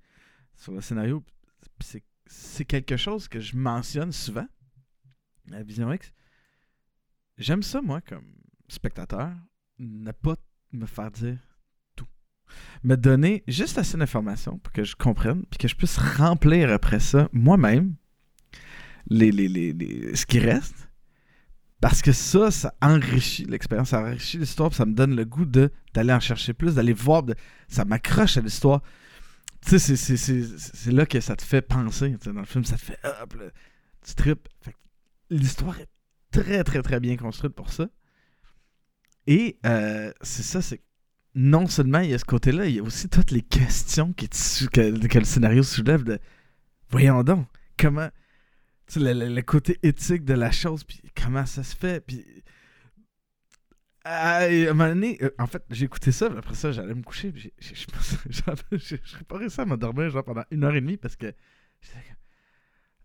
sur 0.56 0.72
le 0.72 0.80
scénario, 0.80 1.22
c'est 2.26 2.64
quelque 2.64 2.96
chose 2.96 3.28
que 3.28 3.40
je 3.40 3.56
mentionne 3.56 4.12
souvent 4.12 4.46
à 5.52 5.62
Vision 5.62 5.92
X. 5.92 6.12
J'aime 7.38 7.62
ça, 7.62 7.80
moi, 7.82 8.00
comme 8.00 8.34
spectateur, 8.68 9.32
ne 9.78 10.12
pas 10.12 10.36
me 10.72 10.86
faire 10.86 11.10
dire 11.10 11.38
tout. 11.96 12.06
Me 12.84 12.96
donner 12.96 13.42
juste 13.48 13.78
assez 13.78 13.96
d'informations 13.96 14.58
pour 14.58 14.72
que 14.72 14.84
je 14.84 14.94
comprenne, 14.94 15.44
puis 15.46 15.58
que 15.58 15.68
je 15.68 15.74
puisse 15.74 15.96
remplir 15.98 16.70
après 16.70 17.00
ça 17.00 17.28
moi-même 17.32 17.96
les, 19.08 19.32
les, 19.32 19.48
les, 19.48 20.14
ce 20.14 20.26
qui 20.26 20.38
reste. 20.38 20.88
Parce 21.80 22.02
que 22.02 22.12
ça, 22.12 22.50
ça 22.50 22.74
enrichit 22.82 23.46
l'expérience, 23.46 23.88
ça 23.88 24.02
enrichit 24.02 24.36
l'histoire, 24.36 24.74
ça 24.74 24.84
me 24.84 24.92
donne 24.92 25.16
le 25.16 25.24
goût 25.24 25.46
d'aller 25.46 26.12
en 26.12 26.20
chercher 26.20 26.52
plus, 26.52 26.74
d'aller 26.74 26.92
voir, 26.92 27.24
ça 27.68 27.86
m'accroche 27.86 28.36
à 28.36 28.42
l'histoire. 28.42 28.82
Tu 29.66 29.78
sais, 29.78 29.96
c'est- 29.96 30.90
là 30.90 31.04
que 31.06 31.20
ça 31.20 31.36
te 31.36 31.42
fait 31.42 31.62
penser. 31.62 32.16
Dans 32.24 32.32
le 32.40 32.46
film, 32.46 32.64
ça 32.64 32.76
te 32.76 32.80
fait 32.82 32.98
hop, 33.04 33.34
là, 33.34 33.44
tu 34.06 34.14
tripes. 34.14 34.48
L'histoire 35.28 35.78
est 35.78 35.88
très, 36.30 36.64
très, 36.64 36.82
très 36.82 36.98
bien 37.00 37.16
construite 37.16 37.52
pour 37.54 37.72
ça. 37.72 37.88
Et 39.26 39.58
euh, 39.66 40.12
c'est 40.22 40.42
ça, 40.42 40.62
c'est 40.62 40.82
non 41.34 41.66
seulement 41.66 42.00
il 42.00 42.10
y 42.10 42.14
a 42.14 42.18
ce 42.18 42.24
côté-là, 42.24 42.66
il 42.66 42.74
y 42.76 42.78
a 42.78 42.82
aussi 42.82 43.08
toutes 43.08 43.30
les 43.30 43.42
questions 43.42 44.12
qui 44.12 44.28
que 44.28 45.18
le 45.18 45.24
scénario 45.24 45.62
soulève 45.62 46.02
de 46.02 46.18
voyons 46.88 47.22
donc, 47.22 47.46
comment 47.78 48.08
tu 48.88 48.94
sais, 48.98 49.00
le, 49.00 49.12
le- 49.28 49.32
le 49.34 49.42
côté 49.42 49.78
éthique 49.84 50.24
de 50.24 50.34
la 50.34 50.50
chose, 50.50 50.82
puis 50.82 51.00
comment 51.14 51.46
ça 51.46 51.62
se 51.62 51.76
fait, 51.76 52.04
puis 52.04 52.24
à 54.04 54.44
un 54.44 54.66
moment 54.72 54.88
donné, 54.88 55.18
euh, 55.22 55.30
en 55.38 55.46
fait, 55.46 55.62
j'ai 55.70 55.84
écouté 55.84 56.10
ça, 56.12 56.26
après 56.36 56.54
ça, 56.54 56.72
j'allais 56.72 56.94
me 56.94 57.02
coucher, 57.02 57.30
puis 57.32 57.40
j'ai- 57.42 57.52
j'ai- 57.60 57.74
je 58.30 59.24
pas 59.24 59.36
réussi 59.38 59.60
à 59.60 59.64
m'endormir 59.64 60.10
genre 60.10 60.24
pendant 60.24 60.44
une 60.50 60.64
heure 60.64 60.74
et 60.74 60.80
demie 60.80 60.96
parce 60.96 61.16
que 61.16 61.32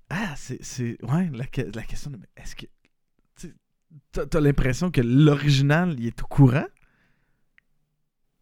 ah, 0.10 0.36
c'est, 0.38 0.64
c'est, 0.64 0.98
ouais, 1.04 1.30
la, 1.34 1.46
la 1.74 1.84
question 1.84 2.12
de, 2.12 2.20
est-ce 2.38 2.56
que, 2.56 2.66
t'as, 4.12 4.26
t'as 4.26 4.40
l'impression 4.40 4.92
que 4.92 5.02
l'original, 5.02 5.96
il 6.00 6.08
est 6.08 6.22
au 6.24 6.28
courant? 6.28 6.68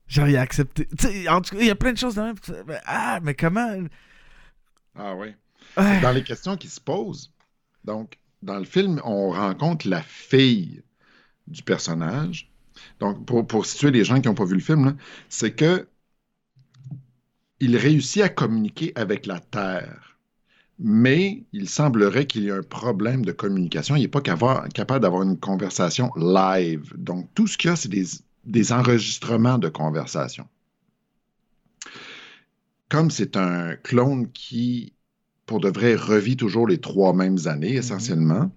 Genre, 0.07 0.27
il 0.27 0.35
a 0.35 0.41
accepté, 0.41 0.87
en 1.29 1.41
tout 1.41 1.55
cas, 1.55 1.61
il 1.61 1.67
y 1.67 1.71
a 1.71 1.75
plein 1.75 1.93
de 1.93 1.97
choses 1.97 2.15
dans 2.15 2.25
même, 2.25 2.35
ah, 2.85 3.19
mais 3.23 3.33
comment, 3.33 3.87
Ah 4.95 5.15
oui. 5.15 5.33
Ah, 5.75 5.99
Dans 6.01 6.11
les 6.11 6.23
questions 6.23 6.57
qui 6.57 6.67
se 6.67 6.81
posent, 6.81 7.33
Donc, 7.85 8.19
dans 8.41 8.59
le 8.59 8.65
film, 8.65 9.01
on 9.05 9.29
rencontre 9.31 9.87
la 9.87 10.01
fille 10.03 10.83
du 11.47 11.63
personnage. 11.63 12.51
Donc, 12.99 13.25
pour, 13.25 13.45
pour 13.45 13.65
situer 13.65 13.91
les 13.91 14.03
gens 14.03 14.19
qui 14.19 14.27
n'ont 14.27 14.34
pas 14.34 14.45
vu 14.45 14.56
le 14.56 14.62
film, 14.62 14.97
c'est 15.29 15.51
que 15.51 15.88
il 17.60 17.77
réussit 17.77 18.21
à 18.21 18.29
communiquer 18.29 18.91
avec 18.95 19.25
la 19.25 19.39
Terre. 19.39 20.17
Mais 20.79 21.43
il 21.53 21.69
semblerait 21.69 22.25
qu'il 22.25 22.43
y 22.43 22.47
ait 22.47 22.51
un 22.51 22.63
problème 22.63 23.23
de 23.23 23.32
communication. 23.32 23.95
Il 23.95 24.01
n'est 24.01 24.08
pas 24.08 24.21
capable 24.21 24.99
d'avoir 24.99 25.21
une 25.21 25.39
conversation 25.39 26.12
live. 26.15 26.91
Donc, 26.97 27.29
tout 27.36 27.47
ce 27.47 27.58
qu'il 27.58 27.69
y 27.69 27.73
a, 27.73 27.75
c'est 27.75 27.89
des, 27.89 28.06
des 28.43 28.71
enregistrements 28.73 29.60
de 29.60 29.69
conversation. 29.69 30.47
Comme 32.89 33.12
c'est 33.12 33.38
un 33.38 33.75
clone 33.75 34.32
qui, 34.32 34.93
pour 35.45 35.60
de 35.60 35.69
vrai, 35.69 35.95
revit 35.95 36.38
toujours 36.38 36.67
les 36.67 36.79
trois 36.79 37.13
mêmes 37.13 37.39
années, 37.45 37.75
essentiellement, 37.75 38.51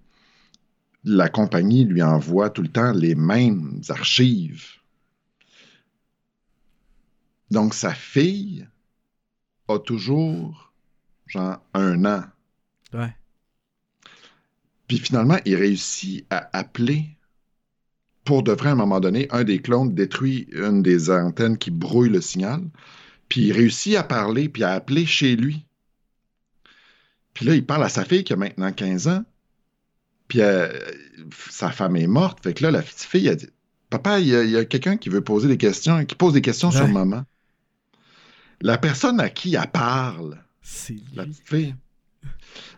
la 1.06 1.28
compagnie 1.28 1.84
lui 1.84 2.02
envoie 2.02 2.50
tout 2.50 2.62
le 2.62 2.68
temps 2.68 2.90
les 2.90 3.14
mêmes 3.14 3.80
archives. 3.88 4.80
Donc, 7.52 7.74
sa 7.74 7.94
fille 7.94 8.66
a 9.68 9.78
toujours, 9.78 10.72
genre, 11.28 11.62
un 11.74 12.04
an. 12.04 12.24
Ouais. 12.92 13.14
Puis 14.88 14.98
finalement, 14.98 15.38
il 15.44 15.54
réussit 15.54 16.26
à 16.28 16.50
appeler, 16.52 17.16
pour 18.24 18.42
de 18.42 18.50
vrai, 18.50 18.70
à 18.70 18.72
un 18.72 18.76
moment 18.76 18.98
donné, 18.98 19.28
un 19.30 19.44
des 19.44 19.62
clones 19.62 19.94
détruit 19.94 20.48
une 20.50 20.82
des 20.82 21.08
antennes 21.08 21.56
qui 21.56 21.70
brouille 21.70 22.10
le 22.10 22.20
signal. 22.20 22.62
Puis 23.28 23.42
il 23.42 23.52
réussit 23.52 23.94
à 23.94 24.02
parler, 24.02 24.48
puis 24.48 24.64
à 24.64 24.72
appeler 24.72 25.06
chez 25.06 25.36
lui. 25.36 25.64
Puis 27.32 27.46
là, 27.46 27.54
il 27.54 27.64
parle 27.64 27.84
à 27.84 27.88
sa 27.88 28.04
fille 28.04 28.24
qui 28.24 28.32
a 28.32 28.36
maintenant 28.36 28.72
15 28.72 29.06
ans. 29.06 29.24
Puis 30.28 30.40
euh, 30.40 30.68
sa 31.50 31.70
femme 31.70 31.96
est 31.96 32.06
morte. 32.06 32.42
Fait 32.42 32.54
que 32.54 32.62
là, 32.62 32.70
la 32.70 32.82
petite 32.82 33.00
fille 33.00 33.28
a 33.28 33.34
dit 33.34 33.48
Papa, 33.90 34.18
il 34.20 34.28
y 34.28 34.56
a, 34.56 34.64
quelqu'un 34.64 34.96
qui 34.96 35.08
veut 35.08 35.20
poser 35.20 35.48
des 35.48 35.56
questions, 35.56 36.04
qui 36.04 36.16
pose 36.16 36.32
des 36.32 36.42
questions 36.42 36.70
sur 36.70 36.88
maman. 36.88 37.24
La 38.60 38.78
personne 38.78 39.20
à 39.20 39.28
qui 39.28 39.54
elle 39.54 39.70
parle, 39.70 40.42
C'est 40.62 40.96
la 41.14 41.24
petite 41.24 41.48
fille. 41.48 41.74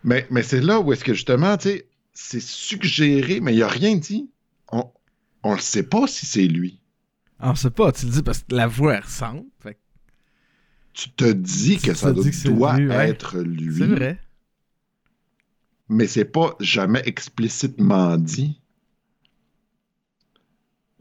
Mais, 0.05 0.27
mais 0.31 0.43
c'est 0.43 0.61
là 0.61 0.81
où 0.81 0.93
est-ce 0.93 1.05
que 1.05 1.15
justement, 1.15 1.57
tu 1.57 1.69
sais, 1.69 1.87
c'est 2.13 2.43
suggéré, 2.43 3.41
mais 3.41 3.55
il 3.55 3.63
a 3.63 3.69
rien 3.69 3.97
dit. 3.97 4.29
On 4.71 4.91
on 5.43 5.55
ne 5.55 5.61
sait 5.61 5.85
pas 5.85 6.07
si 6.07 6.27
c'est 6.27 6.47
lui. 6.47 6.81
Ah, 7.39 7.53
on 7.53 7.55
sait 7.55 7.71
pas, 7.71 7.93
tu 7.93 8.07
le 8.07 8.13
dis 8.13 8.23
parce 8.23 8.41
que 8.41 8.55
la 8.55 8.67
voix 8.67 8.95
elle 8.95 9.05
ressemble. 9.05 9.45
Fait 9.61 9.79
Tu 10.93 11.11
te 11.11 11.31
dis 11.33 11.79
Tu 11.79 11.89
que 11.89 11.95
ça 11.95 12.13
doit, 12.13 12.25
que 12.25 12.33
c'est 12.33 12.49
doit 12.49 12.77
lui, 12.79 12.89
ouais. 12.89 13.11
être 13.11 13.39
lui. 13.39 13.75
c'est 13.77 13.87
vrai. 13.87 14.21
Mais 15.89 16.07
c'est 16.07 16.25
pas 16.25 16.57
jamais 16.61 17.03
explicitement 17.07 18.17
dit. 18.17 18.61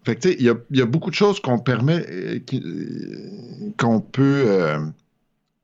Fait 0.04 0.16
que, 0.16 0.22
tu 0.22 0.30
sais, 0.30 0.36
il 0.40 0.46
y 0.46 0.50
a, 0.50 0.56
y 0.72 0.82
a 0.82 0.86
beaucoup 0.86 1.10
de 1.10 1.16
choses 1.16 1.42
qu'on 1.42 1.60
permet, 1.60 2.06
euh, 2.10 2.40
euh, 2.54 3.72
qu'on 3.78 4.00
peut 4.00 4.46
euh, 4.48 4.80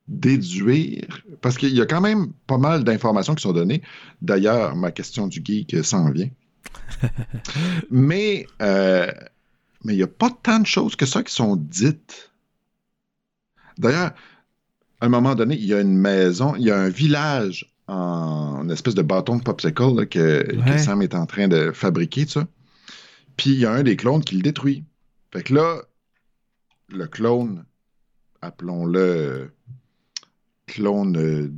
déduire, 0.10 1.24
parce 1.40 1.58
qu'il 1.58 1.74
y 1.74 1.82
a 1.82 1.86
quand 1.86 2.02
même 2.02 2.34
pas 2.46 2.58
mal 2.58 2.84
d'informations 2.84 3.36
qui 3.36 3.42
sont 3.44 3.54
données. 3.54 3.82
D'ailleurs, 4.22 4.76
ma 4.76 4.92
question 4.92 5.28
du 5.28 5.42
geek 5.44 5.84
s'en 5.86 6.12
vient. 6.12 6.30
mais 7.90 8.46
euh, 8.62 9.12
mais 9.84 9.94
il 9.94 9.98
n'y 9.98 10.04
a 10.04 10.08
pas 10.08 10.30
tant 10.30 10.60
de 10.60 10.66
choses 10.66 10.96
que 10.96 11.06
ça 11.06 11.24
qui 11.24 11.34
sont 11.34 11.56
dites. 11.56 12.32
D'ailleurs, 13.78 14.12
à 15.02 15.06
un 15.06 15.10
moment 15.10 15.36
donné, 15.36 15.56
il 15.56 15.66
y 15.66 15.74
a 15.74 15.82
une 15.82 15.98
maison, 15.98 16.56
il 16.56 16.64
y 16.64 16.72
a 16.72 16.78
un 16.78 16.90
village 16.90 17.73
en 17.88 18.62
une 18.64 18.72
espèce 18.72 18.96
de 18.96 19.02
bâton 19.02 19.36
de 19.38 19.44
popsicle 19.44 19.96
là, 19.96 20.06
que. 20.06 20.46
Sam 20.78 21.02
est 21.02 21.16
en 21.16 21.26
train 21.26 21.48
de 21.48 21.72
fabriquer, 21.72 22.26
ça. 22.28 22.48
Puis 23.38 23.52
il 23.52 23.60
y 23.60 23.66
a 23.66 23.72
un 23.72 23.84
des 23.84 23.96
clones 23.96 24.24
qui 24.24 24.36
le 24.36 24.42
détruit. 24.42 24.84
Fait 25.32 25.44
que 25.44 25.54
là, 25.56 25.82
le 26.90 27.08
clone, 27.08 27.66
appelons-le 28.42 29.52
clone 30.68 31.18
euh, 31.18 31.52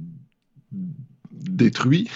détruit, 1.32 2.10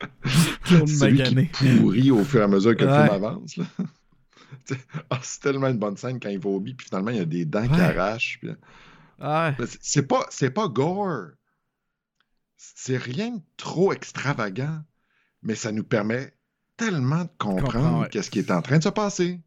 Clone 0.64 0.90
magané. 1.00 1.50
qui 1.52 1.76
pourrit 1.76 2.10
au 2.10 2.24
fur 2.24 2.40
et 2.40 2.44
à 2.44 2.48
mesure 2.48 2.76
que 2.76 2.84
le 2.84 2.90
Ouais. 2.90 3.02
film 3.04 3.14
avance. 3.24 3.58
ah, 5.10 5.18
c'est 5.22 5.40
tellement 5.40 5.68
une 5.68 5.78
bonne 5.78 5.96
scène 5.96 6.20
quand 6.20 6.28
il 6.28 6.38
vomit, 6.38 6.74
puis 6.74 6.86
finalement 6.86 7.10
il 7.10 7.16
y 7.18 7.20
a 7.20 7.24
des 7.24 7.44
dents 7.44 7.66
qui 7.66 7.80
arrachent. 7.80 8.38
puis- 8.40 8.50
c'est- 9.66 9.78
C'est 9.80 10.02
pas, 10.06 10.26
c'est 10.30 10.50
pas 10.50 10.68
gore. 10.68 11.28
C'est 12.76 12.96
rien 12.96 13.30
de 13.30 13.42
trop 13.56 13.92
extravagant, 13.92 14.82
mais 15.42 15.56
ça 15.56 15.72
nous 15.72 15.82
permet 15.82 16.32
tellement 16.76 17.24
de 17.24 17.30
comprendre 17.38 18.02
ouais. 18.02 18.08
qu'est-ce 18.08 18.30
qui 18.30 18.38
est 18.38 18.52
en 18.52 18.62
train 18.62 18.78
de 18.78 18.84
se 18.84 18.88
passer. 18.88 19.40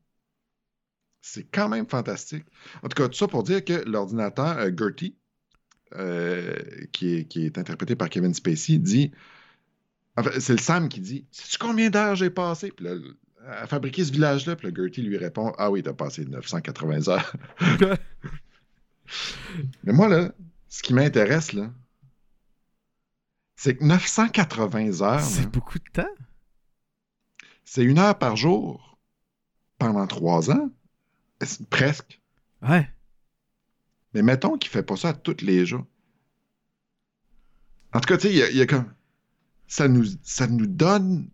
C'est 1.21 1.43
quand 1.43 1.69
même 1.69 1.87
fantastique. 1.87 2.45
En 2.83 2.89
tout 2.89 3.01
cas, 3.01 3.07
tout 3.07 3.15
ça 3.15 3.27
pour 3.27 3.43
dire 3.43 3.63
que 3.63 3.83
l'ordinateur 3.89 4.57
euh, 4.57 4.69
Gertie, 4.77 5.15
euh, 5.95 6.55
qui, 6.91 7.15
est, 7.15 7.25
qui 7.25 7.45
est 7.45 7.57
interprété 7.57 7.95
par 7.95 8.09
Kevin 8.09 8.33
Spacey, 8.33 8.77
dit. 8.77 9.11
Enfin, 10.17 10.31
c'est 10.39 10.53
le 10.53 10.59
Sam 10.59 10.89
qui 10.89 10.99
dit 10.99 11.25
Sais-tu 11.31 11.57
combien 11.57 11.89
d'heures 11.89 12.15
j'ai 12.15 12.29
passé 12.29 12.71
Puis 12.71 12.85
là, 12.85 12.95
à 13.47 13.65
fabriquer 13.65 14.03
ce 14.03 14.11
village-là. 14.11 14.57
Puis 14.57 14.69
le 14.69 14.83
Gertie 14.83 15.01
lui 15.01 15.17
répond 15.17 15.53
Ah 15.57 15.71
oui, 15.71 15.83
t'as 15.83 15.93
passé 15.93 16.25
980 16.25 17.07
heures. 17.07 17.33
Mais 19.83 19.93
moi, 19.93 20.09
là, 20.09 20.33
ce 20.67 20.83
qui 20.83 20.93
m'intéresse, 20.93 21.53
là, 21.53 21.71
c'est 23.55 23.77
que 23.77 23.83
980 23.83 25.01
heures, 25.01 25.21
c'est 25.21 25.49
beaucoup 25.49 25.79
de 25.79 25.89
temps. 25.93 26.07
c'est 27.63 27.83
une 27.83 27.97
heure 27.99 28.17
par 28.17 28.35
jour 28.35 28.97
pendant 29.79 30.05
trois 30.07 30.51
ans. 30.51 30.69
Presque? 31.69 32.21
Ouais. 32.61 32.89
Mais 34.13 34.21
mettons 34.21 34.57
qu'il 34.57 34.71
fait 34.71 34.83
pas 34.83 34.95
ça 34.95 35.13
tous 35.13 35.43
les 35.43 35.65
jours. 35.65 35.85
En 37.93 37.99
tout 37.99 38.07
cas, 38.07 38.17
tu 38.17 38.27
sais, 38.27 38.33
il 38.33 38.37
y 38.37 38.43
a- 38.43 38.49
il 38.49 38.57
y, 38.57 38.61
a 38.61 38.65
comme. 38.65 38.93
Ça 39.67 39.87
nous, 39.87 40.05
ça 40.23 40.47
nous 40.47 40.67
donne 40.67 41.29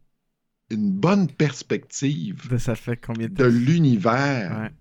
une 0.69 0.91
bonne 0.91 1.27
perspective 1.27 2.47
De 2.49 2.57
ça 2.57 2.75
fait 2.75 2.97
combien 2.97 3.27
de 3.27 3.33
de 3.33 3.43
temps? 3.43 3.49
l'univers 3.49 4.57
Ouais. 4.59 4.71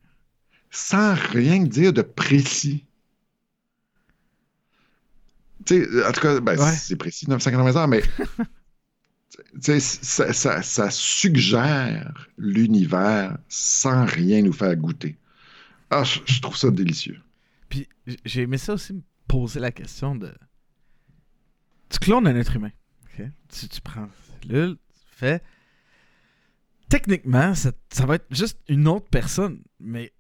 sans 0.71 1.15
rien 1.15 1.63
dire 1.65 1.93
de 1.93 2.03
précis. 2.03 2.87
En 5.61 6.13
tout 6.13 6.21
cas, 6.21 6.41
ben, 6.41 6.59
Ouais. 6.59 6.73
c'est 6.73 6.97
précis, 6.97 7.29
980 7.29 7.77
heures, 7.77 7.89
mais 7.89 8.03
ça, 9.61 10.33
ça- 10.33 10.63
ça 10.63 10.91
suggère 10.91 12.29
l'univers 12.39 13.37
sans 13.49 14.05
rien 14.05 14.43
nous 14.43 14.53
faire 14.53 14.75
goûter. 14.77 15.17
Ah, 15.91 16.05
je, 16.05 16.21
je 16.25 16.41
trouve 16.41 16.57
ça 16.57 16.71
délicieux. 16.71 17.21
Puis 17.69 17.89
j'ai 18.25 18.43
aimé 18.43 18.59
ça 18.59 18.75
aussi 18.75 18.93
me 18.95 19.03
poser 19.29 19.61
la 19.61 19.71
question 19.73 20.15
de. 20.15 20.33
Tu 21.89 21.99
clones 21.99 22.27
un 22.27 22.37
être 22.37 22.57
humain. 22.57 22.71
ok? 23.05 23.27
Tu, 23.49 23.69
tu 23.69 23.81
prends 23.81 24.05
une 24.05 24.49
cellule, 24.49 24.77
tu 24.77 25.17
fais. 25.17 25.43
Techniquement, 26.89 27.55
ça, 27.55 27.73
ça 27.93 28.07
va 28.07 28.17
être 28.17 28.27
juste 28.31 28.59
une 28.69 28.89
autre 28.89 29.09
personne, 29.11 29.63
mais 29.79 30.13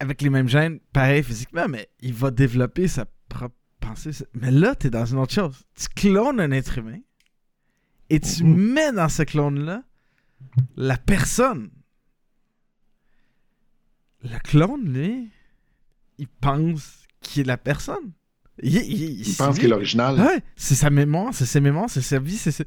avec 0.00 0.20
les 0.22 0.30
mêmes 0.30 0.48
gènes, 0.48 0.80
pareil 0.92 1.22
physiquement, 1.22 1.68
mais 1.68 1.88
il 2.00 2.12
va 2.14 2.30
développer 2.30 2.88
sa 2.88 3.06
propre 3.28 3.54
Mais 4.34 4.50
là, 4.50 4.74
t'es 4.74 4.90
dans 4.90 5.04
une 5.04 5.18
autre 5.18 5.32
chose. 5.32 5.64
Tu 5.74 5.86
clones 5.88 6.40
un 6.40 6.50
être 6.50 6.78
humain 6.78 6.98
et 8.10 8.20
tu 8.20 8.44
mets 8.44 8.92
dans 8.92 9.08
ce 9.08 9.22
clone-là 9.22 9.82
la 10.76 10.96
personne. 10.96 11.70
Le 14.22 14.38
clone, 14.40 14.92
lui, 14.92 15.30
il 16.18 16.28
pense 16.28 17.04
qu'il 17.20 17.42
est 17.42 17.46
la 17.46 17.56
personne. 17.58 18.12
Il, 18.62 18.74
il- 18.74 19.20
Il 19.28 19.34
pense 19.36 19.56
qu'il 19.56 19.66
est 19.66 19.68
l'original. 19.68 20.18
Ouais, 20.18 20.42
c'est 20.56 20.74
sa 20.74 20.90
mémoire, 20.90 21.34
c'est 21.34 21.46
ses 21.46 21.60
mémoires, 21.60 21.90
c'est 21.90 22.00
sa 22.00 22.18
vie, 22.18 22.38
c'est 22.38 22.50
ses- 22.52 22.64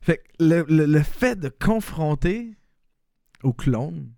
Fait 0.00 0.18
que 0.18 0.44
le, 0.44 0.64
le- 0.68 0.86
le 0.86 1.02
fait 1.02 1.36
de 1.38 1.48
confronter 1.50 2.56
au 3.42 3.52
clone, 3.52 4.10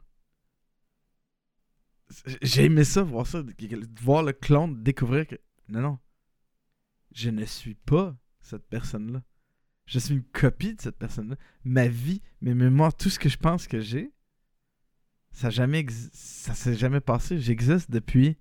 j'ai 2.42 2.64
aimé 2.64 2.84
ça, 2.84 3.02
voir 3.02 3.26
ça, 3.26 3.42
voir 4.02 4.22
le 4.22 4.32
clone 4.32 4.82
découvrir 4.82 5.26
que 5.26 5.36
non, 5.68 5.80
non, 5.80 5.98
je 7.12 7.30
ne 7.30 7.44
suis 7.44 7.74
pas 7.74 8.16
cette 8.40 8.66
personne-là. 8.68 9.22
Je 9.86 9.98
suis 9.98 10.14
une 10.14 10.22
copie 10.22 10.74
de 10.74 10.80
cette 10.80 10.96
personne-là. 10.98 11.36
Ma 11.64 11.88
vie, 11.88 12.22
mes 12.40 12.54
mémoires, 12.54 12.94
tout 12.96 13.10
ce 13.10 13.18
que 13.18 13.28
je 13.28 13.36
pense 13.38 13.66
que 13.66 13.80
j'ai, 13.80 14.12
ça 15.32 15.50
jamais, 15.50 15.84
ça 16.12 16.54
s'est 16.54 16.76
jamais 16.76 17.00
passé. 17.00 17.38
J'existe 17.40 17.90
depuis 17.90 18.36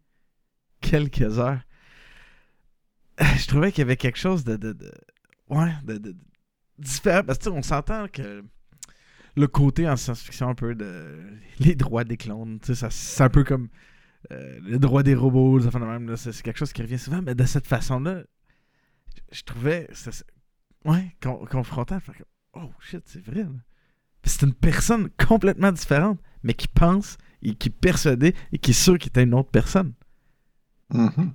quelques 0.82 1.40
heures. 1.40 1.62
Je 3.38 3.48
trouvais 3.48 3.72
qu'il 3.72 3.80
y 3.80 3.82
avait 3.84 3.98
quelque 3.98 4.18
chose 4.20 4.44
de, 4.44 4.56
de, 4.56 4.74
de- 4.74 4.92
ouais, 5.50 5.74
de, 5.84 5.98
de- 5.98 6.16
différent. 6.78 7.24
Parce 7.24 7.38
que 7.40 7.44
tu 7.46 7.50
sais, 7.50 7.56
on 7.56 7.62
s'entend 7.64 8.08
que 8.08 8.44
le 9.36 9.48
côté 9.48 9.88
en 9.90 9.96
science-fiction 9.98 10.50
un 10.50 10.56
peu 10.56 10.76
de 10.76 11.20
les 11.60 11.76
droits 11.76 12.04
des 12.04 12.18
clones, 12.18 12.60
tu 12.60 12.68
sais, 12.68 12.76
ça- 12.76 12.90
c'est 12.90 13.24
un 13.24 13.30
peu 13.30 13.44
comme 13.44 13.70
euh, 14.32 14.60
le 14.62 14.80
droit 14.80 15.04
des 15.04 15.16
robots, 15.16 15.60
des 15.60 15.68
affaires 15.68 15.82
de 15.82 15.86
même, 15.86 16.16
c'est 16.18 16.42
quelque 16.42 16.58
chose 16.58 16.74
qui 16.74 16.82
revient 16.82 17.00
souvent, 17.00 17.22
mais 17.22 17.36
de 17.36 17.46
cette 17.46 17.68
façon-là, 17.68 18.24
je- 19.32 19.44
trouvais 19.44 19.88
ça- 19.94 20.12
ouais, 20.86 21.16
con- 21.22 21.46
confrontant. 21.50 22.00
Fait 22.00 22.14
que, 22.14 22.24
oh 22.54 22.70
shit, 22.80 23.02
c'est 23.06 23.24
vrai. 23.26 23.46
C'est 24.24 24.44
une 24.46 24.54
personne 24.54 25.10
complètement 25.18 25.72
différente, 25.72 26.20
mais 26.44 26.54
qui 26.54 26.68
pense 26.68 27.18
et 27.42 27.56
qui 27.56 27.70
est 27.70 27.72
persuadée 27.72 28.36
et 28.52 28.58
qui 28.58 28.72
est 28.72 28.74
sûr 28.74 28.98
qu'il 28.98 29.10
était 29.10 29.24
une 29.24 29.34
autre 29.34 29.50
personne. 29.50 29.94
Mhm. 30.94 31.32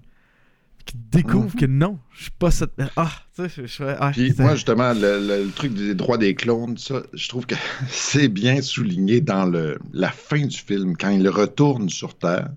Qui 0.84 0.96
découvre 0.98 1.46
Mhm. 1.54 1.60
que 1.60 1.64
non, 1.66 1.98
je 2.12 2.22
suis 2.24 2.30
pas 2.32 2.50
cette 2.50 2.74
personne. 2.74 2.92
Ah, 2.96 3.10
tu 3.34 3.48
sais, 3.48 3.66
je, 3.66 3.66
fais- 3.84 3.96
ah, 3.98 4.12
moi, 4.38 4.54
justement, 4.54 4.92
le, 4.92 5.18
le- 5.26 5.44
le 5.44 5.50
truc 5.50 5.72
des 5.72 5.94
droits 5.94 6.18
des 6.18 6.34
clones, 6.34 6.76
ça, 6.76 7.02
je 7.14 7.26
trouve 7.28 7.46
que 7.46 7.54
c'est 7.88 8.28
bien 8.28 8.60
souligné 8.60 9.22
dans 9.22 9.46
le, 9.46 9.78
la 9.94 10.10
fin 10.10 10.44
du 10.44 10.56
film, 10.58 10.94
quand 10.96 11.08
il 11.08 11.26
retourne 11.28 11.88
sur 11.88 12.18
Terre. 12.18 12.50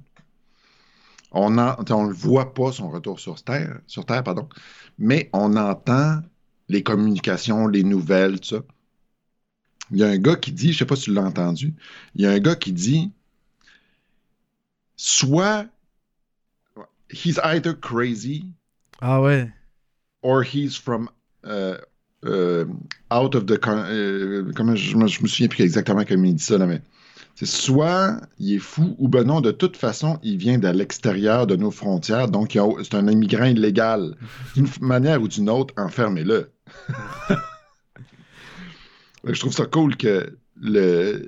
On 1.32 1.50
ne 1.52 2.08
le 2.08 2.14
voit 2.14 2.54
pas, 2.54 2.72
son 2.72 2.90
retour 2.90 3.20
sur 3.20 3.42
Terre, 3.44 3.80
sur 3.88 4.06
Terre 4.06 4.24
pardon, 4.24 4.48
mais 4.98 5.30
on 5.34 5.56
entend 5.56 6.22
les 6.70 6.84
communications, 6.84 7.68
les 7.68 7.84
nouvelles, 7.84 8.40
tout 8.40 8.50
ça. 8.50 8.64
Il 9.92 9.98
y 9.98 10.04
a 10.04 10.08
un 10.08 10.18
gars 10.18 10.36
qui 10.36 10.52
dit, 10.52 10.74
je 10.74 10.80
sais 10.80 10.86
pas 10.86 10.96
si 10.98 11.04
tu 11.04 11.14
l'as 11.14 11.24
entendu, 11.24 11.74
il 12.16 12.22
y 12.22 12.26
a 12.26 12.32
un 12.32 12.40
gars 12.40 12.56
qui 12.56 12.74
dit 12.74 13.12
soit 14.98 15.66
he's 17.10 17.40
either 17.44 17.74
crazy 17.74 18.46
Ah 19.00 19.22
ouais. 19.22 19.50
or 20.24 20.44
he's 20.44 20.76
from 20.76 21.10
uh, 21.44 21.78
uh, 22.24 22.66
out 23.12 23.36
of 23.36 23.46
the 23.46 23.58
euh, 23.68 24.52
comment 24.56 24.76
je, 24.76 24.92
je 24.92 24.98
me 24.98 25.08
souviens 25.08 25.48
plus 25.48 25.64
exactement 25.64 26.04
comment 26.04 26.26
il 26.26 26.36
dit 26.36 26.44
ça 26.44 26.58
là, 26.58 26.66
mais 26.66 26.82
c'est 27.40 27.46
soit 27.46 28.20
il 28.40 28.54
est 28.56 28.60
fou 28.60 28.96
ou 28.98 29.08
ben 29.08 29.24
non 29.24 29.42
de 29.42 29.52
toute 29.52 29.78
façon 29.78 30.18
il 30.24 30.38
vient 30.38 30.58
de 30.58 30.68
l'extérieur 30.70 31.46
de 31.46 31.56
nos 31.56 31.70
frontières 31.72 32.30
donc 32.30 32.58
c'est 32.84 32.96
un 32.96 33.08
immigrant 33.08 33.46
illégal 33.46 34.16
d'une 34.56 34.68
manière 34.82 35.22
ou 35.22 35.28
d'une 35.28 35.50
autre 35.50 35.72
enfermez-le 35.78 36.50
je 39.24 39.40
trouve 39.40 39.54
ça 39.54 39.66
cool 39.66 39.96
que 39.98 40.38
le 40.60 41.28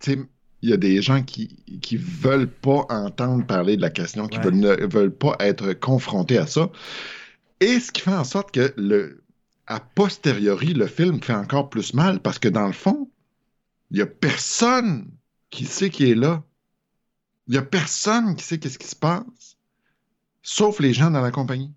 tu 0.00 0.12
sais 0.12 0.18
il 0.62 0.70
y 0.70 0.72
a 0.72 0.78
des 0.78 1.02
gens 1.02 1.22
qui 1.22 1.62
qui 1.82 1.98
veulent 1.98 2.48
pas 2.48 2.86
entendre 2.88 3.44
parler 3.46 3.76
de 3.76 3.82
la 3.82 3.90
question, 3.90 4.28
qui 4.28 4.38
Ouais. 4.38 4.44
veulent, 4.44 4.54
ne 4.54 4.86
veulent 4.86 5.14
pas 5.14 5.36
être 5.40 5.74
confrontés 5.74 6.38
à 6.38 6.46
ça. 6.46 6.70
Et 7.60 7.78
ce 7.80 7.92
qui 7.92 8.00
fait 8.00 8.14
en 8.14 8.24
sorte 8.24 8.50
que 8.50 8.72
le 8.78 9.22
a 9.66 9.78
posteriori, 9.80 10.72
le 10.72 10.86
film 10.86 11.22
fait 11.22 11.34
encore 11.34 11.68
plus 11.68 11.92
mal 11.92 12.18
parce 12.20 12.38
que 12.38 12.48
dans 12.48 12.66
le 12.66 12.72
fond, 12.72 13.10
il 13.94 13.98
y 13.98 14.02
a 14.02 14.06
personne 14.06 15.08
qui 15.50 15.66
sait 15.66 15.88
qui 15.88 16.10
est 16.10 16.16
là. 16.16 16.42
Il 17.46 17.54
y 17.54 17.58
a 17.58 17.62
personne 17.62 18.34
qui 18.34 18.42
sait 18.42 18.58
qu'est-ce 18.58 18.76
qui 18.76 18.88
se 18.88 18.96
passe, 18.96 19.56
sauf 20.42 20.80
les 20.80 20.92
gens 20.92 21.12
dans 21.12 21.20
la 21.20 21.30
compagnie. 21.30 21.72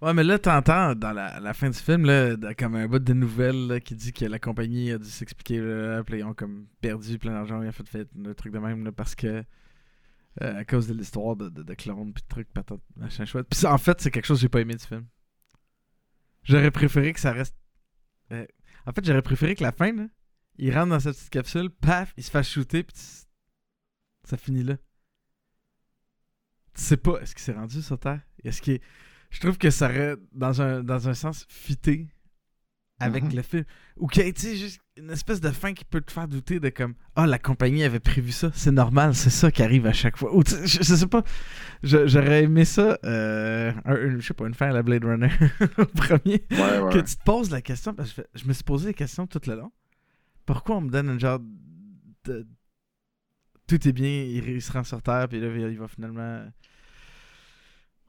Ouais, 0.00 0.12
mais 0.14 0.24
là, 0.24 0.40
t'entends 0.40 0.96
dans 0.96 1.12
la, 1.12 1.54
fin 1.54 1.70
du 1.70 1.78
film, 1.78 2.06
là, 2.06 2.36
comme 2.58 2.74
un 2.74 2.88
bout 2.88 2.98
de 2.98 3.12
nouvelles 3.12 3.80
qui 3.84 3.94
dit 3.94 4.12
que 4.12 4.24
la 4.24 4.40
compagnie 4.40 4.90
a 4.90 4.98
dû 4.98 5.08
s'expliquer, 5.08 5.60
puis 6.04 6.18
ils 6.18 6.24
ont 6.24 6.34
comme 6.34 6.66
perdu 6.80 7.20
plein 7.20 7.34
d'argent, 7.34 7.62
ils 7.62 7.68
ont 7.68 7.72
fait, 7.72 8.08
un 8.26 8.34
truc 8.34 8.52
de 8.52 8.58
même, 8.58 8.90
parce 8.90 9.14
que 9.14 9.44
euh, 10.42 10.58
à 10.58 10.64
cause 10.64 10.88
de 10.88 10.94
l'histoire 10.94 11.36
de, 11.36 11.48
de, 11.50 11.74
clones, 11.74 12.12
puis 12.12 12.24
de 12.24 12.28
trucs, 12.28 12.52
patente, 12.52 12.82
machin 12.96 13.26
chouette. 13.26 13.46
En 13.64 13.78
fait, 13.78 14.00
c'est 14.00 14.10
quelque 14.10 14.26
chose 14.26 14.38
que 14.38 14.42
j'ai 14.42 14.48
pas 14.48 14.60
aimé 14.60 14.74
du 14.74 14.84
film. 14.84 15.06
J'aurais 16.42 16.72
préféré 16.72 17.12
que 17.12 17.20
ça 17.20 17.30
reste. 17.30 17.54
euh, 18.32 18.44
en 18.86 18.92
fait, 18.92 19.04
j'aurais 19.04 19.22
préféré 19.22 19.54
que 19.54 19.62
la 19.62 19.70
fin, 19.70 19.92
là, 19.92 20.06
il 20.58 20.74
rentre 20.74 20.90
dans 20.90 21.00
sa 21.00 21.12
petite 21.12 21.30
capsule, 21.30 21.70
paf, 21.70 22.12
il 22.16 22.22
se 22.24 22.30
fasse 22.30 22.48
shooter, 22.48 22.82
puis 22.82 22.96
ça 24.24 24.36
finit 24.36 24.62
là. 24.62 24.76
Tu 26.74 26.82
sais 26.82 26.96
pas, 26.96 27.20
est-ce 27.20 27.34
qu'il 27.34 27.42
s'est 27.44 27.52
rendu 27.52 27.82
sur 27.82 27.98
Terre? 27.98 28.20
Est-ce 28.44 28.62
qu'il 28.62 28.74
est- 28.74 28.82
je 29.30 29.40
trouve 29.40 29.58
que 29.58 29.70
ça 29.70 29.86
aurait, 29.86 30.16
dans 30.32 30.62
un, 30.62 30.82
dans 30.82 31.08
un 31.08 31.14
sens, 31.14 31.44
fité 31.48 32.08
avec 32.98 33.24
Mhm. 33.24 33.34
le 33.34 33.42
film. 33.42 33.64
Ou 33.96 34.06
qu'il 34.06 34.24
y 34.24 34.28
ait, 34.28 34.34
juste 34.56 34.80
une 34.96 35.10
espèce 35.10 35.40
de 35.40 35.50
fin 35.50 35.74
qui 35.74 35.84
peut 35.84 36.00
te 36.00 36.12
faire 36.12 36.28
douter 36.28 36.60
de 36.60 36.68
comme 36.68 36.94
Ah, 37.16 37.26
la 37.26 37.38
compagnie 37.38 37.82
avait 37.82 37.98
prévu 38.00 38.30
ça, 38.30 38.50
c'est 38.54 38.70
normal, 38.70 39.14
c'est 39.14 39.30
ça 39.30 39.50
qui 39.50 39.62
arrive 39.62 39.86
à 39.86 39.92
chaque 39.92 40.16
fois. 40.16 40.34
Ou 40.34 40.42
je, 40.46 40.64
je 40.66 40.94
sais 40.94 41.06
pas, 41.06 41.24
j'aurais 41.82 42.44
aimé 42.44 42.64
ça, 42.64 42.98
euh, 43.04 43.72
un- 43.84 43.92
un- 43.94 44.18
je 44.20 44.26
sais 44.26 44.34
pas, 44.34 44.46
une 44.46 44.54
fin 44.54 44.68
à 44.68 44.72
la 44.72 44.82
Blade 44.82 45.04
Runner, 45.04 45.28
au 45.78 45.86
premier, 45.86 46.46
Ouais, 46.52 46.78
ouais. 46.80 46.92
que 46.92 46.98
tu 47.00 47.16
te 47.16 47.22
poses 47.24 47.50
la 47.50 47.60
question, 47.60 47.92
parce 47.94 48.12
que 48.12 48.22
je, 48.34 48.40
je 48.42 48.46
me 48.48 48.52
suis 48.52 48.64
posé 48.64 48.86
la 48.88 48.92
question 48.94 49.26
tout 49.26 49.40
le 49.46 49.56
long. 49.56 49.72
Pourquoi 50.52 50.76
on 50.76 50.82
me 50.82 50.90
donne 50.90 51.08
un 51.08 51.18
genre 51.18 51.40
de. 52.24 52.46
Tout 53.66 53.88
est 53.88 53.92
bien, 53.92 54.22
il, 54.24 54.60
se 54.60 54.70
rend 54.70 54.84
sur 54.84 55.00
Terre, 55.00 55.28
puis 55.28 55.40
là, 55.40 55.48
il 55.48 55.78
va 55.78 55.88
finalement. 55.88 56.44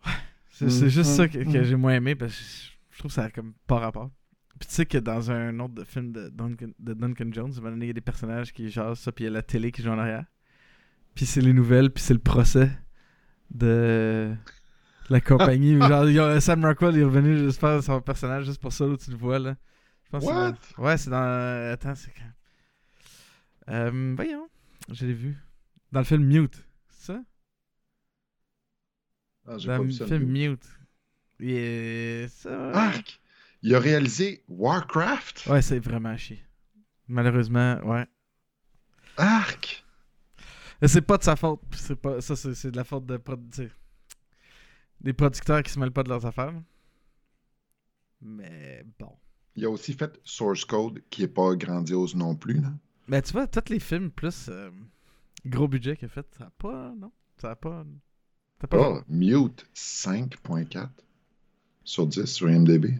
Ouais. 0.06 0.12
C'est 0.50 0.70
c'est 0.70 0.90
juste 0.90 1.12
Mhm, 1.12 1.16
ça 1.16 1.28
que, 1.30 1.38
que 1.38 1.58
mhm. 1.58 1.64
j'ai 1.64 1.76
moins 1.78 1.94
aimé, 1.94 2.16
parce 2.16 2.36
que 2.36 2.44
je, 2.92 3.00
trouve 3.00 3.10
que 3.12 3.16
ça 3.16 3.24
a 3.24 3.30
comme 3.30 3.54
pas 3.66 3.80
rapport. 3.80 4.12
Puis 4.60 4.68
tu 4.68 4.76
sais 4.76 4.86
que 4.86 4.98
dans 4.98 5.32
un 5.32 5.58
autre 5.60 5.74
de 5.74 5.86
film 5.86 6.12
de 6.12 6.30
Duncan, 6.30 6.72
de 6.78 6.94
Duncan 6.94 7.30
Jones, 7.32 7.54
il 7.78 7.88
y 7.88 7.90
a 7.90 7.94
des 7.94 8.02
personnages 8.02 8.52
qui 8.52 8.70
jasent 8.70 9.00
ça, 9.00 9.14
puis 9.14 9.24
il 9.24 9.28
y 9.28 9.30
a 9.30 9.34
la 9.34 9.42
télé 9.42 9.72
qui 9.72 9.82
joue 9.82 9.92
en 9.92 10.00
arrière. 10.00 10.26
Puis 11.16 11.26
c'est 11.26 11.42
les 11.42 11.54
nouvelles, 11.54 11.92
puis 11.92 12.04
c'est 12.04 12.14
le 12.14 12.20
procès 12.20 12.72
de 13.52 14.36
la 15.10 15.22
compagnie. 15.22 15.80
genre, 16.14 16.42
Sam 16.42 16.66
Rockwell 16.66 16.96
il 16.96 17.02
est 17.02 17.06
revenu 17.06 17.38
juste 17.38 17.62
faire 17.62 17.82
son 17.82 18.02
personnage 18.02 18.46
juste 18.46 18.62
pour 18.62 18.74
ça, 18.74 18.86
là, 18.86 18.98
tu 18.98 19.12
le 19.12 19.18
vois, 19.18 19.40
là. 19.40 19.56
Que 20.20 20.26
dans- 20.78 20.84
Ouais, 20.84 20.98
c'est 20.98 21.10
dans... 21.10 21.72
Attends, 21.74 21.96
c'est 21.96 22.12
quand... 22.14 23.74
Euh, 23.74 24.14
voyons, 24.16 24.50
je 24.92 25.06
l'ai 25.06 25.14
vu. 25.14 25.38
Dans 25.92 26.00
le 26.02 26.06
film 26.06 26.24
Mute, 26.26 26.64
c'est 26.90 27.14
ça? 27.14 27.24
Ah, 29.48 29.58
Dans 29.58 29.66
pas 29.66 29.78
le 29.80 29.90
film 29.92 30.26
Mute. 30.26 30.66
Et 31.40 32.26
ça... 32.30 32.72
Arc! 32.72 33.20
Il 33.62 33.74
a 33.76 33.80
réalisé 33.80 34.44
Warcraft? 34.50 35.46
Ouais, 35.48 35.62
c'est 35.62 35.80
vraiment 35.80 36.16
chier. 36.18 36.44
Malheureusement, 37.08 37.80
ouais. 37.86 38.06
Arc! 39.18 39.86
C'est 40.86 41.02
pas 41.02 41.18
de 41.18 41.24
sa 41.24 41.36
faute. 41.38 41.62
C'est 41.78 41.96
pas... 41.96 42.20
Ça, 42.20 42.36
c'est 42.36 42.54
c'est 42.56 42.72
de 42.72 42.76
la 42.78 42.84
faute 42.84 43.06
de... 43.06 43.22
Des 45.00 45.14
producteurs 45.14 45.64
qui 45.64 45.72
se 45.72 45.80
mêlent 45.80 45.92
pas 45.92 46.04
de 46.04 46.10
leurs 46.10 46.26
affaires. 46.26 46.54
Mais 48.22 48.84
bon. 49.00 49.18
Il 49.56 49.66
a 49.66 49.70
aussi 49.70 49.94
fait 49.94 50.20
Source 50.24 50.66
Code, 50.66 51.02
qui 51.10 51.24
est 51.24 51.28
pas 51.28 51.56
grandiose 51.56 52.16
non 52.16 52.36
plus. 52.36 52.60
Là. 52.62 52.72
Mais 53.08 53.22
tu 53.22 53.34
vois, 53.34 53.48
tous 53.48 53.72
les 53.72 53.80
films 53.80 54.10
plus 54.10 54.48
euh, 54.50 54.72
gros 55.46 55.68
budget 55.68 55.96
qu'il 55.96 56.06
a 56.08 56.10
fait, 56.10 56.26
ça 56.38 56.46
a 56.46 56.50
pas... 56.58 56.94
Non, 56.98 57.12
ça 57.38 57.52
a 57.52 57.56
pas... 57.56 57.84
Ça 58.62 58.66
a 58.66 58.68
pas... 58.68 58.90
Oh, 58.90 59.02
Mute 59.10 59.66
5.4 59.76 60.90
sur 61.84 62.08
10 62.08 62.26
sur 62.26 62.50
IMDb. 62.50 63.00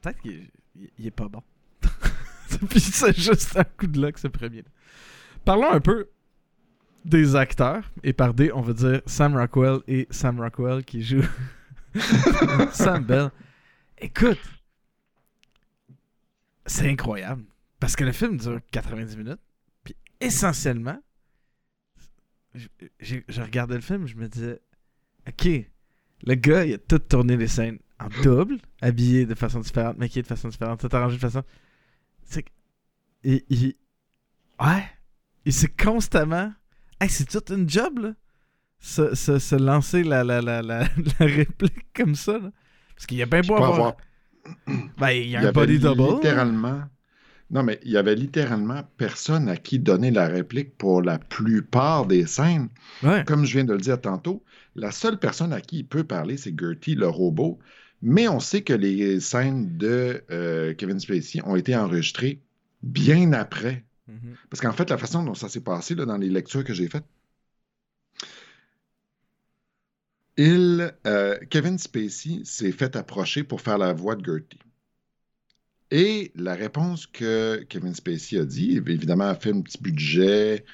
Peut-être 0.00 0.20
qu'il 0.22 0.32
est, 0.32 0.50
il- 0.76 0.90
il 0.98 1.06
est 1.06 1.10
pas 1.10 1.28
bon. 1.28 1.42
Puis 2.70 2.80
c'est 2.80 3.16
juste 3.16 3.56
un 3.56 3.64
coup 3.64 3.86
de 3.86 4.00
luck, 4.00 4.18
ce 4.18 4.26
premier. 4.28 4.64
Parlons 5.44 5.70
un 5.70 5.80
peu 5.80 6.08
des 7.04 7.36
acteurs. 7.36 7.84
Et 8.02 8.12
par 8.12 8.34
des, 8.34 8.50
on 8.52 8.62
va 8.62 8.72
dire 8.72 9.02
Sam 9.06 9.36
Rockwell 9.36 9.80
et 9.86 10.06
Sam 10.10 10.40
Rockwell 10.40 10.84
qui 10.84 11.02
jouent 11.02 11.22
Sam 12.72 13.04
Bell. 13.04 13.30
Écoute, 13.98 14.38
c'est 16.70 16.88
incroyable. 16.88 17.44
Parce 17.78 17.96
que 17.96 18.04
le 18.04 18.12
film 18.12 18.36
dure 18.36 18.60
90 18.70 19.16
minutes. 19.16 19.40
Puis 19.84 19.96
essentiellement, 20.20 20.98
je, 22.54 23.40
regardais 23.42 23.76
le 23.76 23.80
film, 23.80 24.06
je 24.06 24.16
me 24.16 24.28
disais, 24.28 24.60
ok, 25.28 25.48
le 26.24 26.34
gars, 26.34 26.64
il 26.64 26.74
a 26.74 26.78
tout 26.78 26.98
tourné 26.98 27.36
les 27.36 27.48
scènes 27.48 27.78
en 27.98 28.08
double, 28.22 28.58
habillé 28.80 29.26
de 29.26 29.34
façon 29.34 29.60
différente, 29.60 29.98
maquillé 29.98 30.22
de 30.22 30.26
façon 30.26 30.48
différente, 30.48 30.80
tout 30.80 30.94
arrangé 30.96 31.16
de 31.16 31.20
façon. 31.20 31.42
C'est 32.24 32.42
que. 32.42 32.50
Il, 33.22 33.42
il- 33.50 33.74
Ouais. 34.60 34.84
Et 35.46 35.52
c'est 35.52 35.74
constamment. 35.74 36.52
Hey, 37.00 37.08
c'est 37.08 37.24
tout 37.24 37.52
une 37.52 37.68
job, 37.68 37.98
là. 37.98 38.14
Se, 38.78 39.14
se, 39.14 39.38
se 39.38 39.54
lancer 39.56 40.02
la, 40.02 40.22
la, 40.24 40.40
la, 40.42 40.60
la, 40.62 40.80
la 41.18 41.26
réplique 41.26 41.92
comme 41.94 42.14
ça, 42.14 42.38
là. 42.38 42.50
Parce 42.94 43.06
qu'il 43.06 43.16
y 43.18 43.22
a 43.22 43.26
bien 43.26 43.40
beau 43.40 43.56
avoir- 43.56 43.96
Ben, 44.98 45.10
il 45.10 45.26
y 45.28 45.30
il 45.30 45.36
a 45.36 45.42
y 45.42 45.46
un 45.46 45.48
avait 45.48 45.52
body 45.52 45.78
double. 45.78 46.14
littéralement. 46.14 46.82
Non, 47.50 47.64
mais 47.64 47.80
il 47.84 47.90
y 47.90 47.96
avait 47.96 48.14
littéralement 48.14 48.82
personne 48.96 49.48
à 49.48 49.56
qui 49.56 49.78
donner 49.80 50.10
la 50.12 50.28
réplique 50.28 50.76
pour 50.78 51.02
la 51.02 51.18
plupart 51.18 52.06
des 52.06 52.26
scènes. 52.26 52.68
Ouais. 53.02 53.24
Comme 53.26 53.44
je 53.44 53.52
viens 53.54 53.64
de 53.64 53.72
le 53.72 53.80
dire 53.80 54.00
tantôt, 54.00 54.44
la 54.76 54.92
seule 54.92 55.18
personne 55.18 55.52
à 55.52 55.60
qui 55.60 55.78
il 55.78 55.86
peut 55.86 56.04
parler, 56.04 56.36
c'est 56.36 56.54
Gertie, 56.58 56.94
le 56.94 57.08
robot. 57.08 57.58
Mais 58.02 58.28
on 58.28 58.40
sait 58.40 58.62
que 58.62 58.72
les 58.72 59.18
scènes 59.20 59.76
de 59.76 60.22
euh, 60.30 60.74
Kevin 60.74 61.00
Spacey 61.00 61.40
ont 61.44 61.56
été 61.56 61.74
enregistrées 61.76 62.40
bien 62.82 63.32
après. 63.32 63.84
Mhm. 64.08 64.36
Parce 64.48 64.60
qu'en 64.60 64.72
fait, 64.72 64.88
la 64.88 64.96
façon 64.98 65.24
dont 65.24 65.34
ça 65.34 65.48
s'est 65.48 65.60
passé 65.60 65.94
là, 65.96 66.04
dans 66.06 66.16
les 66.18 66.28
lectures 66.30 66.64
que 66.64 66.72
j'ai 66.72 66.88
faites, 66.88 67.04
euh, 70.38 71.38
Kevin 71.50 71.78
Spacey 71.78 72.42
s'est 72.44 72.72
fait 72.72 72.96
approcher 72.96 73.44
pour 73.44 73.60
faire 73.60 73.78
la 73.78 73.92
voix 73.92 74.16
de 74.16 74.24
Gertie. 74.24 74.58
Et 75.90 76.30
la 76.36 76.54
réponse 76.54 77.06
que 77.06 77.64
Kevin 77.68 77.94
Spacey 77.94 78.38
a 78.38 78.44
dit, 78.44 78.76
évidemment, 78.76 79.24
un 79.24 79.34
film 79.34 79.64
petit 79.64 79.78
budget, 79.82 80.64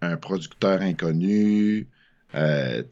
un 0.00 0.16
producteur 0.16 0.80
inconnu, 0.82 1.88
euh, 2.34 2.82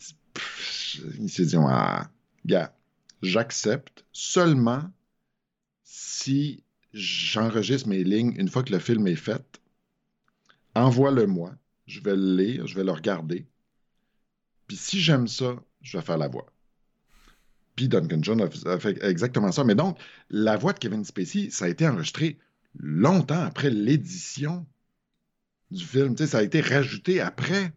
il 1.18 1.28
s'est 1.28 1.46
dit, 1.46 1.56
ah, 1.58 2.08
gars, 2.46 2.74
j'accepte 3.22 4.04
seulement 4.12 4.84
si 5.82 6.62
j'enregistre 6.92 7.88
mes 7.88 8.04
lignes 8.04 8.34
une 8.36 8.48
fois 8.48 8.62
que 8.62 8.72
le 8.72 8.78
film 8.78 9.06
est 9.06 9.16
fait, 9.16 9.60
envoie-le-moi. 10.74 11.54
Je 11.86 12.00
vais 12.00 12.14
le 12.14 12.36
lire, 12.36 12.66
je 12.66 12.76
vais 12.76 12.84
le 12.84 12.92
regarder. 12.92 13.46
Puis 14.68 14.76
si 14.76 15.00
j'aime 15.00 15.26
ça, 15.26 15.56
je 15.82 15.98
vais 15.98 16.04
faire 16.04 16.18
la 16.18 16.28
voix. 16.28 16.46
Puis 17.76 17.88
Duncan 17.88 18.22
Jones 18.22 18.48
a, 18.66 18.78
fait 18.78 19.02
exactement 19.02 19.50
ça. 19.50 19.64
Mais 19.64 19.74
donc, 19.74 19.98
la 20.30 20.56
voix 20.56 20.72
de 20.72 20.78
Kevin 20.78 21.04
Spacey, 21.04 21.50
ça 21.50 21.64
a 21.66 21.68
été 21.68 21.88
enregistré 21.88 22.38
longtemps 22.78 23.42
après 23.42 23.70
l'édition 23.70 24.66
du 25.70 25.84
film. 25.84 26.14
Tu 26.14 26.24
sais, 26.24 26.30
ça 26.30 26.38
a 26.38 26.42
été 26.42 26.60
rajouté 26.60 27.20
après. 27.20 27.72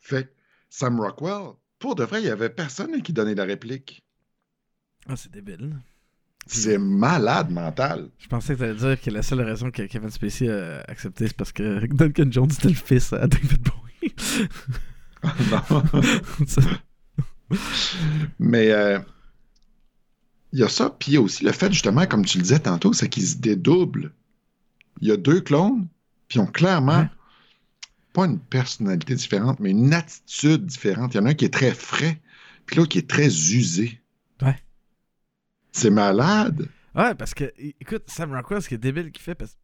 Fait 0.00 0.24
que 0.24 0.30
Sam 0.70 1.00
Rockwell, 1.00 1.54
pour 1.78 1.94
de 1.94 2.04
vrai, 2.04 2.20
il 2.20 2.24
n'y 2.24 2.30
avait 2.30 2.50
personne 2.50 3.00
qui 3.02 3.12
donnait 3.12 3.34
la 3.34 3.44
réplique. 3.44 4.04
Ah, 5.06 5.16
c'est 5.16 5.30
débile. 5.30 5.76
C'est 6.46 6.78
malade 6.78 7.50
mental. 7.50 8.10
Je 8.18 8.26
pensais 8.26 8.54
que 8.54 8.60
t'allais 8.60 8.74
dire 8.74 9.00
que 9.00 9.10
la 9.10 9.22
seule 9.22 9.42
raison 9.42 9.70
que 9.70 9.82
Kevin 9.82 10.10
Spacey 10.10 10.48
a 10.48 10.80
accepté, 10.88 11.28
c'est 11.28 11.36
parce 11.36 11.52
que 11.52 11.86
Duncan 11.86 12.30
Jones 12.30 12.50
était 12.50 12.68
le 12.68 12.74
fils 12.74 13.12
à 13.12 13.26
David 13.26 13.62
Bowie. 13.62 14.14
non. 15.50 15.82
Mais 18.38 18.70
euh, 18.70 18.98
il 20.52 20.58
y 20.60 20.62
a 20.62 20.68
ça, 20.68 20.90
puis 20.90 21.12
il 21.12 21.14
y 21.14 21.16
a 21.16 21.20
aussi 21.20 21.44
le 21.44 21.52
fait, 21.52 21.72
justement, 21.72 22.06
comme 22.06 22.24
tu 22.24 22.38
le 22.38 22.42
disais 22.42 22.58
tantôt, 22.58 22.92
c'est 22.92 23.08
qu'ils 23.08 23.26
se 23.26 23.36
dédoublent. 23.36 24.12
Il 25.00 25.08
y 25.08 25.12
a 25.12 25.16
deux 25.16 25.40
clones, 25.40 25.88
puis 26.28 26.38
ils 26.38 26.42
ont 26.42 26.46
clairement 26.46 27.00
Ouais. 27.00 27.10
pas 28.12 28.26
une 28.26 28.38
personnalité 28.40 29.14
différente, 29.14 29.60
mais 29.60 29.70
une 29.70 29.92
attitude 29.94 30.66
différente. 30.66 31.14
Il 31.14 31.18
y 31.18 31.20
en 31.20 31.26
a 31.26 31.30
un 31.30 31.34
qui 31.34 31.44
est 31.44 31.52
très 31.52 31.72
frais, 31.72 32.20
puis 32.66 32.76
l'autre 32.76 32.90
qui 32.90 32.98
est 32.98 33.08
très 33.08 33.26
usé. 33.28 34.00
Ouais. 34.42 34.56
C'est 35.72 35.90
malade. 35.90 36.68
Ouais, 36.94 37.14
parce 37.14 37.32
que, 37.34 37.52
écoute, 37.80 38.02
Sam 38.06 38.32
Rockwell, 38.34 38.60
ce 38.62 38.68
qui 38.68 38.74
est 38.74 38.78
débile 38.78 39.12
qu'il 39.12 39.22
fait, 39.22 39.34
parce 39.34 39.52
que. 39.52 39.58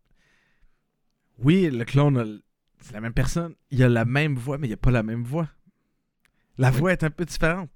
Oui, 1.38 1.68
le 1.68 1.84
clone, 1.84 2.40
c'est 2.80 2.92
la 2.92 3.00
même 3.00 3.12
personne. 3.14 3.54
Il 3.72 3.82
a 3.82 3.88
la 3.88 4.04
même 4.04 4.36
voix, 4.36 4.56
mais 4.56 4.68
il 4.68 4.72
a 4.72 4.76
pas 4.76 4.92
la 4.92 5.02
même 5.02 5.24
voix. 5.24 5.48
La 6.58 6.70
voix 6.70 6.92
est 6.92 7.02
un 7.04 7.10
peu 7.10 7.24
différente. 7.24 7.70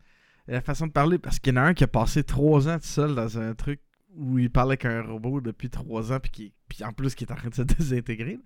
La 0.46 0.60
façon 0.60 0.86
de 0.86 0.92
parler, 0.92 1.18
parce 1.18 1.38
qu'il 1.38 1.54
y 1.54 1.58
en 1.58 1.60
a 1.62 1.64
un 1.66 1.74
qui 1.74 1.84
a 1.84 1.88
passé 1.88 2.24
trois 2.24 2.68
ans 2.68 2.78
tout 2.78 2.86
seul 2.86 3.14
dans 3.14 3.38
un 3.38 3.54
truc 3.54 3.80
où 4.14 4.38
il 4.38 4.50
parlait 4.50 4.72
avec 4.72 4.84
un 4.86 5.02
robot 5.02 5.40
depuis 5.40 5.68
trois 5.68 6.12
ans, 6.12 6.20
puis, 6.20 6.30
qui, 6.30 6.52
puis 6.68 6.82
en 6.84 6.92
plus 6.92 7.14
qui 7.14 7.24
est 7.24 7.32
en 7.32 7.36
train 7.36 7.50
de 7.50 7.54
se 7.54 7.62
désintégrer. 7.78 8.38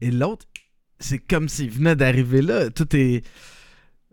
Et 0.00 0.10
l'autre, 0.10 0.46
c'est 0.98 1.18
comme 1.18 1.48
s'il 1.48 1.70
venait 1.70 1.96
d'arriver 1.96 2.42
là. 2.42 2.70
Tout 2.70 2.94
est. 2.96 3.24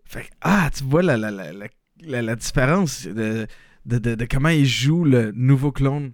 Fait 0.05 0.23
que, 0.23 0.29
ah, 0.41 0.69
tu 0.75 0.83
vois 0.83 1.01
la, 1.01 1.17
la, 1.17 1.31
la, 1.31 1.51
la, 1.53 1.67
la- 2.03 2.21
la 2.21 2.35
différence 2.35 3.07
de, 3.07 3.47
de, 3.85 3.97
de- 3.97 4.15
de 4.15 4.25
comment 4.25 4.49
il 4.49 4.65
joue 4.65 5.03
le 5.03 5.31
nouveau 5.31 5.71
clone 5.71 6.13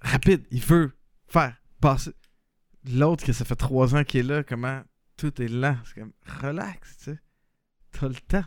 rapide. 0.00 0.44
Il 0.50 0.60
veut 0.62 0.92
faire 1.28 1.54
passer. 1.80 2.12
L'autre, 2.90 3.24
que 3.24 3.32
ça 3.32 3.44
fait 3.44 3.54
trois 3.56 3.94
ans 3.94 4.02
qu'il 4.02 4.20
est 4.20 4.28
là, 4.28 4.42
comment 4.42 4.82
tout 5.16 5.40
est 5.40 5.48
lent. 5.48 5.76
C'est 5.84 6.00
comme 6.00 6.12
relax, 6.42 6.96
tu 6.98 7.04
sais. 7.04 7.18
T'as 7.92 8.08
le 8.08 8.14
temps. 8.14 8.44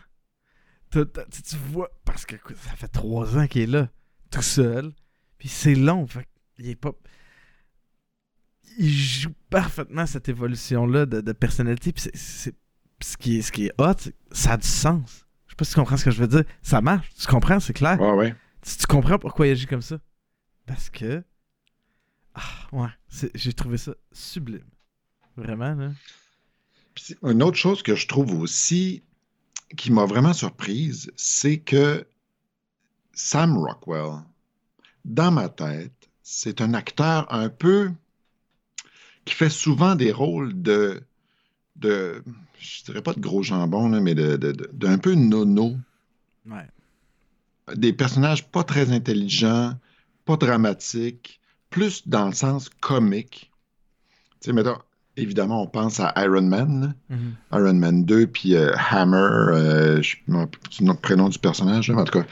Tu, 1.04 1.56
vois, 1.58 1.92
parce 2.06 2.26
que 2.26 2.36
écoute, 2.36 2.58
ça 2.58 2.76
fait 2.76 2.88
trois 2.88 3.38
ans 3.38 3.48
qu'il 3.48 3.64
est 3.64 3.68
là, 3.68 3.90
tout 4.32 4.42
seul. 4.42 4.94
Puis 5.38 5.50
c'est 5.50 5.76
long. 5.76 6.08
Fait 6.08 6.28
il 6.58 6.70
est 6.70 6.76
pas. 6.76 6.94
Il 8.78 8.92
joue 8.92 9.34
parfaitement 9.50 10.06
cette 10.06 10.30
évolution-là 10.30 11.06
de, 11.06 11.22
de 11.22 11.32
personnalité. 11.34 11.92
Puis 11.92 12.10
c'est-. 12.14 12.56
Ce 13.02 13.18
qui, 13.18 13.38
est, 13.38 13.42
ce 13.42 13.52
qui 13.52 13.66
est 13.66 13.74
hot, 13.78 14.10
ça 14.32 14.54
a 14.54 14.58
du 14.58 14.68
sens. 14.68 15.26
Je 15.46 15.52
sais 15.52 15.56
pas 15.58 15.66
si 15.66 15.74
tu 15.74 15.80
comprends 15.80 15.98
ce 15.98 16.06
que 16.06 16.12
je 16.12 16.22
veux 16.22 16.30
dire. 16.30 16.46
Ça 16.62 16.80
marche. 16.80 17.14
Tu 17.20 17.28
comprends, 17.28 17.60
c'est 17.60 17.74
clair. 17.74 18.00
Ouais, 18.00 18.14
ouais. 18.14 18.36
Tu, 18.62 18.78
tu 18.78 18.88
comprends 18.88 19.20
pourquoi 19.20 19.48
il 19.48 19.52
agit 19.52 19.66
comme 19.66 19.82
ça? 19.82 20.00
Parce 20.66 20.90
que. 20.90 21.22
Ah, 22.34 22.42
ouais. 22.72 22.88
J'ai 23.36 23.52
trouvé 23.52 23.78
ça 23.78 23.94
sublime. 24.14 24.64
Vraiment, 25.36 25.76
là. 25.76 25.92
Puis 26.96 27.18
une 27.22 27.44
autre 27.44 27.58
chose 27.58 27.84
que 27.84 27.96
je 27.96 28.08
trouve 28.08 28.40
aussi 28.40 29.04
qui 29.76 29.92
m'a 29.92 30.06
vraiment 30.06 30.34
surprise, 30.34 31.12
c'est 31.16 31.58
que 31.60 32.06
Sam 33.14 33.58
Rockwell, 33.58 34.24
dans 35.06 35.32
ma 35.32 35.50
tête, 35.50 36.10
c'est 36.24 36.62
un 36.62 36.74
acteur 36.74 37.32
un 37.34 37.50
peu 37.50 37.92
qui 39.26 39.34
fait 39.34 39.50
souvent 39.50 39.96
des 39.96 40.12
rôles 40.12 40.62
de, 40.62 41.02
de 41.76 42.24
je 42.60 42.84
dirais 42.84 43.02
pas 43.02 43.14
de 43.14 43.20
gros 43.20 43.44
jambon, 43.44 43.90
là, 43.90 44.00
mais 44.00 44.16
de, 44.16 44.38
de- 44.38 44.52
de- 44.52 44.70
d'un 44.74 44.98
peu 44.98 45.14
nono. 45.14 45.76
Ouais. 46.46 46.68
Des 47.76 47.94
personnages 47.94 48.48
pas 48.50 48.64
très 48.64 48.92
intelligents, 48.92 49.74
pas 50.26 50.38
dramatiques, 50.38 51.40
plus 51.70 52.08
dans 52.08 52.28
le 52.28 52.34
sens 52.34 52.70
comique. 52.70 53.52
Tu 54.42 54.48
sais, 54.48 54.54
mettons, 54.54 54.78
évidemment, 55.18 55.62
on 55.64 55.68
pense 55.68 56.00
à 56.00 56.14
Iron 56.18 56.42
Man, 56.44 56.96
là. 57.10 57.16
Iron 57.60 57.74
Man 57.76 58.04
2, 58.06 58.28
puis 58.28 58.56
euh, 58.56 58.72
Hammer, 58.92 59.18
euh, 59.18 60.02
je 60.02 60.16
du 60.26 60.84
nom- 60.84 60.96
prénom 60.96 61.30
du 61.30 61.40
personnage, 61.40 61.90
mais 61.92 62.02
en 62.02 62.04
tout 62.06 62.20
cas. 62.20 62.26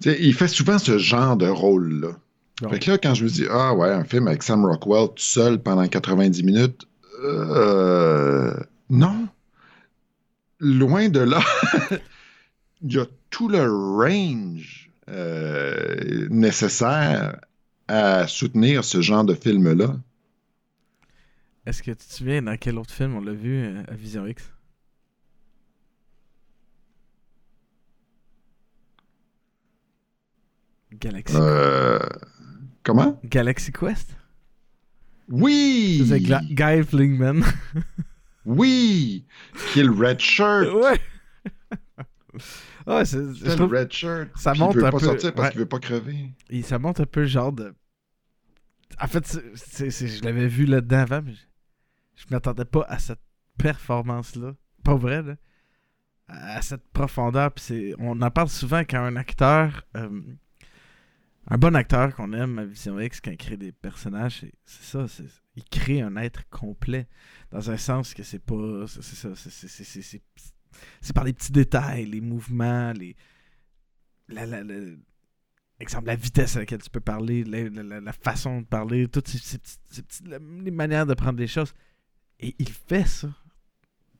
Sais, 0.00 0.16
il 0.20 0.34
fait 0.34 0.48
souvent 0.48 0.78
ce 0.78 0.98
genre 0.98 1.36
de 1.36 1.46
rôle-là. 1.48 2.08
Fait 2.70 2.78
que 2.78 2.90
là, 2.92 2.98
quand 2.98 3.14
je 3.14 3.24
me 3.24 3.28
dis, 3.28 3.44
ah 3.50 3.74
ouais, 3.74 3.90
un 3.90 4.04
film 4.04 4.28
avec 4.28 4.42
Sam 4.42 4.64
Rockwell 4.64 5.08
tout 5.08 5.14
seul 5.18 5.60
pendant 5.60 5.86
90 5.86 6.42
minutes, 6.44 6.86
euh, 7.24 8.54
non. 8.90 9.28
Loin 10.60 11.08
de 11.08 11.20
là. 11.20 11.40
Il 12.82 12.92
y 12.94 12.98
a 12.98 13.06
tout 13.30 13.48
le 13.48 13.62
range 13.62 14.90
euh, 15.08 16.26
nécessaire 16.30 17.36
à 17.88 18.26
soutenir 18.28 18.84
ce 18.84 19.00
genre 19.00 19.24
de 19.24 19.34
film-là. 19.34 19.96
Est-ce 21.66 21.82
que 21.82 21.90
tu 21.92 21.96
te 22.06 22.12
souviens 22.12 22.42
dans 22.42 22.56
quel 22.56 22.78
autre 22.78 22.92
film 22.92 23.14
on 23.16 23.20
l'a 23.20 23.32
vu 23.32 23.56
euh, 23.64 23.82
à 23.88 23.94
Vision 23.94 24.26
X? 24.26 24.52
Galaxy, 30.92 31.36
Euh, 31.38 31.98
comment? 32.82 33.18
Galaxy 33.24 33.72
Quest? 33.72 34.14
Oui! 35.28 36.04
C'est 36.08 36.20
Guy 36.20 36.82
Flingman. 36.84 37.42
Oui! 38.44 39.24
Qui 39.72 39.78
est 39.80 39.84
le 39.84 39.92
red 39.92 40.18
shirt. 40.18 40.66
ouais! 40.74 40.98
ouais, 42.88 43.04
c'est, 43.04 43.18
le 43.18 43.64
red 43.66 43.92
shirt. 43.92 44.30
ça 44.36 44.52
monte 44.54 44.74
il 44.74 44.80
veut 44.80 44.86
un 44.86 44.90
pas 44.90 44.98
peu- 44.98 45.04
sortir 45.04 45.32
parce 45.32 45.46
ouais. 45.46 45.52
qu'il 45.52 45.60
veut 45.60 45.68
pas 45.68 45.78
crever. 45.78 46.32
Et 46.50 46.62
ça 46.62 46.80
montre 46.80 47.02
un 47.02 47.06
peu 47.06 47.24
genre 47.24 47.52
de. 47.52 47.72
En 49.00 49.06
fait, 49.06 49.24
je 49.78 50.24
l'avais 50.24 50.48
vu 50.48 50.64
là-dedans 50.66 50.98
avant, 50.98 51.22
mais 51.22 51.34
je, 52.28 52.34
m'attendais 52.34 52.64
pas 52.64 52.84
à 52.88 52.98
cette 52.98 53.22
performance-là. 53.58 54.54
Pas 54.84 54.94
vrai, 54.94 55.22
là. 55.22 55.36
À 56.28 56.62
cette 56.62 56.86
profondeur. 56.92 57.52
Puis 57.52 57.94
on 57.98 58.20
en 58.22 58.30
parle 58.30 58.48
souvent 58.48 58.80
quand 58.80 59.02
un 59.02 59.16
acteur. 59.16 59.84
euh, 59.96 60.20
un 61.48 61.58
bon 61.58 61.74
acteur 61.74 62.14
qu'on 62.14 62.32
aime 62.32 62.58
à 62.60 62.64
Vision 62.64 62.98
X, 63.00 63.20
quand 63.20 63.32
il 63.32 63.36
crée 63.36 63.56
des 63.56 63.72
personnages, 63.72 64.46
c'est, 64.64 64.82
ça. 64.84 65.06
il 65.56 65.64
crée 65.64 66.00
un 66.00 66.16
être 66.16 66.48
complet. 66.50 67.08
Dans 67.50 67.70
un 67.70 67.76
sens 67.76 68.14
que 68.14 68.22
c'est 68.22 68.38
pas. 68.38 68.86
C'est, 68.86 69.02
ça. 69.02 69.30
C'est, 71.00 71.12
par 71.12 71.24
les 71.24 71.32
petits 71.32 71.52
détails, 71.52 72.06
les 72.06 72.20
mouvements, 72.20 72.92
les. 72.92 73.16
La, 74.28 74.46
la- 74.46 74.62
exemple, 75.82 76.06
la 76.06 76.16
vitesse 76.16 76.56
à 76.56 76.60
laquelle 76.60 76.82
tu 76.82 76.90
peux 76.90 77.00
parler, 77.00 77.44
la, 77.44 78.12
façon 78.12 78.60
de 78.60 78.66
parler, 78.66 79.08
toutes 79.08 79.28
ces, 79.28 79.58
les 80.24 80.70
manières 80.70 81.06
de 81.06 81.14
prendre 81.14 81.38
les 81.38 81.46
choses. 81.46 81.74
Et 82.42 82.54
il 82.58 82.68
fait 82.70 83.06
ça. 83.06 83.28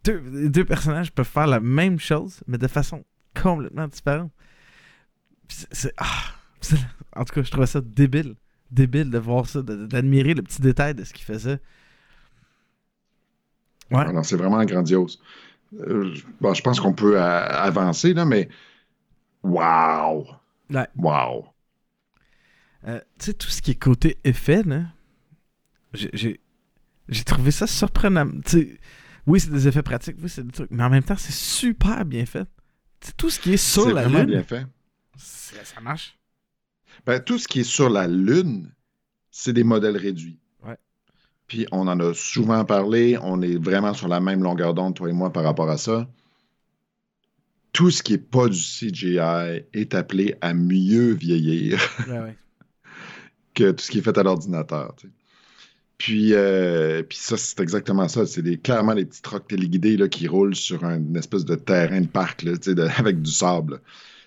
Deux, 0.05 0.49
deux 0.49 0.65
personnages 0.65 1.13
peuvent 1.13 1.27
faire 1.29 1.47
la 1.47 1.61
même 1.61 1.99
chose, 1.99 2.43
mais 2.47 2.59
de 2.59 2.67
façon 2.69 3.05
complètement 3.41 3.89
différente. 3.89 4.33
C'est- 5.49 5.93
ah, 5.97 6.07
c'est- 6.61 6.77
en 7.15 7.25
tout 7.25 7.35
cas, 7.35 7.43
je 7.43 7.51
trouvais 7.51 7.67
ça 7.67 7.81
débile. 7.81 8.37
Débile 8.71 9.11
de 9.11 9.19
voir 9.19 9.47
ça, 9.47 9.61
d'admirer 9.63 10.35
le 10.35 10.43
petit 10.43 10.63
détail 10.63 10.95
de 10.95 11.05
ce 11.05 11.13
qu'il 11.13 11.25
faisait. 11.25 11.61
Ouais. 13.91 13.99
Alors, 14.01 14.25
c'est 14.25 14.37
vraiment 14.37 14.65
grandiose. 14.65 15.21
Euh, 15.81 16.15
je- 16.15 16.25
bon, 16.41 16.55
je 16.55 16.63
pense 16.63 16.81
qu'on 16.81 16.95
peut 16.95 17.21
euh, 17.21 17.47
avancer, 17.49 18.15
là, 18.15 18.25
mais. 18.25 18.49
Wow! 19.43 20.27
Ouais. 20.71 20.87
Wow! 20.97 21.47
Euh, 22.87 23.01
tu 23.19 23.27
sais, 23.27 23.35
tout 23.35 23.49
ce 23.49 23.61
qui 23.61 23.73
est 23.73 23.77
côté 23.77 24.19
effet, 24.25 24.63
là, 24.63 24.85
j'ai- 25.93 26.41
j'ai 27.13 27.25
trouvé 27.25 27.51
ça 27.51 27.67
surprenant. 27.67 28.29
Oui, 29.27 29.41
c'est 29.41 29.51
des 29.51 29.69
effets 29.69 29.83
pratiques, 29.83 30.17
oui, 30.21 30.29
c'est 30.29 30.45
des 30.45 30.53
trucs, 30.53 30.71
mais 30.71 30.83
en 30.83 30.91
même 30.91 31.03
temps, 31.03 31.17
c'est 31.17 31.33
super 31.33 32.05
bien 32.05 32.27
fait. 32.27 32.49
Tout 33.17 33.31
ce 33.31 33.39
qui 33.39 33.53
est 33.53 33.57
sur 33.57 33.93
la 33.93 34.09
Lune, 34.09 34.27
bien 34.27 34.43
fait. 34.43 34.67
ça 35.17 35.81
marche. 35.81 36.19
Ben, 37.07 37.21
tout 37.21 37.39
ce 37.39 37.49
qui 37.49 37.61
est 37.61 37.65
sur 37.65 37.89
la 37.89 38.07
Lune, 38.07 38.73
c'est 39.31 39.53
des 39.53 39.65
modèles 39.65 39.97
réduits. 39.97 40.39
Ouais. 40.65 40.77
Puis 41.47 41.67
on 41.73 41.89
en 41.89 41.99
a 42.01 42.15
souvent 42.15 42.65
parlé, 42.65 43.19
on 43.23 43.43
est 43.43 43.57
vraiment 43.57 43.95
sur 43.95 44.09
la 44.09 44.21
même 44.21 44.43
longueur 44.43 44.75
d'onde, 44.75 44.95
toi 44.95 45.09
et 45.09 45.13
moi, 45.13 45.33
par 45.33 45.45
rapport 45.45 45.71
à 45.71 45.79
ça. 45.79 46.09
Tout 47.73 47.91
ce 47.91 48.03
qui 48.03 48.13
n'est 48.13 48.19
pas 48.19 48.49
du 48.49 48.59
CGI 48.59 49.65
est 49.73 49.95
appelé 49.95 50.37
à 50.41 50.53
mieux 50.53 51.13
vieillir. 51.13 51.81
Ouais, 52.07 52.19
ouais. 52.19 52.37
que 53.55 53.71
tout 53.71 53.83
ce 53.83 53.91
qui 53.91 53.99
est 53.99 54.03
fait 54.03 54.17
à 54.19 54.23
l'ordinateur. 54.23 54.95
tu 54.97 55.07
sais. 55.07 55.13
Puis, 56.05 56.35
euh, 56.35 57.05
puis 57.05 57.17
ça, 57.17 57.37
c'est 57.37 57.61
exactement 57.61 58.09
ça. 58.09 58.27
C'est 58.27 58.43
des, 58.43 58.59
clairement 58.59 58.97
des 58.97 59.05
petits 59.05 59.23
trucks 59.23 59.47
téléguidés 59.47 59.97
là, 59.97 60.09
qui 60.09 60.27
roulent 60.27 60.57
sur 60.57 60.83
un- 60.85 60.97
une 60.99 61.17
espèce 61.17 61.45
de 61.45 61.55
terrain 61.55 62.01
de 62.01 62.09
parc 62.09 62.43
là, 62.43 62.57
de- 62.57 62.89
avec 62.99 63.23
du 63.23 63.31
sable. 63.31 63.81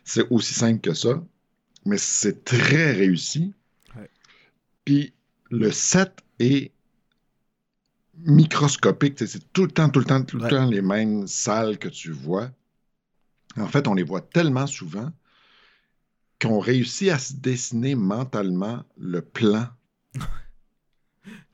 C'est 0.06 0.26
aussi 0.30 0.54
simple 0.54 0.80
que 0.80 0.94
ça, 0.94 1.22
mais 1.86 1.98
c'est 1.98 2.46
très 2.46 2.94
réussi. 2.94 3.54
Ouais. 3.94 4.10
Puis 4.86 5.12
le 5.50 5.70
set 5.70 6.14
est 6.40 6.72
microscopique. 8.20 9.16
C'est 9.28 9.52
tout 9.52 9.64
le 9.66 9.72
temps, 9.72 9.90
tout 9.90 10.00
le 10.00 10.06
temps, 10.06 10.24
tout 10.24 10.38
le 10.38 10.44
Ouais. 10.44 10.50
temps 10.50 10.66
les 10.68 10.82
mêmes 10.82 11.28
salles 11.28 11.78
que 11.78 11.90
tu 11.90 12.12
vois. 12.12 12.50
En 13.58 13.68
fait, 13.68 13.86
on 13.90 13.94
les 13.96 14.04
voit 14.04 14.22
tellement 14.22 14.68
souvent 14.68 15.12
qu'on 16.42 16.60
réussit 16.60 17.10
à 17.10 17.20
se 17.20 17.34
dessiner 17.34 17.96
mentalement 17.96 18.84
le 18.98 19.22
plan 19.22 19.68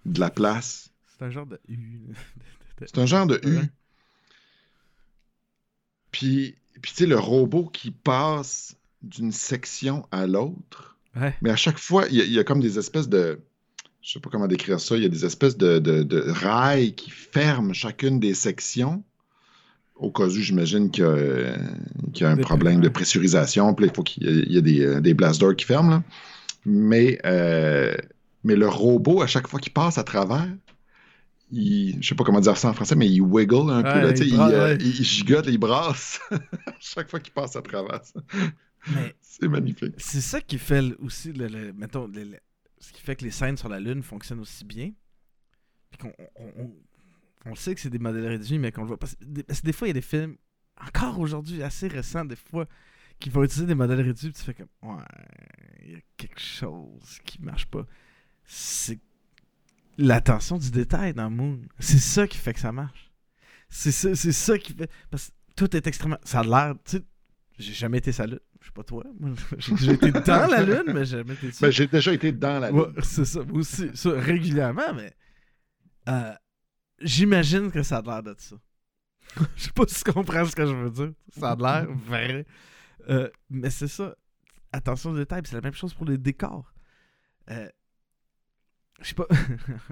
de 0.05 0.19
la 0.19 0.29
place. 0.29 0.89
C'est 1.17 1.25
un 1.25 1.29
genre 1.31 1.45
de 1.45 1.59
U. 1.67 2.01
C'est 2.79 2.97
un 2.97 3.05
genre 3.05 3.27
de 3.27 3.39
U. 3.43 3.57
Ouais. 3.57 3.69
Puis, 6.11 6.55
puis 6.81 6.91
tu 6.91 6.97
sais, 7.03 7.05
le 7.05 7.17
robot 7.17 7.65
qui 7.71 7.91
passe 7.91 8.75
d'une 9.01 9.31
section 9.31 10.05
à 10.11 10.27
l'autre, 10.27 10.97
Ouais. 11.15 11.33
mais 11.41 11.49
à 11.49 11.55
chaque 11.55 11.77
fois, 11.77 12.05
il 12.09 12.15
y, 12.15 12.21
a- 12.21 12.25
il 12.25 12.31
y 12.31 12.39
a 12.39 12.43
comme 12.43 12.61
des 12.61 12.79
espèces 12.79 13.09
de. 13.09 13.39
Je 14.01 14.11
sais 14.13 14.19
pas 14.19 14.29
comment 14.31 14.47
décrire 14.47 14.79
ça. 14.79 14.95
Il 14.97 15.03
y 15.03 15.05
a 15.05 15.09
des 15.09 15.25
espèces 15.25 15.57
de, 15.57 15.77
de- 15.77 16.03
de 16.03 16.21
rails 16.27 16.95
qui 16.95 17.11
ferment 17.11 17.73
chacune 17.73 18.19
des 18.19 18.33
sections. 18.33 19.03
Au 19.95 20.09
cas 20.11 20.23
où, 20.25 20.29
j'imagine 20.31 20.89
qu'il 20.89 21.03
y 21.03 21.07
a, 21.07 21.09
euh, 21.11 21.57
qu'il 22.13 22.23
y 22.23 22.25
a 22.25 22.31
un 22.31 22.37
problème 22.37 22.79
de 22.81 22.89
pressurisation. 22.89 23.73
Puis 23.75 23.85
là, 23.85 23.91
il 23.91 23.95
faut 23.95 24.01
qu'il 24.03 24.23
y 24.51 24.57
ait, 24.57 24.61
des, 24.61 24.81
euh, 24.81 25.01
des 25.01 25.13
blast 25.13 25.39
doors 25.39 25.55
qui 25.55 25.65
ferment. 25.65 25.89
là. 25.91 26.03
Mais, 26.65 27.19
euh, 27.25 27.93
mais 28.43 28.55
le 28.55 28.67
robot, 28.67 29.21
à 29.21 29.27
chaque 29.27 29.47
fois 29.47 29.59
qu'il 29.59 29.73
passe 29.73 29.97
à 29.97 30.03
travers, 30.03 30.47
il, 31.51 32.01
je 32.01 32.07
sais 32.09 32.15
pas 32.15 32.23
comment 32.23 32.39
dire 32.39 32.57
ça 32.57 32.69
en 32.69 32.73
français, 32.73 32.95
mais 32.95 33.09
il 33.09 33.21
wiggle 33.21 33.69
un 33.71 33.83
peu. 33.83 33.89
Là, 33.89 34.11
il 34.15 34.27
il, 34.27 34.39
euh, 34.39 34.67
ouais. 34.69 34.77
il 34.79 35.03
gigote, 35.03 35.47
il 35.47 35.57
brasse 35.57 36.19
à 36.31 36.73
chaque 36.79 37.09
fois 37.09 37.19
qu'il 37.19 37.33
passe 37.33 37.55
à 37.55 37.61
travers. 37.61 38.01
C'est 39.21 39.47
magnifique. 39.47 39.93
c'est 39.97 40.21
ça 40.21 40.41
qui 40.41 40.57
fait 40.57 40.81
aussi, 40.99 41.31
le, 41.33 41.47
le- 41.47 41.73
mettons, 41.73 42.07
le- 42.07 42.37
ce 42.79 42.91
qui 42.91 43.01
fait 43.01 43.15
que 43.15 43.23
les 43.23 43.29
scènes 43.31 43.55
sur 43.57 43.69
la 43.69 43.79
Lune 43.79 44.01
fonctionnent 44.01 44.39
aussi 44.39 44.65
bien. 44.65 44.91
Puis 45.91 45.99
qu'on 45.99 46.13
on, 46.35 46.63
on- 46.63 46.73
on 47.45 47.55
sait 47.55 47.75
que 47.75 47.81
c'est 47.81 47.89
des 47.91 47.99
modèles 47.99 48.25
réduits, 48.27 48.57
mais 48.59 48.71
qu'on 48.71 48.81
le 48.81 48.87
voit 48.87 48.97
pas. 48.97 49.05
Parce 49.07 49.15
que 49.15 49.25
des, 49.25 49.43
parce 49.43 49.61
que 49.61 49.65
des 49.67 49.73
fois, 49.73 49.87
il 49.87 49.89
y 49.89 49.91
a 49.91 49.93
des 49.95 50.01
films, 50.01 50.35
encore 50.83 51.19
aujourd'hui, 51.19 51.61
assez 51.63 51.87
récents, 51.87 52.25
des 52.25 52.35
fois, 52.35 52.67
qui 53.19 53.29
vont 53.29 53.43
utiliser 53.43 53.67
des 53.67 53.75
modèles 53.75 54.01
réduits, 54.01 54.29
puis 54.31 54.39
tu 54.39 54.43
fais 54.43 54.53
comme, 54.55 54.67
ouais, 54.95 55.03
il 55.85 55.91
y 55.91 55.95
a 55.95 55.99
quelque 56.17 56.39
chose 56.39 57.19
qui 57.25 57.41
marche 57.41 57.65
pas. 57.67 57.85
C'est 58.45 58.99
l'attention 59.97 60.57
du 60.57 60.71
détail 60.71 61.13
dans 61.13 61.29
Moon. 61.29 61.59
C'est 61.79 61.99
ça 61.99 62.27
qui 62.27 62.37
fait 62.37 62.53
que 62.53 62.59
ça 62.59 62.71
marche. 62.71 63.11
C'est 63.69 63.91
ça, 63.91 64.13
c'est 64.15 64.31
ça 64.31 64.57
qui 64.57 64.73
fait. 64.73 64.89
Parce 65.09 65.27
que 65.29 65.33
tout 65.55 65.75
est 65.75 65.87
extrêmement. 65.87 66.17
Ça 66.23 66.39
a 66.39 66.43
l'air. 66.43 66.75
Tu 66.85 66.97
sais, 66.97 67.03
j'ai 67.59 67.73
jamais 67.73 67.99
été 67.99 68.11
sa 68.11 68.25
lune. 68.27 68.39
Je 68.59 68.67
sais 68.67 68.71
pas 68.73 68.83
toi. 68.83 69.03
J'ai 69.57 69.73
déjà 69.75 69.91
été 69.93 70.11
dans 70.11 70.47
la 70.49 70.61
lune, 70.63 70.83
mais 70.93 71.03
j'ai 71.03 71.17
jamais 71.17 71.33
été 71.33 71.47
dessus. 71.47 71.61
Ben, 71.63 71.71
J'ai 71.71 71.87
déjà 71.87 72.13
été 72.13 72.31
dans 72.31 72.59
la 72.59 72.71
Ouais, 72.71 72.85
lune. 72.85 72.95
c'est 73.01 73.25
ça. 73.25 73.39
Aussi. 73.51 73.89
Ça, 73.95 74.11
régulièrement, 74.11 74.93
mais. 74.93 75.11
euh, 76.09 76.33
J'imagine 77.01 77.71
que 77.71 77.81
ça 77.81 77.97
a 77.97 78.01
l'air 78.03 78.21
de 78.21 78.35
ça. 78.37 78.55
Je 79.55 79.63
sais 79.63 79.71
pas 79.71 79.83
si 79.87 80.03
tu 80.03 80.11
comprends 80.11 80.45
ce 80.45 80.55
que 80.55 80.65
je 80.65 80.73
veux 80.75 80.91
dire. 80.91 81.11
Ça 81.39 81.51
a 81.51 81.55
l'air 81.55 81.91
vrai. 81.91 82.45
Euh, 83.09 83.29
mais 83.49 83.71
c'est 83.71 83.87
ça. 83.87 84.15
Attention 84.71 85.09
aux 85.11 85.17
détails. 85.17 85.41
C'est 85.45 85.55
la 85.55 85.61
même 85.61 85.73
chose 85.73 85.93
pour 85.95 86.05
les 86.05 86.17
décors. 86.19 86.71
Euh, 87.49 87.67
je 89.01 89.09
sais 89.09 89.15
pas. 89.15 89.27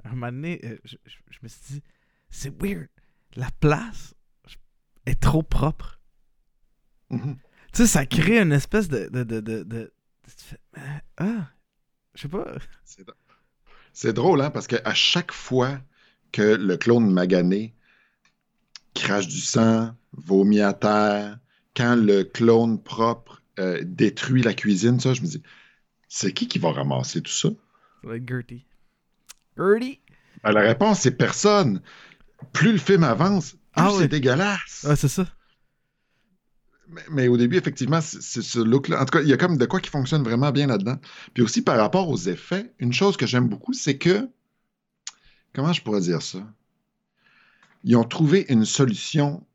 à 0.03 0.07
un 0.10 0.12
moment 0.12 0.32
donné, 0.32 0.60
euh, 0.64 0.78
je, 0.84 0.97
je- 1.05 1.18
je 1.32 1.39
me 1.43 1.47
suis 1.47 1.62
dit, 1.70 1.84
c'est 2.30 2.53
weird. 2.62 2.88
La 3.36 3.49
place 3.60 4.14
est 5.05 5.20
trop 5.20 5.43
propre. 5.43 5.99
Mhm. 7.10 7.38
Tu 7.74 7.78
sais, 7.84 7.88
ça 7.88 8.05
crée 8.05 8.39
une 8.39 8.51
espèce 8.51 8.88
de. 8.89 9.07
de, 9.10 9.24
de, 9.24 9.39
de, 9.41 9.64
de- 9.64 9.93
tu 10.26 10.45
fais, 10.45 10.60
ah, 11.18 11.47
je 12.16 12.24
sais 12.24 12.30
pas. 12.30 12.45
C'est 12.86 13.05
c'est 13.93 14.14
drôle, 14.14 14.41
hein, 14.41 14.51
parce 14.51 14.68
qu'à 14.68 14.93
chaque 14.93 15.32
fois 15.34 15.80
que 16.32 16.41
le 16.41 16.78
clone 16.78 17.12
magané 17.12 17.76
crache 18.93 19.28
du 19.28 19.39
sang, 19.41 19.95
vomit 20.14 20.62
à 20.62 20.74
terre, 20.74 21.39
quand 21.76 21.95
le 21.95 22.24
clone 22.24 22.82
propre 22.84 23.41
euh, 23.60 23.82
détruit 23.84 24.43
la 24.43 24.53
cuisine, 24.53 24.99
ça, 24.99 25.14
je 25.16 25.22
me 25.22 25.28
dis, 25.28 25.41
c'est 26.10 26.34
qui 26.34 26.47
qui 26.47 26.60
va 26.60 26.72
ramasser 26.74 27.22
tout 27.22 27.32
ça? 27.32 27.49
Ça 28.01 28.07
va 28.10 28.18
être 28.18 28.28
Gertie. 28.28 28.66
Ben, 30.43 30.51
la 30.51 30.62
réponse, 30.62 31.01
c'est 31.01 31.12
personne. 31.12 31.82
Plus 32.53 32.72
le 32.72 32.78
film 32.78 33.03
avance, 33.03 33.51
plus 33.51 33.60
Ah 33.76 33.91
c'est 33.97 34.07
dégueulasse. 34.07 34.86
Ah, 34.88 34.95
c'est 34.95 35.10
ça. 35.10 35.28
Mais, 36.88 37.03
mais 37.12 37.28
au 37.28 37.38
début, 37.38 37.57
effectivement, 37.57 38.01
c'est 38.01 38.22
c'est 38.22 38.41
ce 38.41 38.60
look-là. 38.60 39.01
En 39.01 39.05
tout 39.05 39.18
cas, 39.18 39.22
il 39.22 39.28
y 39.28 39.34
a 39.34 39.38
comme 39.38 39.57
de 39.57 39.66
quoi 39.66 39.80
qui 39.80 39.89
fonctionne 39.89 40.24
vraiment 40.24 40.51
bien 40.51 40.68
là-dedans. 40.68 40.97
Puis 41.34 41.43
aussi, 41.43 41.62
par 41.62 41.78
rapport 41.78 42.10
aux 42.10 42.18
effets, 42.18 42.74
une 42.80 42.93
chose 42.93 43.18
que 43.18 43.28
j'aime 43.28 43.47
beaucoup, 43.47 43.74
c'est 43.74 43.97
que. 43.97 44.30
Comment 45.53 45.74
je 45.74 45.82
pourrais 45.82 46.01
dire 46.01 46.22
ça? 46.22 46.39
Ils 47.84 47.95
ont 47.95 48.03
trouvé 48.03 48.45
une 48.49 48.66
solution 48.66 49.45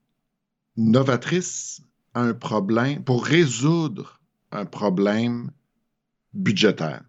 novatrice 0.77 1.83
à 2.15 2.21
un 2.21 2.35
problème, 2.35 3.03
pour 3.03 3.25
résoudre 3.25 4.21
un 4.53 4.65
problème 4.65 5.51
budgétaire. 6.33 7.03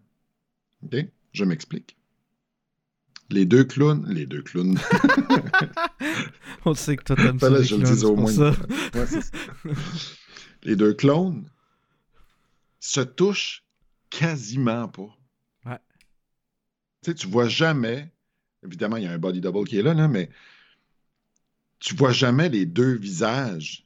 OK? 0.83 0.95
Je 1.33 1.43
m'explique. 1.43 1.97
Les 3.32 3.45
deux 3.45 3.63
clowns, 3.63 4.05
les 4.07 4.26
deux 4.28 4.41
clowns, 4.43 4.78
On 6.65 6.73
sait 6.76 6.95
que 6.97 7.03
toi 7.03 7.15
t'aimes 7.15 7.39
ça. 7.39 7.49
Les 7.49 7.63
je 7.63 7.76
le 7.76 7.84
dise 7.84 8.03
au 8.03 8.15
moins 8.15 8.32
ça. 8.32 8.49
une 8.93 8.99
Ouais, 8.99 9.07
c'est 9.07 9.21
ça. 9.21 9.32
Les 10.63 10.76
deux 10.76 10.93
clones 10.93 11.49
se 12.80 13.01
touchent 13.01 13.63
quasiment 14.09 14.88
pas. 14.88 15.15
Ouais. 15.65 15.80
Tu 17.03 17.11
sais, 17.11 17.15
tu 17.15 17.28
vois 17.28 17.47
jamais, 17.47 18.11
évidemment, 18.63 18.97
il 18.97 19.03
y 19.03 19.07
a 19.07 19.11
un 19.11 19.17
body 19.17 19.41
double 19.41 19.67
qui 19.67 19.78
est 19.80 19.84
là, 19.84 19.93
là, 19.93 20.07
mais 20.07 20.30
tu 21.80 21.95
vois 21.95 22.11
jamais 22.13 22.49
les 22.49 22.65
deux 22.65 22.93
visages 22.95 23.86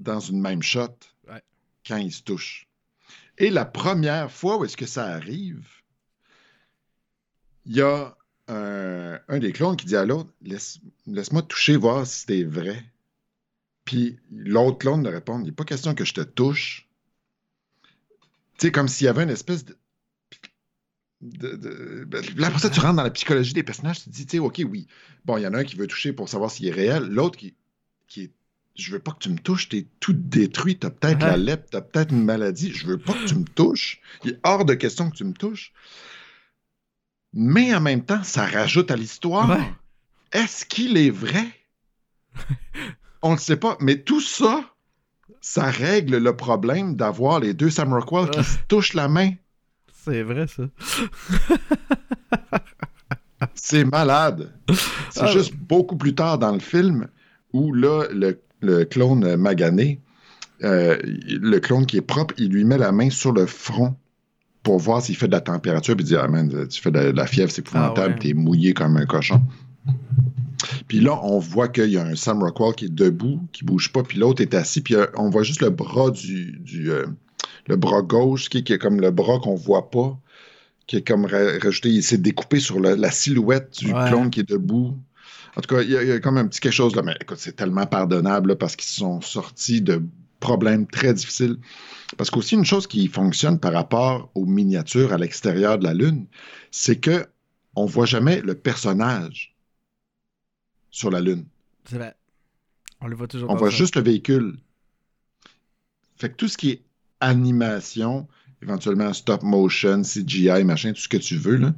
dans 0.00 0.20
une 0.20 0.40
même 0.40 0.62
shot 0.62 0.96
Ouais. 1.28 1.42
quand 1.86 1.96
ils 1.96 2.12
se 2.12 2.22
touchent. 2.22 2.68
Et 3.38 3.50
la 3.50 3.64
première 3.64 4.30
fois 4.30 4.58
où 4.58 4.64
est-ce 4.64 4.76
que 4.76 4.86
ça 4.86 5.06
arrive, 5.06 5.66
il 7.66 7.76
y 7.76 7.80
a 7.82 8.16
un, 8.48 9.18
un 9.28 9.38
des 9.38 9.52
clones 9.52 9.76
qui 9.76 9.86
dit 9.86 9.96
à 9.96 10.04
l'autre 10.04 10.30
Laisse, 10.42 10.80
Laisse-moi 11.06 11.42
te 11.42 11.48
toucher, 11.48 11.76
voir 11.76 12.06
si 12.06 12.24
c'est 12.26 12.44
vrai. 12.44 12.82
Puis 13.84 14.18
l'autre 14.32 14.78
clone 14.78 15.02
de 15.02 15.08
répondre 15.08 15.42
Il 15.42 15.46
n'est 15.46 15.52
pas 15.52 15.64
question 15.64 15.94
que 15.94 16.04
je 16.04 16.14
te 16.14 16.20
touche. 16.22 16.88
Tu 18.58 18.66
sais, 18.66 18.72
comme 18.72 18.88
s'il 18.88 19.06
y 19.06 19.08
avait 19.08 19.24
une 19.24 19.30
espèce 19.30 19.64
de. 19.64 19.76
de- 21.20 21.56
de- 21.56 22.04
ben, 22.04 22.22
Là, 22.36 22.48
après 22.48 22.60
ça, 22.60 22.70
tu 22.70 22.80
rentres 22.80 22.96
dans 22.96 23.02
la 23.02 23.10
psychologie 23.10 23.52
des 23.54 23.62
personnages, 23.62 23.98
tu 24.02 24.10
te 24.10 24.14
dis, 24.14 24.26
tu 24.26 24.32
sais, 24.32 24.38
OK, 24.38 24.62
oui. 24.68 24.86
Bon, 25.24 25.36
il 25.38 25.42
y 25.42 25.46
en 25.46 25.54
a 25.54 25.58
un 25.58 25.64
qui 25.64 25.76
veut 25.76 25.86
toucher 25.86 26.12
pour 26.12 26.28
savoir 26.28 26.50
s'il 26.50 26.66
est 26.68 26.72
réel, 26.72 27.04
l'autre 27.08 27.38
qui, 27.38 27.54
qui 28.08 28.22
est. 28.24 28.30
Je 28.76 28.90
veux 28.90 28.98
pas 28.98 29.12
que 29.12 29.20
tu 29.20 29.28
me 29.28 29.38
touches, 29.38 29.68
t'es 29.68 29.86
tout 30.00 30.12
détruit, 30.12 30.76
t'as 30.76 30.90
peut-être 30.90 31.20
Ouais. 31.20 31.28
la 31.28 31.36
lèpre, 31.36 31.68
t'as 31.70 31.80
peut-être 31.80 32.10
une 32.12 32.24
maladie, 32.24 32.72
je 32.72 32.86
veux 32.88 32.98
pas 32.98 33.12
que 33.14 33.24
tu 33.28 33.36
me 33.36 33.44
touches. 33.44 34.00
Il 34.24 34.32
est 34.32 34.40
hors 34.42 34.64
de 34.64 34.74
question 34.74 35.08
que 35.10 35.14
tu 35.16 35.22
me 35.22 35.32
touches. 35.32 35.72
Mais 37.34 37.74
en 37.74 37.80
même 37.80 38.04
temps, 38.04 38.22
ça 38.22 38.46
rajoute 38.46 38.90
à 38.90 38.96
l'histoire. 38.96 39.50
Ouais. 39.50 39.72
Est-ce 40.32 40.64
qu'il 40.64 40.96
est 40.96 41.10
vrai? 41.10 41.44
On 43.22 43.32
ne 43.32 43.38
sait 43.38 43.56
pas, 43.56 43.76
mais 43.80 43.98
tout 44.02 44.20
ça, 44.20 44.60
ça 45.40 45.64
règle 45.64 46.18
le 46.18 46.36
problème 46.36 46.94
d'avoir 46.96 47.40
les 47.40 47.54
deux 47.54 47.70
Sam 47.70 47.92
Rockwell 47.92 48.30
qui 48.30 48.42
se 48.44 48.58
touchent 48.68 48.94
la 48.94 49.08
main. 49.08 49.32
C'est 50.04 50.22
vrai, 50.22 50.46
ça. 50.46 50.64
C'est 53.54 53.84
malade. 53.84 54.52
C'est 55.10 55.22
Ah. 55.22 55.26
juste 55.32 55.54
beaucoup 55.54 55.96
plus 55.96 56.14
tard 56.14 56.38
dans 56.38 56.52
le 56.52 56.60
film 56.60 57.08
où 57.52 57.72
là, 57.72 58.04
le, 58.12 58.40
le 58.60 58.84
clone 58.84 59.36
magané, 59.36 60.00
euh, 60.62 60.96
le 61.02 61.58
clone 61.58 61.86
qui 61.86 61.96
est 61.98 62.02
propre, 62.02 62.34
il 62.38 62.50
lui 62.50 62.64
met 62.64 62.78
la 62.78 62.92
main 62.92 63.10
sur 63.10 63.32
le 63.32 63.46
front 63.46 63.96
pour 64.64 64.78
voir 64.78 65.00
s'il 65.00 65.14
fait 65.14 65.26
de 65.28 65.32
la 65.32 65.40
température, 65.40 65.94
puis 65.94 66.04
il 66.04 66.08
dit 66.08 66.16
Ah 66.16 66.26
man, 66.26 66.66
tu 66.68 66.80
fais 66.82 66.90
de 66.90 66.98
la, 66.98 67.26
fièvre, 67.26 67.52
c'est 67.52 67.60
épouvantable, 67.60 68.14
Ah 68.14 68.14
ouais. 68.14 68.18
t'es 68.18 68.34
mouillé 68.34 68.74
comme 68.74 68.96
un 68.96 69.06
cochon. 69.06 69.40
Puis 70.88 71.00
là, 71.00 71.18
on 71.22 71.38
voit 71.38 71.68
qu'il 71.68 71.90
y 71.90 71.96
a 71.98 72.04
un 72.04 72.14
Sam 72.16 72.42
Rockwell 72.42 72.74
qui 72.74 72.86
est 72.86 72.94
debout, 72.94 73.40
qui 73.52 73.64
bouge 73.64 73.92
pas, 73.92 74.02
puis 74.02 74.18
l'autre 74.18 74.40
est 74.42 74.54
assis, 74.54 74.80
puis 74.80 74.94
euh, 74.94 75.06
on 75.16 75.28
voit 75.30 75.42
juste 75.42 75.60
le 75.62 75.70
bras 75.70 76.10
du, 76.10 76.58
du 76.60 76.90
euh, 76.90 77.06
le 77.66 77.76
bras 77.76 78.02
gauche, 78.02 78.48
qui, 78.48 78.64
qui 78.64 78.72
est 78.72 78.78
comme 78.78 79.00
le 79.00 79.10
bras 79.10 79.38
qu'on 79.38 79.54
voit 79.54 79.90
pas, 79.90 80.18
qui 80.86 80.96
est 80.96 81.02
comme 81.06 81.24
ra- 81.26 81.58
rajouté, 81.62 81.90
il 81.90 82.02
s'est 82.02 82.18
découpé 82.18 82.60
sur 82.60 82.80
la 82.80 83.10
silhouette 83.10 83.78
du 83.78 83.92
Ouais. 83.92 84.08
clone 84.08 84.30
qui 84.30 84.40
est 84.40 84.48
debout. 84.48 84.96
En 85.56 85.60
tout 85.60 85.74
cas, 85.74 85.82
il 85.82 85.90
y, 85.90 85.96
a- 85.96 86.02
il 86.02 86.08
y 86.08 86.12
a 86.12 86.18
comme 86.20 86.36
un 86.38 86.46
petit 86.46 86.60
quelque 86.60 86.72
chose 86.72 86.96
là, 86.96 87.02
mais 87.02 87.14
écoute, 87.20 87.38
c'est 87.38 87.56
tellement 87.56 87.86
pardonnable 87.86 88.50
là, 88.50 88.56
parce 88.56 88.74
qu'ils 88.76 88.88
sont 88.90 89.20
sortis 89.20 89.80
de 89.82 90.02
problème 90.40 90.86
très 90.86 91.12
difficile. 91.14 91.56
Parce 92.16 92.30
qu'aussi, 92.30 92.54
une 92.54 92.64
chose 92.64 92.86
qui 92.86 93.08
fonctionne 93.08 93.58
par 93.58 93.72
rapport 93.72 94.30
aux 94.34 94.46
miniatures 94.46 95.12
à 95.12 95.18
l'extérieur 95.18 95.78
de 95.78 95.84
la 95.84 95.94
Lune, 95.94 96.26
c'est 96.70 96.98
que 96.98 97.26
on 97.76 97.86
voit 97.86 98.06
jamais 98.06 98.40
le 98.40 98.54
personnage 98.54 99.54
sur 100.90 101.10
la 101.10 101.20
Lune. 101.20 101.44
C'est 101.84 101.96
vrai. 101.96 102.14
On 103.00 103.08
le 103.08 103.16
voit 103.16 103.26
toujours 103.26 103.50
On 103.50 103.56
voit 103.56 103.70
ça. 103.70 103.76
juste 103.76 103.96
le 103.96 104.02
véhicule. 104.02 104.56
Fait 106.16 106.30
que 106.30 106.36
tout 106.36 106.48
ce 106.48 106.56
qui 106.56 106.70
est 106.70 106.82
animation, 107.20 108.28
éventuellement 108.62 109.12
stop 109.12 109.42
motion, 109.42 110.02
CGI, 110.02 110.64
machin, 110.64 110.92
tout 110.92 111.00
ce 111.00 111.08
que 111.08 111.16
tu 111.16 111.36
veux, 111.36 111.56
là, 111.56 111.74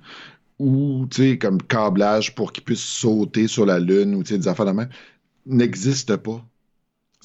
ou, 0.58 1.08
comme 1.40 1.62
câblage 1.62 2.34
pour 2.34 2.52
qu'il 2.52 2.64
puisse 2.64 2.84
sauter 2.84 3.48
sur 3.48 3.66
la 3.66 3.78
Lune, 3.78 4.14
ou, 4.14 4.22
des 4.22 4.48
affaires 4.48 4.66
de 4.66 4.72
même, 4.72 4.88
n'existe 5.46 6.16
pas. 6.16 6.44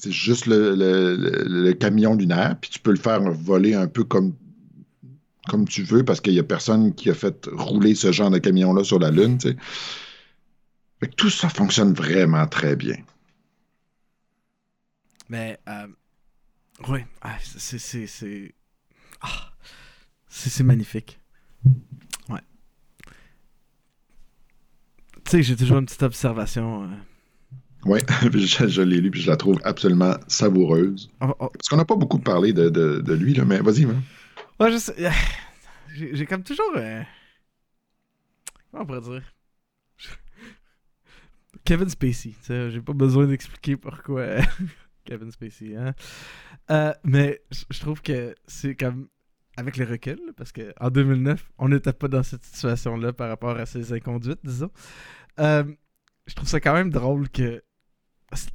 C'est 0.02 0.10
juste 0.10 0.46
le, 0.46 1.72
camion 1.74 2.16
lunaire, 2.16 2.58
puis 2.60 2.70
tu 2.70 2.80
peux 2.80 2.90
le 2.90 2.98
faire 2.98 3.20
voler 3.20 3.74
un 3.74 3.86
peu 3.86 4.02
comme, 4.02 4.34
tu 5.68 5.84
veux, 5.84 6.04
parce 6.04 6.20
qu'il 6.20 6.32
n'y 6.32 6.40
a 6.40 6.42
personne 6.42 6.92
qui 6.92 7.08
a 7.08 7.14
fait 7.14 7.48
rouler 7.52 7.94
ce 7.94 8.10
genre 8.10 8.28
de 8.28 8.38
camion-là 8.38 8.82
sur 8.82 8.98
la 8.98 9.12
Lune, 9.12 9.38
tout 11.16 11.30
ça 11.30 11.48
fonctionne 11.48 11.92
vraiment 11.92 12.48
très 12.48 12.74
bien. 12.74 12.96
Mais, 15.28 15.60
euh, 15.68 15.86
ouais, 16.88 17.06
ah, 17.20 17.38
ah, 19.20 19.52
c'est 20.28 20.64
magnifique. 20.64 21.20
Ouais. 22.28 22.42
Tu 25.24 25.30
sais, 25.30 25.42
j'ai 25.44 25.54
toujours 25.54 25.78
une 25.78 25.86
petite 25.86 26.02
observation. 26.02 26.82
euh, 26.82 27.11
Oui, 27.84 27.98
je, 28.32 28.68
je 28.68 28.82
l'ai 28.82 29.00
lu 29.00 29.10
puis 29.10 29.20
je 29.20 29.30
la 29.30 29.36
trouve 29.36 29.60
absolument 29.64 30.14
savoureuse. 30.28 31.10
oh, 31.20 31.34
oh, 31.40 31.48
Parce 31.52 31.68
qu'on 31.68 31.76
n'a 31.76 31.84
pas 31.84 31.96
beaucoup 31.96 32.18
parlé 32.20 32.52
de, 32.52 32.68
de- 32.68 33.00
de 33.00 33.14
lui, 33.14 33.34
là, 33.34 33.44
mais 33.44 33.58
vas-y. 33.60 33.84
hein. 33.84 34.02
Ouais, 34.60 34.70
je 34.72 34.78
sais. 34.78 34.94
J'ai, 35.94 36.24
comme 36.26 36.42
toujours. 36.42 36.72
euh, 36.76 37.02
Comment 38.70 38.84
on 38.84 38.86
pourrait 38.86 39.00
dire? 39.00 39.22
Kevin 41.64 41.88
Spacey. 41.88 42.30
tu 42.30 42.36
sais, 42.42 42.70
J'ai 42.70 42.80
pas 42.80 42.92
besoin 42.92 43.26
d'expliquer 43.26 43.76
pourquoi 43.76 44.26
Kevin 45.04 45.30
Spacey. 45.30 45.76
Hein? 45.76 45.94
Euh, 46.70 46.92
mais 47.04 47.42
je 47.70 47.80
trouve 47.80 48.00
que 48.02 48.34
c'est 48.46 48.74
comme. 48.74 49.08
Avec 49.58 49.76
le 49.76 49.84
recul, 49.84 50.18
parce 50.34 50.50
qu'en 50.50 50.88
2009, 50.88 51.50
on 51.58 51.68
n'était 51.68 51.92
pas 51.92 52.08
dans 52.08 52.22
cette 52.22 52.42
situation-là 52.42 53.12
par 53.12 53.28
rapport 53.28 53.54
à 53.58 53.66
ses 53.66 53.92
inconduites, 53.92 54.38
disons. 54.42 54.70
Euh, 55.40 55.64
je 56.26 56.32
trouve 56.34 56.48
ça 56.48 56.58
quand 56.58 56.72
même 56.72 56.88
drôle 56.88 57.28
que 57.28 57.62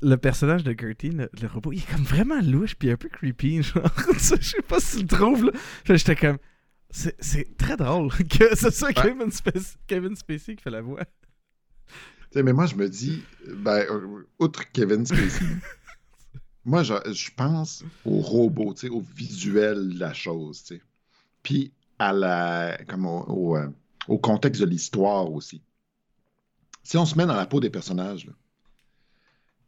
le 0.01 0.15
personnage 0.17 0.63
de 0.63 0.75
Gertie, 0.77 1.09
le, 1.09 1.29
le 1.41 1.47
robot, 1.47 1.73
il 1.73 1.79
est 1.79 1.91
comme 1.91 2.03
vraiment 2.03 2.41
louche 2.41 2.75
puis 2.75 2.91
un 2.91 2.97
peu 2.97 3.09
creepy. 3.09 3.61
Genre, 3.63 3.91
je 4.13 4.35
sais 4.41 4.61
pas 4.61 4.79
si 4.79 4.97
tu 4.97 5.01
le 5.03 5.07
trouves, 5.07 5.45
là. 5.45 5.51
J'étais 5.85 6.15
comme. 6.15 6.37
C'est 6.89 7.15
c'est 7.19 7.57
très 7.57 7.75
drôle 7.75 8.09
que 8.29 8.55
ce 8.55 8.69
soit 8.69 8.93
Kevin, 8.93 9.29
Kevin 9.87 10.15
Spacey 10.15 10.55
qui 10.55 10.63
fait 10.63 10.69
la 10.69 10.81
voix. 10.81 11.03
Tu 11.03 11.93
sais, 12.31 12.43
mais 12.43 12.53
moi, 12.53 12.65
je 12.65 12.75
me 12.75 12.87
dis, 12.87 13.23
ben, 13.57 13.85
euh, 13.89 14.23
outre 14.39 14.63
Kevin 14.71 15.05
Spacey, 15.05 15.45
moi, 16.65 16.83
je, 16.83 16.93
je 17.11 17.29
pense 17.35 17.83
au 18.05 18.21
robot, 18.21 18.73
au 18.89 19.01
visuel 19.01 19.95
de 19.95 19.99
la 19.99 20.13
chose, 20.13 20.63
tu 20.63 20.75
sais. 20.75 20.81
Puis 21.43 21.73
à 21.99 22.13
la, 22.13 22.77
comme 22.87 23.05
au, 23.05 23.23
au, 23.27 23.57
euh, 23.57 23.67
au 24.07 24.17
contexte 24.17 24.61
de 24.61 24.67
l'histoire 24.67 25.31
aussi. 25.31 25.61
Si 26.83 26.97
on 26.97 27.05
se 27.05 27.17
met 27.17 27.25
dans 27.25 27.35
la 27.35 27.45
peau 27.45 27.59
des 27.59 27.69
personnages, 27.69 28.25
là, 28.25 28.33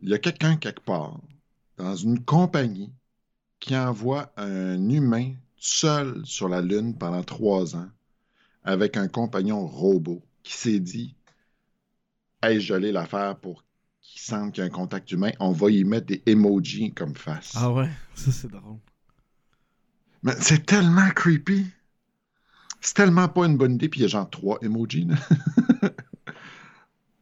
il 0.02 0.10
y 0.10 0.14
a 0.14 0.20
quelqu'un 0.20 0.56
quelque 0.56 0.82
part, 0.82 1.20
dans 1.78 1.96
une 1.96 2.24
compagnie, 2.24 2.92
qui 3.60 3.76
envoie 3.76 4.32
un 4.38 4.90
humain 4.90 5.34
seul 5.58 6.22
sur 6.26 6.48
la 6.48 6.62
Lune 6.62 6.98
pendant 6.98 7.24
trois 7.24 7.76
ans, 7.76 7.90
avec 8.64 8.98
un 8.98 9.08
compagnon 9.08 9.66
robot, 9.68 10.22
qui 10.44 10.54
s'est 10.54 10.80
dit 10.80 11.16
Hey, 12.42 12.62
je 12.62 12.74
l'ai 12.74 12.94
l'affaire 12.94 13.36
pour 13.36 13.66
qu'il 14.02 14.22
sente 14.22 14.54
qu'il 14.54 14.62
y 14.62 14.64
a 14.64 14.68
un 14.68 14.72
contact 14.72 15.12
humain, 15.12 15.32
on 15.40 15.52
va 15.52 15.70
y 15.70 15.84
mettre 15.84 16.08
des 16.08 16.24
emojis 16.26 16.94
comme 16.94 17.16
face. 17.16 17.54
Ah 17.56 17.72
ouais, 17.72 17.90
ça 18.16 18.32
c'est 18.32 18.50
drôle. 18.50 18.78
Mais 20.24 20.34
c'est 20.40 20.66
tellement 20.66 21.10
creepy. 21.12 21.66
C'est 22.82 22.96
tellement 22.96 23.28
pas 23.28 23.46
une 23.46 23.58
bonne 23.58 23.76
idée, 23.76 23.90
puis 23.90 24.00
il 24.00 24.04
y 24.04 24.06
a 24.06 24.10
genre 24.10 24.30
trois 24.30 24.58
emojis. 24.62 25.08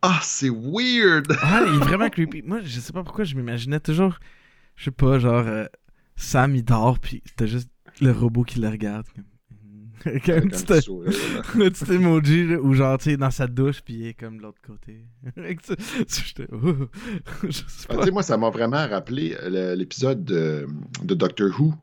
ah, 0.02 0.20
c'est 0.24 0.50
weird! 0.50 1.28
Ah, 1.42 1.64
il 1.68 1.76
est 1.76 1.86
vraiment 1.86 2.10
creepy. 2.10 2.42
Moi, 2.44 2.62
je 2.64 2.80
sais 2.80 2.94
pas 2.94 3.04
pourquoi 3.04 3.24
je 3.26 3.36
m'imaginais 3.36 3.80
toujours, 3.80 4.18
je 4.76 4.86
sais 4.86 4.92
pas, 4.92 5.20
genre, 5.20 5.46
euh, 5.48 5.66
Sam 6.16 6.56
il 6.56 6.64
dort, 6.64 7.00
puis 7.00 7.22
t'as 7.36 7.46
juste 7.46 7.70
le 8.02 8.12
robot 8.12 8.44
qui 8.44 8.60
le 8.60 8.70
regarde. 8.70 9.06
Comme... 9.16 9.26
Avec 10.06 10.30
un 10.30 10.42
petit, 10.42 10.64
petit 10.64 10.82
sourire, 10.84 11.12
là. 11.12 11.40
un 11.66 11.70
petit 11.70 11.92
emoji, 11.92 12.48
là, 12.48 12.60
ou 12.62 12.74
genre, 12.74 12.98
tu 13.00 13.06
sais, 13.06 13.18
dans 13.18 13.32
sa 13.32 13.48
douche, 13.48 13.82
puis 13.82 13.96
il 13.96 14.08
est 14.08 14.14
comme 14.14 14.38
de 14.38 14.44
l'autre 14.44 14.62
côté. 14.66 15.06
J'étais. 15.36 16.48
oh, 16.52 16.88
je 17.44 17.52
sais 17.52 17.88
Ah, 17.90 17.94
pas. 17.96 18.00
tu 18.00 18.06
sais, 18.06 18.12
moi, 18.12 18.24
ça 18.24 18.38
m'a 18.38 18.50
vraiment 18.52 18.88
rappelé 18.88 19.36
euh, 19.42 19.76
l'épisode 19.76 20.24
de, 20.24 20.68
de 21.04 21.14
Doctor 21.16 21.50
Who, 21.60 21.74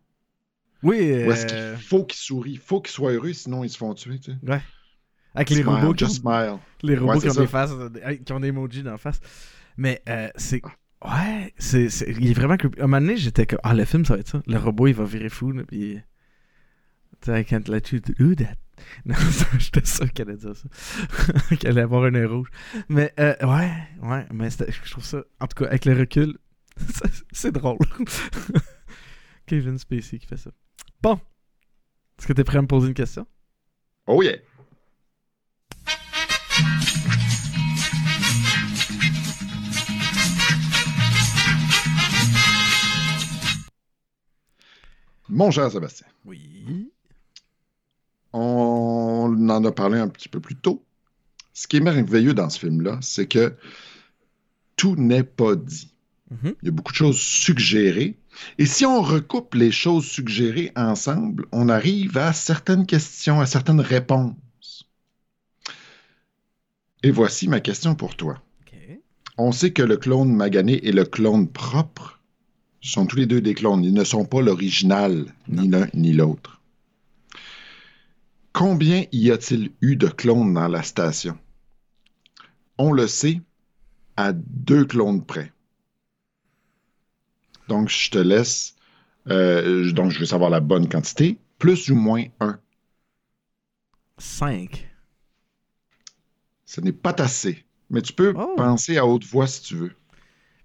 Oui, 0.84 0.96
où 0.98 1.32
est-ce 1.32 1.46
euh, 1.52 1.74
qu'il 1.74 1.84
faut 1.84 2.04
qu'il 2.04 2.18
sourie, 2.18 2.52
il 2.52 2.58
faut 2.58 2.80
qu'il 2.80 2.92
soit 2.92 3.12
heureux, 3.12 3.32
sinon 3.32 3.64
ils 3.64 3.70
se 3.70 3.78
font 3.78 3.92
tuer, 3.94 4.20
tu 4.20 4.30
sais. 4.32 4.38
Avec 5.34 5.50
les 5.50 5.56
Smile, 5.56 5.66
robots 5.68 5.94
qui 5.94 6.06
smile. 6.10 6.58
les 6.82 6.96
robots 6.96 7.12
Ouais, 7.14 7.20
qui 7.20 7.26
ont 7.28 7.32
des 7.34 7.38
ça. 7.40 7.46
faces, 7.46 7.72
euh, 7.72 8.16
qui 8.24 8.32
ont 8.32 8.40
des 8.40 8.48
emojis 8.48 8.82
dans 8.82 8.92
la 8.92 8.98
face. 8.98 9.20
Mais 9.76 10.02
euh, 10.08 10.28
c'est. 10.36 10.62
Ouais, 11.04 11.52
c'est, 11.58 11.90
c'est- 11.90 12.10
il 12.10 12.30
est 12.30 12.34
vraiment 12.34 12.56
creepy. 12.56 12.80
À 12.80 12.84
un 12.84 12.86
moment 12.86 13.00
donné, 13.00 13.16
j'étais 13.16 13.46
comme. 13.46 13.58
Ah, 13.62 13.74
le 13.74 13.84
film, 13.84 14.04
ça 14.04 14.14
va 14.14 14.20
être 14.20 14.28
ça. 14.28 14.42
Le 14.46 14.56
robot, 14.58 14.86
il 14.86 14.94
va 14.94 15.04
virer 15.04 15.28
fou, 15.28 15.52
là, 15.52 15.62
puis. 15.64 15.98
Tu 17.20 17.30
sais, 17.30 17.40
I 17.40 17.44
can't 17.44 17.68
let 17.68 17.82
you 17.92 18.00
do 18.00 18.34
that. 18.36 18.54
Non, 19.06 19.14
ça, 19.14 19.46
j'étais 19.58 19.84
sûr 19.84 20.12
qu'elle 20.12 20.28
allait 20.30 20.38
dire 20.38 20.54
ça. 20.56 21.56
qu'elle 21.56 21.70
allait 21.72 21.82
avoir 21.82 22.04
un 22.04 22.14
œil 22.16 22.24
rouge. 22.26 22.48
Mais, 22.88 23.12
euh, 23.20 23.34
ouais, 23.42 23.70
ouais, 24.02 24.26
mais 24.32 24.48
je 24.50 24.90
trouve 24.90 25.04
ça. 25.04 25.22
En 25.40 25.46
tout 25.46 25.62
cas, 25.62 25.68
avec 25.68 25.84
le 25.84 25.94
recul, 25.96 26.36
c'est 27.32 27.52
drôle. 27.52 27.78
Kevin 29.46 29.78
Spacey 29.78 30.18
qui 30.18 30.26
fait 30.26 30.36
ça. 30.36 30.50
Bon. 31.02 31.20
Est-ce 32.18 32.26
que 32.26 32.32
t'es 32.32 32.44
prêt 32.44 32.58
à 32.58 32.62
me 32.62 32.66
poser 32.66 32.88
une 32.88 32.94
question? 32.94 33.26
Oh 34.06 34.22
yeah! 34.22 34.36
Mon 45.34 45.50
cher 45.50 45.68
Sébastien, 45.70 46.06
Oui. 46.24 46.90
on 48.32 49.36
en 49.50 49.64
a 49.64 49.72
parlé 49.72 49.98
un 49.98 50.08
petit 50.08 50.28
peu 50.28 50.38
plus 50.38 50.54
tôt. 50.54 50.84
Ce 51.52 51.66
qui 51.66 51.76
est 51.78 51.80
merveilleux 51.80 52.34
dans 52.34 52.48
ce 52.50 52.60
film-là, 52.60 52.98
c'est 53.00 53.26
que 53.26 53.54
tout 54.76 54.94
n'est 54.96 55.24
pas 55.24 55.56
dit. 55.56 55.92
Mhm. 56.30 56.54
Il 56.62 56.66
y 56.66 56.68
a 56.68 56.70
beaucoup 56.72 56.92
de 56.92 56.96
choses 56.96 57.18
suggérées. 57.20 58.16
Et 58.58 58.66
si 58.66 58.86
on 58.86 59.02
recoupe 59.02 59.54
les 59.54 59.72
choses 59.72 60.04
suggérées 60.06 60.70
ensemble, 60.76 61.46
on 61.50 61.68
arrive 61.68 62.16
à 62.16 62.32
certaines 62.32 62.86
questions, 62.86 63.40
à 63.40 63.46
certaines 63.46 63.80
réponses. 63.80 64.86
Et 67.02 67.10
voici 67.10 67.48
ma 67.48 67.58
question 67.60 67.94
pour 67.96 68.16
toi. 68.16 68.40
On 69.36 69.50
sait 69.50 69.72
que 69.72 69.82
le 69.82 69.96
clone 69.96 70.32
magané 70.32 70.74
et 70.86 70.92
le 70.92 71.04
clone 71.04 71.48
propre 71.48 72.20
sont 72.90 73.06
tous 73.06 73.16
les 73.16 73.26
deux 73.26 73.40
des 73.40 73.54
clones. 73.54 73.84
Ils 73.84 73.94
ne 73.94 74.04
sont 74.04 74.24
pas 74.24 74.40
l'original, 74.42 75.26
ni 75.48 75.68
l'un 75.68 75.88
ni 75.94 76.12
l'autre. 76.12 76.60
Combien 78.52 79.04
y 79.12 79.30
a-t-il 79.30 79.72
eu 79.80 79.96
de 79.96 80.06
clones 80.08 80.54
dans 80.54 80.68
la 80.68 80.82
station? 80.82 81.36
On 82.78 82.92
le 82.92 83.06
sait 83.06 83.40
à 84.16 84.32
deux 84.32 84.84
clones 84.84 85.24
près. 85.24 85.52
Donc, 87.68 87.88
je 87.88 88.10
te 88.10 88.18
laisse. 88.18 88.74
euh, 89.30 89.90
donc, 89.92 90.10
je 90.10 90.18
veux 90.20 90.26
savoir 90.26 90.50
la 90.50 90.60
bonne 90.60 90.88
quantité. 90.88 91.38
Plus 91.58 91.88
ou 91.90 91.94
moins 91.96 92.24
un. 92.40 92.58
5. 94.18 94.88
Ce 96.66 96.80
n'est 96.80 96.92
pas 96.92 97.14
assez. 97.18 97.64
Mais 97.90 98.02
tu 98.02 98.12
peux 98.12 98.34
Oh. 98.36 98.54
penser 98.56 98.98
à 98.98 99.06
haute 99.06 99.24
voix 99.24 99.46
si 99.46 99.62
tu 99.62 99.76
veux. 99.76 99.92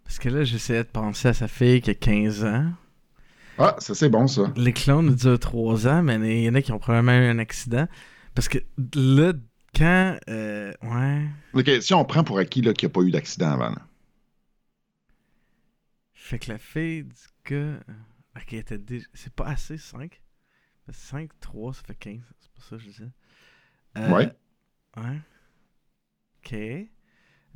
Parce 0.10 0.18
que 0.18 0.30
là, 0.30 0.44
j'essayais 0.44 0.84
de 0.84 0.90
penser 0.90 1.28
à 1.28 1.34
sa 1.36 1.48
fille 1.48 1.82
qui 1.82 1.92
a 1.92 1.94
15 1.94 2.44
ans. 2.44 2.72
Ah, 3.60 3.76
ça 3.78 3.94
c'est 3.94 4.10
bon 4.10 4.26
ça. 4.26 4.52
Les 4.56 4.74
clones 4.74 5.14
durent 5.14 5.38
3 5.38 5.86
ans, 5.88 6.02
mais 6.02 6.16
il 6.42 6.46
y 6.46 6.50
en 6.50 6.56
a 6.56 6.64
qui 6.64 6.72
ont 6.72 6.80
probablement 6.80 7.12
eu 7.12 7.26
un 7.30 7.38
accident. 7.38 7.88
Parce 8.34 8.50
que 8.50 8.58
là, 8.96 9.34
quand. 9.76 10.18
euh, 10.28 10.74
ouais. 10.82 11.28
Ok, 11.54 11.70
si 11.80 11.94
on 11.94 12.04
prend 12.06 12.24
pour 12.24 12.40
acquis 12.40 12.62
qu'il 12.62 12.72
n'y 12.72 12.86
a 12.86 12.90
pas 12.90 13.02
eu 13.02 13.12
d'accident 13.12 13.52
avant. 13.52 13.70
là. 13.70 13.86
Fait 16.16 16.40
que 16.40 16.52
la 16.52 16.58
fille 16.58 17.04
du 17.04 17.14
gars. 17.54 17.80
Ok, 18.36 18.54
elle 18.54 18.60
était 18.60 18.78
déjà. 18.80 19.06
C'est 19.14 19.34
pas 19.34 19.46
assez, 19.46 19.78
5. 19.78 20.20
5, 20.92 21.30
3, 21.40 21.74
ça 21.76 21.82
fait 21.86 21.94
15. 21.96 22.20
C'est 22.40 22.50
pas 22.52 22.62
ça 22.68 22.76
que 22.78 22.82
je 22.82 22.88
disais. 22.88 23.10
Euh, 24.00 24.10
Ouais. 24.12 24.32
Ouais. 24.98 25.20
Ok. 26.44 26.54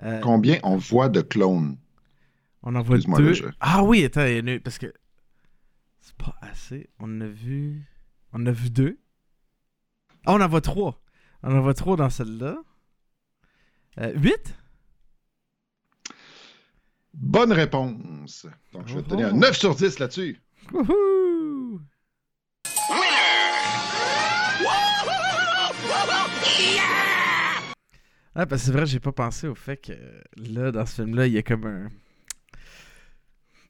Euh, 0.04 0.20
Combien 0.22 0.60
on 0.62 0.78
voit 0.78 1.10
de 1.10 1.22
clones? 1.22 1.78
On 2.64 2.76
en 2.76 2.82
voit 2.82 2.98
deux. 2.98 3.34
Ah 3.60 3.84
oui, 3.84 4.04
attends, 4.06 4.26
il 4.26 4.38
y 4.38 4.42
en 4.42 4.48
a 4.48 4.52
eu- 4.54 4.60
Parce 4.62 4.78
que. 4.78 4.92
C'est 6.02 6.16
pas 6.18 6.36
assez. 6.42 6.90
On 7.00 7.06
en 7.18 7.22
a 7.22 7.28
vu. 7.28 7.82
On 8.34 8.42
en 8.42 8.46
a 8.48 8.52
vu 8.52 8.70
deux. 8.70 9.00
Ah, 10.26 10.34
on 10.34 10.42
en 10.42 10.48
voit 10.48 10.62
trois. 10.62 11.02
On 11.44 11.56
en 11.56 11.62
voit 11.62 11.74
trois 11.74 11.96
dans 11.98 12.10
celle-là. 12.10 12.58
Euh, 14.00 14.14
huit? 14.16 14.56
Bonne 17.14 17.52
réponse. 17.52 18.48
Donc, 18.72 18.88
je 18.88 18.96
vais 18.96 19.04
te 19.04 19.10
donner 19.10 19.24
un 19.26 19.34
Oh. 19.34 19.38
9 19.38 19.56
sur 19.58 19.76
10 19.76 20.00
là-dessus. 20.00 20.40
Wouhou! 20.72 21.80
Ah, 28.36 28.46
parce 28.48 28.62
que 28.64 28.66
c'est 28.68 28.72
vrai, 28.72 28.86
j'ai 28.88 29.00
pas 29.00 29.12
pensé 29.12 29.48
au 29.48 29.54
fait 29.56 29.78
que 29.78 29.94
là, 30.38 30.72
dans 30.72 30.86
ce 30.86 30.96
film-là, 31.04 31.28
il 31.28 31.34
y 31.34 31.38
a 31.38 31.44
comme 31.44 31.66
un. 31.66 31.90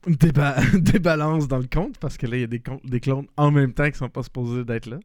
Une 0.06 0.14
déba- 0.14 0.60
une 0.74 0.80
débalance 0.80 1.48
dans 1.48 1.58
le 1.58 1.66
compte, 1.66 1.98
parce 1.98 2.16
que 2.16 2.26
là, 2.26 2.36
il 2.36 2.40
y 2.40 2.44
a 2.44 2.46
des, 2.46 2.62
des 2.84 3.00
clones 3.00 3.26
en 3.36 3.50
même 3.50 3.72
temps 3.72 3.90
qui 3.90 3.96
sont 3.98 4.08
pas 4.08 4.22
supposés 4.22 4.64
d'être 4.64 4.86
là. 4.86 4.98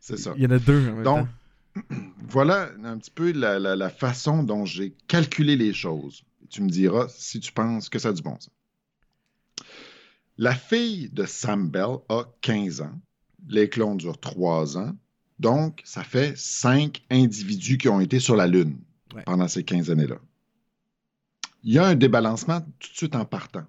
C'est 0.00 0.18
ça. 0.18 0.32
Il 0.36 0.42
y 0.42 0.46
en 0.46 0.50
a 0.50 0.58
deux 0.58 0.78
en 0.88 0.94
même 0.94 1.02
Donc, 1.02 1.26
temps. 1.74 1.84
Voilà 2.28 2.70
un 2.84 2.98
petit 2.98 3.10
peu 3.10 3.32
la, 3.32 3.58
la- 3.58 3.74
la 3.76 3.90
façon 3.90 4.42
dont 4.42 4.64
j'ai 4.64 4.94
calculé 5.08 5.56
les 5.56 5.72
choses. 5.72 6.24
Tu 6.50 6.62
me 6.62 6.68
diras 6.68 7.06
si 7.08 7.40
tu 7.40 7.52
penses 7.52 7.88
que 7.88 7.98
ça 7.98 8.10
a 8.10 8.12
du 8.12 8.22
bon 8.22 8.38
sens. 8.38 8.50
La 10.36 10.54
fille 10.54 11.10
de 11.10 11.24
Sam 11.26 11.68
Bell 11.68 11.96
a 12.08 12.24
15 12.40 12.80
ans. 12.82 12.92
Les 13.48 13.68
clones 13.68 13.96
durent 13.96 14.18
3 14.20 14.78
ans. 14.78 14.96
Donc, 15.38 15.80
ça 15.84 16.02
fait 16.04 16.36
5 16.36 17.02
individus 17.10 17.78
qui 17.78 17.88
ont 17.88 18.00
été 18.00 18.20
sur 18.20 18.36
la 18.36 18.46
Lune 18.46 18.76
Ouais. 19.14 19.22
pendant 19.26 19.46
ces 19.46 19.62
15 19.62 19.90
années-là. 19.92 20.16
Il 21.62 21.72
y 21.72 21.78
a 21.78 21.86
un 21.86 21.94
débalancement 21.94 22.60
tout 22.80 22.90
de 22.90 22.96
suite 22.96 23.14
en 23.14 23.24
partant. 23.24 23.64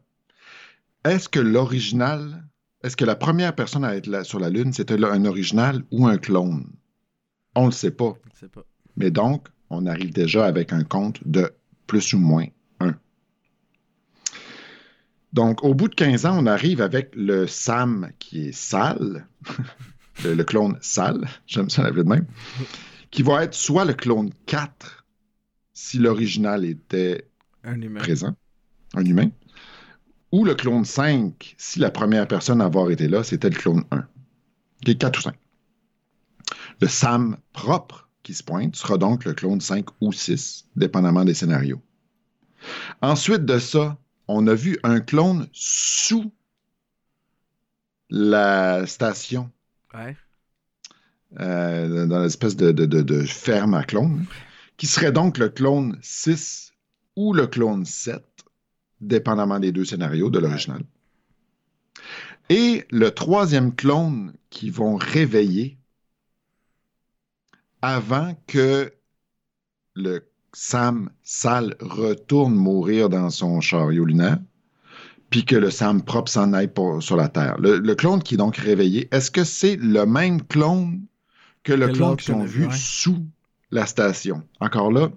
Est-ce 1.05 1.29
que 1.29 1.39
l'original, 1.39 2.43
est-ce 2.83 2.97
que 2.97 3.05
la 3.05 3.15
première 3.15 3.55
personne 3.55 3.85
à 3.85 3.95
être 3.95 4.07
là, 4.07 4.23
sur 4.23 4.39
la 4.39 4.49
Lune, 4.49 4.73
c'était 4.73 4.97
là 4.97 5.11
un 5.11 5.23
original 5.25 5.83
ou 5.91 6.07
un 6.07 6.17
clone? 6.17 6.65
On 7.55 7.61
ne 7.61 7.65
le 7.67 7.71
sait 7.71 7.91
pas. 7.91 8.13
Je 8.33 8.39
sais 8.41 8.49
pas. 8.49 8.65
Mais 8.97 9.11
donc, 9.11 9.47
on 9.69 9.85
arrive 9.85 10.11
déjà 10.11 10.45
avec 10.45 10.73
un 10.73 10.83
compte 10.83 11.19
de 11.27 11.51
plus 11.87 12.13
ou 12.13 12.17
moins 12.19 12.45
1. 12.79 12.95
Donc, 15.33 15.63
au 15.63 15.73
bout 15.73 15.87
de 15.89 15.95
15 15.95 16.25
ans, 16.25 16.37
on 16.41 16.45
arrive 16.45 16.81
avec 16.81 17.11
le 17.15 17.45
Sam 17.45 18.09
qui 18.19 18.47
est 18.47 18.51
sale, 18.51 19.27
le, 20.23 20.33
le 20.33 20.43
clone 20.43 20.77
sale, 20.81 21.27
j'aime 21.47 21.69
ça 21.69 21.83
l'appeler 21.83 22.03
de 22.03 22.09
même, 22.09 22.25
qui 23.11 23.21
va 23.21 23.43
être 23.43 23.53
soit 23.53 23.85
le 23.85 23.93
clone 23.93 24.31
4 24.47 25.05
si 25.73 25.99
l'original 25.99 26.63
était 26.65 27.29
Un 27.63 27.81
humain. 27.81 27.99
présent, 27.99 28.35
un 28.95 29.03
humain, 29.05 29.29
ou 30.35 30.43
le 30.43 30.53
clone 30.53 30.83
5 30.83 31.55
si 31.57 31.79
la 31.79 31.89
première 31.89 32.27
personne 32.27 32.59
à 32.59 32.65
avoir 32.65 32.91
été 32.91 33.07
là, 33.07 33.23
c'était 33.23 33.49
le 33.49 33.55
clone 33.55 33.85
1, 33.91 34.05
qui 34.83 34.91
est 34.91 34.95
4 34.97 35.19
ou 35.19 35.21
5. 35.21 35.35
Le 36.81 36.87
SAM 36.89 37.37
propre 37.53 38.09
qui 38.21 38.33
se 38.33 38.43
pointe 38.43 38.75
sera 38.75 38.97
donc 38.97 39.23
le 39.23 39.33
clone 39.33 39.61
5 39.61 39.85
ou 40.01 40.11
6, 40.11 40.65
dépendamment 40.75 41.23
des 41.23 41.33
scénarios. 41.33 41.81
Ensuite 43.01 43.45
de 43.45 43.59
ça, 43.59 43.97
on 44.27 44.45
a 44.47 44.53
vu 44.55 44.77
un 44.83 44.99
clone 44.99 45.47
sous 45.53 46.33
la 48.09 48.85
station, 48.87 49.49
Ouais. 49.93 50.17
euh, 51.39 52.05
dans 52.07 52.21
l'espèce 52.21 52.57
de, 52.57 52.73
de- 52.73 52.85
de- 52.85 53.01
de 53.03 53.21
ferme 53.23 53.73
à 53.73 53.83
clones, 53.85 54.25
qui 54.75 54.87
serait 54.87 55.13
donc 55.13 55.37
le 55.37 55.47
clone 55.47 55.97
6 56.01 56.73
ou 57.15 57.31
le 57.33 57.47
clone 57.47 57.85
7, 57.85 58.21
dépendamment 59.01 59.59
des 59.59 59.71
deux 59.71 59.85
scénarios 59.85 60.29
de 60.29 60.39
l'original. 60.39 60.81
Et 62.49 62.85
le 62.91 63.11
troisième 63.11 63.73
clone 63.73 64.33
qui 64.49 64.69
vont 64.69 64.95
réveiller 64.95 65.77
avant 67.81 68.35
que 68.47 68.91
le 69.95 70.27
Sam 70.53 71.09
sale 71.23 71.75
retourne 71.79 72.55
mourir 72.55 73.09
dans 73.09 73.29
son 73.29 73.61
chariot 73.61 74.05
lunaire, 74.05 74.39
puis 75.29 75.43
que 75.43 75.55
le 75.55 75.69
Sam 75.69 76.01
propre 76.03 76.31
s'en 76.31 76.53
aille 76.53 76.67
pour- 76.69 77.03
sur 77.03 77.15
la 77.17 77.27
Terre. 77.27 77.57
Le, 77.59 77.77
le 77.79 77.95
clone 77.95 78.23
qui 78.23 78.35
est 78.35 78.37
donc 78.37 78.57
réveillé, 78.57 79.07
est-ce 79.11 79.31
que 79.31 79.43
c'est 79.43 79.75
le 79.75 80.05
même 80.05 80.41
clone 80.43 81.01
que 81.63 81.73
le 81.73 81.87
Que 81.87 81.93
clone 81.93 82.15
qu'ils 82.15 82.33
ont 82.35 82.43
vu, 82.43 82.67
sous 82.71 83.25
la 83.71 83.85
station? 83.85 84.43
Encore 84.59 84.91
là, 84.91 85.09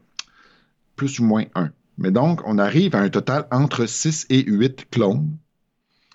plus 0.96 1.20
ou 1.20 1.24
moins 1.24 1.44
un. 1.54 1.70
Mais 1.98 2.10
donc, 2.12 2.40
on 2.46 2.58
arrive 2.58 2.94
à 2.94 3.00
un 3.00 3.08
total 3.10 3.46
entre 3.50 3.86
6 3.86 4.26
et 4.30 4.44
8 4.44 4.86
clones 4.90 5.36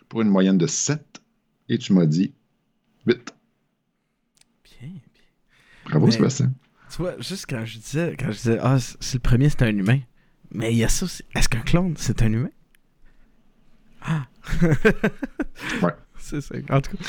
pour 0.09 0.21
une 0.21 0.29
moyenne 0.29 0.57
de 0.57 0.65
7. 0.67 1.21
Et 1.69 1.77
tu 1.77 1.93
m'as 1.93 2.05
dit 2.05 2.34
8. 3.05 3.34
Bien. 4.63 4.89
Bravo, 5.86 6.05
Mais- 6.07 6.11
Sébastien. 6.13 6.53
Tu 6.89 6.97
vois, 7.01 7.19
juste 7.19 7.45
quand 7.49 7.65
je 7.65 7.79
disais, 7.79 8.15
quand 8.17 8.27
je 8.31 8.38
disais, 8.38 8.57
ah, 8.61 8.77
c'est 8.79 9.15
le 9.15 9.19
premier, 9.19 9.49
c'est 9.49 9.63
un 9.63 9.75
humain. 9.75 9.99
Mais 10.51 10.71
il 10.71 10.77
y 10.77 10.84
a 10.84 10.89
ça 10.89 11.05
aussi. 11.05 11.23
Est-ce 11.36 11.49
qu'un 11.49 11.61
clone, 11.61 11.95
c'est 11.97 12.21
un 12.21 12.31
humain? 12.31 12.51
Ah! 14.01 14.27
Ouais. 15.81 15.93
C'est 16.19 16.41
ça. 16.41 16.55
En 16.69 16.81
tout 16.81 16.95
cas, 16.97 17.03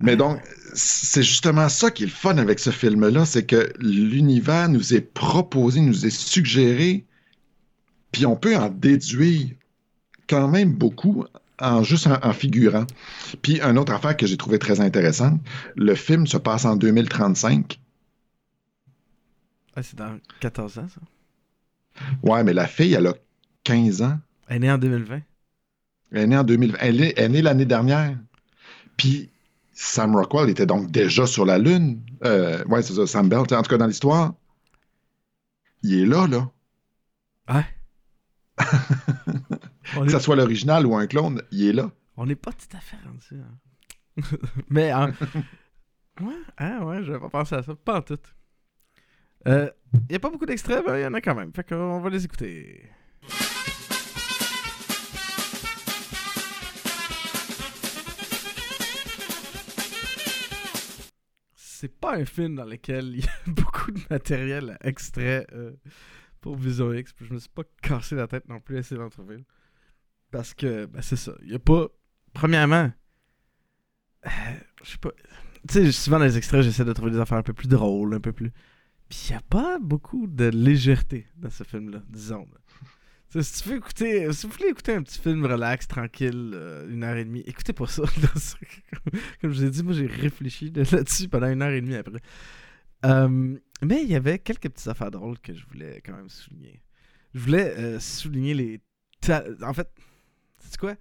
Mais 0.00 0.16
donc, 0.16 0.40
c'est 0.74 1.22
justement 1.22 1.68
ça 1.68 1.90
qui 1.90 2.04
est 2.04 2.06
le 2.06 2.12
fun 2.12 2.38
avec 2.38 2.58
ce 2.58 2.70
film-là, 2.70 3.24
c'est 3.26 3.44
que 3.46 3.72
l'univers 3.80 4.68
nous 4.68 4.94
est 4.94 5.00
proposé, 5.00 5.80
nous 5.80 6.06
est 6.06 6.10
suggéré, 6.10 7.06
puis 8.14 8.26
on 8.26 8.36
peut 8.36 8.56
en 8.56 8.68
déduire 8.68 9.48
quand 10.28 10.46
même 10.46 10.72
beaucoup 10.72 11.24
en 11.58 11.82
juste 11.82 12.06
en, 12.06 12.16
en 12.22 12.32
figurant. 12.32 12.86
Puis, 13.42 13.60
une 13.60 13.76
autre 13.76 13.92
affaire 13.92 14.16
que 14.16 14.24
j'ai 14.24 14.36
trouvé 14.36 14.60
très 14.60 14.80
intéressante, 14.80 15.40
le 15.74 15.96
film 15.96 16.26
se 16.26 16.36
passe 16.36 16.64
en 16.64 16.76
2035. 16.76 17.80
ah, 19.74 19.82
c'est 19.82 19.96
dans 19.96 20.16
14 20.40 20.78
ans, 20.78 20.86
ça? 20.88 21.00
Ouais, 22.22 22.44
mais 22.44 22.52
la 22.52 22.68
fille, 22.68 22.94
elle 22.94 23.08
a 23.08 23.14
15 23.64 24.02
ans. 24.02 24.18
Elle 24.46 24.56
est 24.56 24.60
née 24.60 24.70
en 24.70 24.78
2020. 24.78 25.20
Elle 26.12 26.18
est 26.18 26.26
née 26.28 26.36
en 26.36 26.44
2020. 26.44 26.78
Elle 26.80 27.00
est, 27.02 27.14
elle 27.16 27.24
est 27.24 27.28
née 27.30 27.42
l'année 27.42 27.64
dernière. 27.64 28.16
Puis 28.96 29.28
Sam 29.72 30.14
Rockwell 30.14 30.50
était 30.50 30.66
donc 30.66 30.92
déjà 30.92 31.26
sur 31.26 31.44
la 31.44 31.58
Lune. 31.58 32.00
Euh, 32.24 32.64
ouais, 32.66 32.82
c'est 32.82 32.94
ça, 32.94 33.08
Sam 33.08 33.28
Bell. 33.28 33.40
En 33.40 33.44
tout 33.44 33.62
cas, 33.62 33.78
dans 33.78 33.86
l'histoire, 33.86 34.34
il 35.82 35.94
est 35.94 36.06
là, 36.06 36.28
là. 36.28 36.48
Ouais. 37.52 37.64
Que 38.56 40.04
est- 40.06 40.08
ce 40.10 40.18
soit 40.18 40.36
l'original 40.36 40.86
ou 40.86 40.96
un 40.96 41.06
clone, 41.06 41.42
il 41.50 41.68
est 41.68 41.72
là. 41.72 41.90
on 42.16 42.26
n'est 42.26 42.36
pas 42.36 42.52
tout 42.52 42.76
à 42.76 42.80
fait 42.80 42.96
rendu. 43.04 43.42
hein. 43.42 43.58
Mais, 44.68 44.90
hein, 44.90 45.12
ouais, 46.20 46.34
ah, 46.56 46.84
ouais, 46.84 47.02
j'avais 47.04 47.18
pas 47.20 47.30
pensé 47.30 47.54
à 47.56 47.62
ça. 47.62 47.74
Pas 47.74 47.98
en 47.98 48.02
tout. 48.02 48.18
Il 49.46 49.70
n'y 50.10 50.16
a 50.16 50.20
pas 50.20 50.30
beaucoup 50.30 50.46
d'extraits, 50.46 50.82
mais 50.86 51.00
il 51.00 51.04
y 51.04 51.06
en 51.06 51.12
a 51.14 51.20
quand 51.20 51.34
même. 51.34 51.52
Fait 51.52 51.68
qu'on 51.68 52.00
va 52.00 52.08
les 52.10 52.24
écouter. 52.24 52.88
C'est 61.56 61.92
pas 62.00 62.16
un 62.16 62.24
film 62.24 62.56
dans 62.56 62.64
lequel 62.64 63.06
il 63.16 63.24
y 63.24 63.28
a 63.28 63.32
beaucoup 63.46 63.90
de 63.90 64.00
matériel 64.10 64.78
extrait 64.82 65.46
euh, 65.52 65.72
pour 66.44 66.56
Vision 66.56 66.92
X. 66.92 67.14
Puis 67.14 67.24
je 67.24 67.32
me 67.32 67.38
suis 67.38 67.48
pas 67.48 67.62
cassé 67.80 68.14
la 68.14 68.28
tête 68.28 68.46
non 68.50 68.60
plus 68.60 68.76
à 68.76 68.80
essayer 68.80 68.98
d'en 68.98 69.08
trouver. 69.08 69.46
Parce 70.30 70.52
que, 70.52 70.84
ben, 70.84 71.00
c'est 71.00 71.16
ça. 71.16 71.32
Il 71.42 71.52
y 71.52 71.54
a 71.54 71.58
pas. 71.58 71.88
Premièrement, 72.34 72.92
euh, 74.26 74.30
je 74.82 74.90
sais 74.90 74.98
pas. 74.98 75.12
Tu 75.66 75.72
sais, 75.72 75.92
souvent 75.92 76.18
dans 76.18 76.26
les 76.26 76.36
extraits, 76.36 76.60
j'essaie 76.60 76.84
de 76.84 76.92
trouver 76.92 77.12
des 77.12 77.18
affaires 77.18 77.38
un 77.38 77.42
peu 77.42 77.54
plus 77.54 77.68
drôles, 77.68 78.12
un 78.12 78.20
peu 78.20 78.32
plus. 78.32 78.52
Puis 79.08 79.28
il 79.28 79.32
y 79.32 79.34
a 79.34 79.40
pas 79.40 79.78
beaucoup 79.78 80.26
de 80.26 80.44
légèreté 80.44 81.26
dans 81.36 81.48
ce 81.48 81.64
film-là, 81.64 82.02
disons. 82.10 82.46
là. 83.32 83.42
Si 83.42 83.62
tu 83.62 83.70
veux 83.70 83.76
écouter, 83.76 84.30
si 84.34 84.46
vous 84.46 84.52
voulez 84.52 84.68
écouter 84.68 84.92
un 84.92 85.02
petit 85.02 85.18
film 85.18 85.46
relax, 85.46 85.88
tranquille, 85.88 86.52
euh, 86.54 86.88
une 86.90 87.04
heure 87.04 87.16
et 87.16 87.24
demie, 87.24 87.42
écoutez 87.46 87.72
pas 87.72 87.86
ça. 87.86 88.02
Comme 89.40 89.50
je 89.50 89.60
vous 89.60 89.64
ai 89.64 89.70
dit, 89.70 89.82
moi 89.82 89.94
j'ai 89.94 90.06
réfléchi 90.06 90.70
de- 90.70 90.84
là-dessus 90.92 91.28
pendant 91.28 91.48
une 91.48 91.62
heure 91.62 91.72
et 91.72 91.80
demie 91.80 91.96
après. 91.96 92.20
Mais 93.82 94.02
il 94.02 94.08
y 94.10 94.14
avait 94.16 94.38
quelques 94.38 94.70
petites 94.70 94.88
affaires 94.88 95.10
drôles 95.10 95.38
que 95.38 95.52
je 95.54 95.66
voulais 95.66 96.00
quand 96.04 96.14
même 96.14 96.28
souligner. 96.30 96.80
Je 97.34 97.40
voulais 97.40 97.74
euh, 97.78 98.00
souligner 98.00 98.54
les. 98.54 98.80
ta- 99.20 99.44
En 99.62 99.72
fait, 99.74 99.88
c'est 100.58 100.78
quoi? 100.78 100.94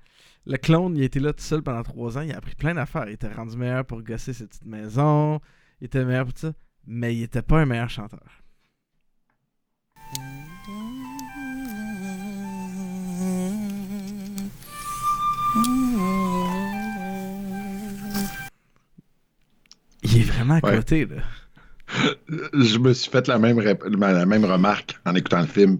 Le 0.45 0.57
clone, 0.57 0.97
il 0.97 1.03
était 1.03 1.19
là 1.21 1.31
tout 1.31 1.43
seul 1.43 1.61
pendant 1.63 1.83
trois 1.83 2.17
ans. 2.17 2.21
Il 2.21 2.31
a 2.33 2.37
appris 2.37 2.55
plein 2.55 2.73
d'affaires. 2.73 3.07
Il 3.07 3.13
était 3.13 3.31
rendu 3.31 3.55
meilleur 3.55 3.85
pour 3.85 4.01
gosser 4.01 4.33
ses 4.33 4.47
petites 4.47 4.65
maisons. 4.65 5.39
Il 5.79 5.85
était 5.85 6.03
meilleur 6.03 6.25
pour 6.25 6.33
tout 6.33 6.41
ça. 6.47 6.53
Mais 6.85 7.15
il 7.15 7.23
était 7.23 7.41
pas 7.41 7.61
un 7.61 7.65
meilleur 7.65 7.89
chanteur. 7.89 8.41
Il 20.03 20.17
est 20.17 20.23
vraiment 20.23 20.55
à 20.55 20.65
Ouais. 20.65 20.75
côté, 20.77 21.05
là. 21.05 21.21
Je 22.53 22.77
me 22.77 22.93
suis 22.93 23.09
fait 23.11 23.27
la 23.27 23.39
même, 23.39 23.59
la 23.59 24.25
même 24.25 24.45
remarque 24.45 24.95
en 25.05 25.15
écoutant 25.15 25.41
le 25.41 25.47
film. 25.47 25.77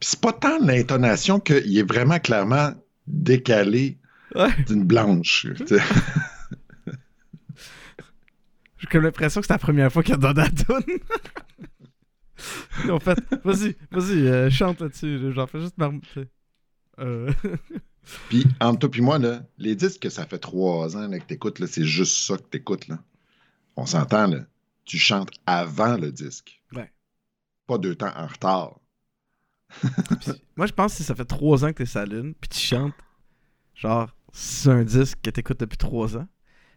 Puis 0.00 0.10
c'est 0.10 0.20
pas 0.20 0.32
tant 0.32 0.58
l'intonation 0.58 1.40
qu'il 1.40 1.76
est 1.78 1.88
vraiment 1.88 2.18
clairement 2.18 2.72
décalé 3.06 3.98
Ouais. 4.34 4.50
d'une 4.66 4.84
blanche. 4.84 5.46
J'ai 8.78 8.86
comme 8.90 9.04
l'impression 9.04 9.40
que 9.40 9.46
c'est 9.46 9.52
la 9.54 9.58
première 9.58 9.90
fois 9.92 10.02
qu'il 10.02 10.14
a 10.14 10.18
donné 10.18 10.42
la 10.42 10.50
toune. 10.50 10.84
Ils 12.84 12.90
ont 12.90 13.00
fait, 13.00 13.18
vas-y, 13.44 13.74
vas-y, 13.90 14.26
euh, 14.28 14.50
chante 14.50 14.80
là-dessus. 14.80 15.32
J'en 15.32 15.46
fais 15.46 15.60
juste 15.60 15.78
marmotter. 15.78 16.28
Euh... 16.98 17.32
Puis, 18.28 18.44
entre 18.60 18.88
toi 18.88 18.98
et 18.98 19.00
moi, 19.00 19.18
là, 19.18 19.42
les 19.58 19.74
disques 19.74 20.02
que 20.02 20.10
ça 20.10 20.26
fait 20.26 20.38
trois 20.38 20.96
ans 20.96 21.08
là, 21.08 21.18
que 21.18 21.24
t'écoutes, 21.24 21.64
c'est 21.66 21.84
juste 21.84 22.16
ça 22.26 22.36
que 22.36 22.42
t'écoutes. 22.42 22.86
On 23.76 23.86
s'entend, 23.86 24.26
là. 24.26 24.40
Tu 24.86 24.98
chantes 24.98 25.30
avant 25.44 25.96
le 25.96 26.10
disque. 26.10 26.62
Ouais. 26.72 26.90
Pas 27.66 27.76
deux 27.78 27.94
temps 27.94 28.12
en 28.16 28.26
retard. 28.26 28.80
Moi, 30.56 30.66
je 30.66 30.72
pense 30.72 30.92
que 30.92 30.98
si 30.98 31.04
ça 31.04 31.14
fait 31.14 31.24
trois 31.24 31.64
ans 31.64 31.68
que 31.68 31.78
t'es 31.78 31.86
sur 31.86 32.00
la 32.00 32.06
lune, 32.06 32.34
puis 32.40 32.48
tu 32.48 32.60
chantes, 32.60 32.94
genre, 33.74 34.10
c'est 34.32 34.70
un 34.70 34.84
disque 34.84 35.18
que 35.22 35.30
t'écoutes 35.30 35.60
depuis 35.60 35.76
trois 35.76 36.16
ans, 36.16 36.28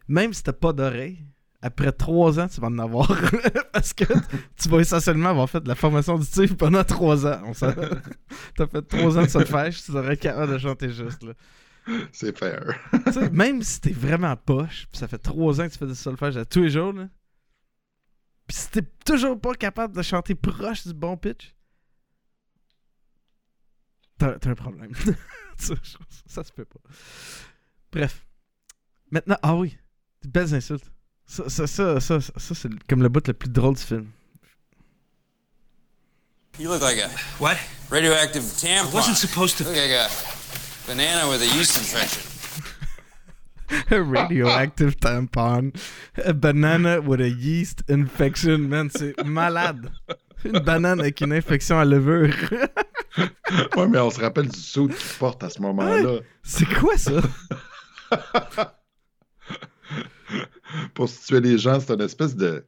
même 0.08 0.34
si 0.34 0.42
t'as 0.42 0.52
pas 0.52 0.72
d'oreille, 0.72 1.24
après 1.62 1.92
trois 1.92 2.40
ans, 2.40 2.48
tu 2.48 2.60
vas 2.60 2.68
en 2.68 2.78
avoir. 2.78 3.08
Parce 3.72 3.92
que 3.92 4.04
tu 4.56 4.68
vas 4.68 4.78
essentiellement 4.78 5.28
avoir 5.28 5.48
fait 5.48 5.60
de 5.60 5.68
la 5.68 5.74
formation 5.74 6.14
auditive 6.14 6.56
pendant 6.56 6.82
trois 6.84 7.26
ans. 7.26 7.42
On 7.44 7.52
T'as 8.56 8.66
fait 8.66 8.82
trois 8.82 9.18
ans 9.18 9.22
de 9.22 9.28
solfège, 9.28 9.82
tu 9.82 9.92
serais 9.92 10.16
capable 10.16 10.54
de 10.54 10.58
chanter 10.58 10.90
juste, 10.90 11.22
là. 11.22 11.32
C'est 12.12 12.36
fair. 12.38 12.78
même 13.32 13.62
si 13.62 13.80
t'es 13.80 13.92
vraiment 13.92 14.36
poche, 14.36 14.86
puis 14.90 14.98
ça 14.98 15.08
fait 15.08 15.18
trois 15.18 15.60
ans 15.60 15.66
que 15.66 15.72
tu 15.72 15.78
fais 15.78 15.86
du 15.86 15.94
solfège 15.94 16.36
à 16.36 16.44
tous 16.44 16.62
les 16.62 16.70
jours, 16.70 16.92
là, 16.92 17.08
puis 18.50 18.58
si 18.58 18.68
t'es 18.68 18.82
toujours 19.04 19.40
pas 19.40 19.54
capable 19.54 19.94
de 19.94 20.02
chanter 20.02 20.34
proche 20.34 20.84
du 20.84 20.92
bon 20.92 21.16
pitch, 21.16 21.54
t'as 24.18 24.34
un 24.44 24.54
problème. 24.56 24.92
ça, 25.56 26.42
se 26.42 26.50
peut 26.50 26.64
pas. 26.64 26.80
Bref. 27.92 28.26
Maintenant, 29.12 29.36
ah 29.40 29.54
oui, 29.54 29.78
des 30.22 30.28
belles 30.28 30.52
insultes. 30.52 30.90
Ça, 31.26 31.48
ça, 31.48 31.68
ça, 31.68 32.00
ça, 32.00 32.20
ça, 32.20 32.32
ça, 32.36 32.54
c'est 32.56 32.88
comme 32.88 33.04
le 33.04 33.08
bout 33.08 33.24
le 33.28 33.34
plus 33.34 33.50
drôle 33.50 33.76
du 33.76 33.82
film. 33.82 34.10
You 36.58 36.68
look 36.68 36.82
like 36.82 36.98
a 36.98 37.08
What? 37.38 37.56
radioactive 37.88 38.42
tampon. 38.42 38.90
I 38.90 38.92
wasn't 38.92 39.16
supposed 39.16 39.58
to. 39.58 39.64
Look 39.64 39.76
like 39.76 39.92
a 39.92 40.08
banana 40.88 41.28
with 41.28 41.40
a 41.40 41.56
yeast 41.56 41.78
infection. 41.78 42.39
A 43.90 44.02
radioactive 44.02 44.96
tampon. 44.98 45.72
A 46.24 46.32
banana 46.32 47.00
with 47.00 47.20
a 47.20 47.28
yeast 47.28 47.82
infection. 47.88 48.68
Man, 48.68 48.90
c'est 48.90 49.14
malade. 49.24 49.90
Une 50.44 50.60
banane 50.60 51.00
avec 51.00 51.20
une 51.20 51.32
infection 51.32 51.78
à 51.78 51.84
levure. 51.84 52.34
ouais, 53.76 53.88
mais 53.88 53.98
on 53.98 54.10
se 54.10 54.20
rappelle 54.20 54.48
du 54.48 54.58
saut 54.58 54.88
qu'il 54.88 55.18
porte 55.18 55.42
à 55.44 55.50
ce 55.50 55.60
moment-là. 55.62 56.20
c'est 56.42 56.66
quoi 56.66 56.96
ça? 56.96 57.20
Pour 60.94 61.08
situer 61.08 61.40
les 61.40 61.58
gens, 61.58 61.80
c'est 61.80 61.92
une 61.92 62.00
espèce 62.00 62.36
de. 62.36 62.64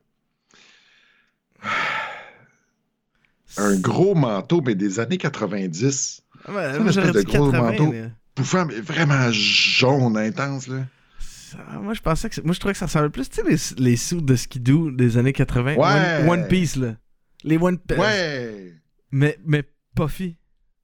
Un 3.56 3.76
gros 3.78 4.14
manteau, 4.14 4.60
mais 4.60 4.74
des 4.74 4.98
années 4.98 5.18
90. 5.18 6.22
Ouais, 6.48 6.72
j'aurais 6.90 7.12
dit 7.12 7.24
gros 7.24 7.50
80. 7.50 7.70
manteau. 7.70 7.94
Bouffant, 8.36 8.64
mais 8.66 8.80
vraiment 8.80 9.30
jaune, 9.30 10.16
intense, 10.16 10.66
là. 10.68 10.86
Ça- 11.18 11.58
moi, 11.80 11.92
je 11.94 12.00
pensais 12.00 12.30
que. 12.30 12.40
Moi, 12.40 12.54
je 12.54 12.60
trouvais 12.60 12.72
que 12.72 12.78
ça 12.78 12.86
ressemblait 12.86 13.10
plus, 13.10 13.28
tu 13.28 13.42
sais, 13.42 13.74
les, 13.76 13.84
les 13.90 13.96
sous 13.96 14.20
de 14.22 14.34
skidoo 14.36 14.90
des 14.90 15.18
années 15.18 15.34
80. 15.34 15.74
Ouais. 15.76 16.22
One, 16.22 16.28
One 16.40 16.48
Piece, 16.48 16.76
là. 16.76 16.96
Les 17.44 17.58
One 17.58 17.78
Piece. 17.78 17.98
Ouais! 17.98 18.74
Mais, 19.10 19.38
mais 19.44 19.62
puffy. 19.94 20.36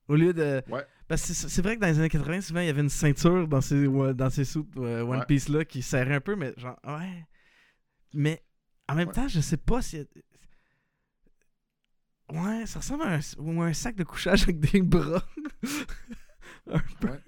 Au 0.08 0.16
lieu 0.16 0.32
de. 0.34 0.62
Ouais. 0.68 0.84
Parce 1.08 1.26
que 1.26 1.32
c'est 1.32 1.62
vrai 1.62 1.76
que 1.76 1.80
dans 1.80 1.86
les 1.86 1.98
années 1.98 2.10
80, 2.10 2.42
souvent, 2.42 2.60
il 2.60 2.66
y 2.66 2.68
avait 2.68 2.82
une 2.82 2.90
ceinture 2.90 3.48
dans 3.48 3.62
ces, 3.62 3.86
ouais, 3.86 4.12
dans 4.12 4.28
ces 4.28 4.44
sous 4.44 4.68
euh, 4.76 5.00
One 5.02 5.20
Ouais. 5.20 5.26
Piece-là 5.26 5.64
qui 5.64 5.80
serrait 5.80 6.16
un 6.16 6.20
peu, 6.20 6.36
mais 6.36 6.52
genre, 6.58 6.78
ouais. 6.86 7.24
Mais 8.12 8.42
en 8.90 8.94
même 8.94 9.08
Ouais. 9.08 9.14
temps, 9.14 9.26
je 9.28 9.40
sais 9.40 9.56
pas 9.56 9.80
si. 9.80 10.04
Ouais, 12.30 12.66
ça 12.66 12.80
ressemble 12.80 13.04
à 13.04 13.14
un, 13.16 13.20
ou 13.38 13.62
un 13.62 13.72
sac 13.72 13.96
de 13.96 14.04
couchage 14.04 14.42
avec 14.42 14.60
des 14.60 14.82
bras. 14.82 15.24
un 16.70 16.78
peu. 17.00 17.08
Ouais. 17.08 17.20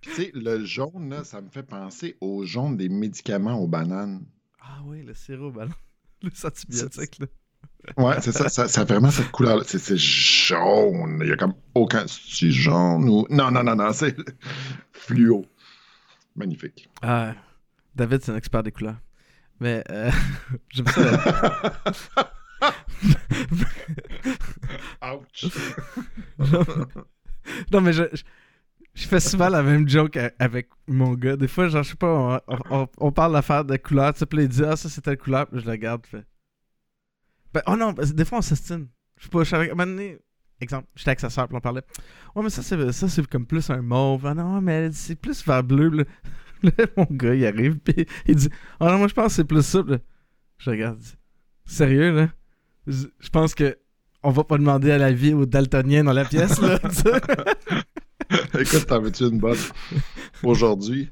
Tu 0.00 0.12
sais, 0.12 0.30
le 0.34 0.64
jaune, 0.64 1.10
là, 1.10 1.24
ça 1.24 1.40
me 1.40 1.48
fait 1.48 1.62
penser 1.62 2.16
au 2.20 2.44
jaune 2.44 2.76
des 2.76 2.88
médicaments 2.88 3.58
aux 3.58 3.66
bananes. 3.66 4.24
Ah 4.60 4.80
oui, 4.84 5.02
le 5.02 5.14
sirop 5.14 5.50
ballon. 5.50 5.72
Les 6.22 6.46
antibiotiques, 6.46 7.18
là. 7.20 7.26
Ouais, 7.96 8.20
c'est 8.20 8.32
ça, 8.32 8.48
ça, 8.48 8.68
ça 8.68 8.82
a 8.82 8.84
vraiment 8.84 9.10
cette 9.10 9.30
couleur-là. 9.30 9.62
C'est 9.64 9.96
jaune. 9.96 11.20
Il 11.22 11.28
y 11.28 11.32
a 11.32 11.36
comme 11.36 11.54
aucun. 11.74 12.04
C'est 12.06 12.50
jaune 12.50 13.08
ou. 13.08 13.26
Non, 13.30 13.50
non, 13.50 13.62
non, 13.62 13.76
non, 13.76 13.92
c'est 13.92 14.16
fluo. 14.92 15.46
Magnifique. 16.36 16.88
Ah, 17.02 17.34
David, 17.94 18.22
c'est 18.22 18.32
un 18.32 18.36
expert 18.36 18.62
des 18.62 18.72
couleurs. 18.72 19.00
Mais 19.60 19.82
euh, 19.90 20.10
j'aime 20.68 20.86
ça. 20.86 21.82
Ouch! 25.14 25.46
non, 27.72 27.80
mais 27.80 27.92
je, 27.92 28.04
je, 28.12 28.22
je 28.98 29.06
fais 29.06 29.20
souvent 29.20 29.48
la 29.48 29.62
même 29.62 29.88
joke 29.88 30.18
avec 30.40 30.68
mon 30.88 31.14
gars. 31.14 31.36
Des 31.36 31.46
fois, 31.46 31.68
genre, 31.68 31.84
je 31.84 31.90
sais 31.90 31.96
pas, 31.96 32.42
on, 32.98 33.12
parle 33.12 33.32
d'affaires 33.32 33.64
de 33.64 33.76
couleurs, 33.76 34.12
tu 34.12 34.20
sais, 34.20 34.26
puis 34.26 34.42
il 34.42 34.48
dit, 34.48 34.64
ah, 34.64 34.74
ça, 34.74 34.88
c'est 34.88 35.00
telle 35.00 35.16
couleur, 35.16 35.46
puis 35.46 35.60
je 35.60 35.64
le 35.64 35.70
regarde, 35.70 36.04
fait. 36.04 36.24
Ben, 37.54 37.62
oh 37.68 37.76
non, 37.76 37.92
des 37.92 38.24
fois, 38.24 38.38
on 38.38 38.42
s'estime. 38.42 38.88
Je 39.16 39.24
sais 39.24 39.30
pas, 39.30 39.38
je 39.40 39.44
suis 39.44 39.56
avec. 39.56 39.74
donné, 39.74 40.18
exemple, 40.60 40.88
j'étais 40.96 41.10
avec 41.10 41.20
sa 41.20 41.30
soeur, 41.30 41.46
puis 41.46 41.56
on 41.56 41.60
parlait. 41.60 41.82
Ouais, 42.34 42.42
mais 42.42 42.50
ça, 42.50 42.62
c'est, 42.62 42.92
ça, 42.92 43.08
c'est 43.08 43.26
comme 43.28 43.46
plus 43.46 43.70
un 43.70 43.82
mauve. 43.82 44.26
Ah 44.26 44.34
non, 44.34 44.60
mais 44.60 44.90
c'est 44.92 45.14
plus 45.14 45.46
vers 45.46 45.62
bleu. 45.62 45.88
Là, 45.90 46.04
Là, 46.64 46.72
mon 46.96 47.06
gars, 47.08 47.34
il 47.34 47.46
arrive, 47.46 47.78
puis 47.78 48.04
il 48.26 48.34
dit, 48.34 48.48
ah 48.80 48.90
non, 48.90 48.98
moi, 48.98 49.06
je 49.06 49.14
pense 49.14 49.28
que 49.28 49.32
c'est 49.34 49.44
plus 49.44 49.74
là, 49.74 49.98
Je 50.58 50.70
regarde, 50.70 50.98
sérieux, 51.64 52.12
là? 52.12 52.28
Je 52.88 53.28
pense 53.30 53.54
que 53.54 53.78
on 54.24 54.30
va 54.30 54.42
pas 54.42 54.58
demander 54.58 54.90
à 54.90 54.98
la 54.98 55.12
vie 55.12 55.34
aux 55.34 55.46
daltoniens 55.46 56.02
dans 56.02 56.12
la 56.12 56.24
pièce, 56.24 56.60
là. 56.60 56.80
Écoute, 58.58 58.86
t'en 58.86 59.00
veux-tu 59.00 59.24
une 59.24 59.38
bonne? 59.38 59.58
Aujourd'hui, 60.42 61.10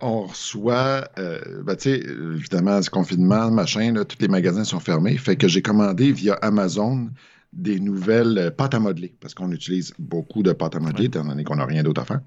on 0.00 0.26
reçoit, 0.26 1.08
euh, 1.18 1.62
ben, 1.62 1.76
tu 1.76 1.90
sais, 1.90 1.98
évidemment, 1.98 2.80
ce 2.82 2.90
confinement, 2.90 3.50
machin, 3.50 3.92
là, 3.92 4.04
tous 4.04 4.18
les 4.20 4.28
magasins 4.28 4.64
sont 4.64 4.80
fermés. 4.80 5.16
Fait 5.16 5.36
que 5.36 5.48
j'ai 5.48 5.62
commandé 5.62 6.12
via 6.12 6.34
Amazon 6.34 7.10
des 7.52 7.80
nouvelles 7.80 8.38
euh, 8.38 8.50
pâtes 8.50 8.74
à 8.74 8.78
modeler, 8.78 9.14
parce 9.20 9.34
qu'on 9.34 9.50
utilise 9.50 9.92
beaucoup 9.98 10.42
de 10.42 10.52
pâtes 10.52 10.76
à 10.76 10.80
modeler, 10.80 11.06
étant 11.06 11.24
donné 11.24 11.42
qu'on 11.42 11.56
n'a 11.56 11.66
rien 11.66 11.82
d'autre 11.82 12.00
à 12.00 12.04
faire. 12.04 12.20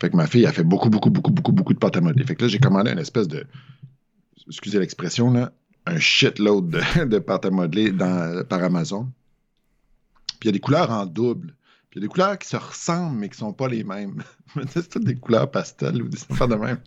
Fait 0.00 0.10
que 0.10 0.16
ma 0.16 0.28
fille 0.28 0.46
a 0.46 0.52
fait 0.52 0.62
beaucoup, 0.62 0.88
beaucoup, 0.88 1.10
beaucoup, 1.10 1.32
beaucoup, 1.32 1.52
beaucoup 1.52 1.74
de 1.74 1.78
pâtes 1.78 1.96
à 1.96 2.00
modeler. 2.00 2.24
Fait 2.24 2.36
que 2.36 2.42
là, 2.42 2.48
j'ai 2.48 2.60
commandé 2.60 2.92
une 2.92 3.00
espèce 3.00 3.26
de, 3.26 3.44
excusez 4.46 4.78
l'expression, 4.78 5.32
là, 5.32 5.52
un 5.86 5.98
shitload 5.98 6.70
de, 6.70 7.04
de 7.04 7.18
pâtes 7.18 7.46
à 7.46 7.50
modeler 7.50 7.90
dans, 7.90 8.44
par 8.44 8.62
Amazon. 8.62 9.08
Puis 10.38 10.44
il 10.44 10.46
y 10.46 10.50
a 10.50 10.52
des 10.52 10.60
couleurs 10.60 10.90
en 10.90 11.04
double. 11.04 11.54
Puis 11.90 11.98
il 11.98 12.02
y 12.02 12.04
a 12.04 12.06
des 12.06 12.12
couleurs 12.12 12.38
qui 12.38 12.46
se 12.46 12.56
ressemblent, 12.56 13.18
mais 13.18 13.28
qui 13.28 13.36
sont 13.36 13.52
pas 13.52 13.66
les 13.66 13.82
mêmes. 13.82 14.22
C'est 14.68 14.88
toutes 14.88 15.04
des 15.04 15.16
couleurs 15.16 15.50
pastel 15.50 16.00
ou 16.00 16.08
des 16.08 16.18
affaires 16.30 16.46
de 16.46 16.54
même. 16.54 16.78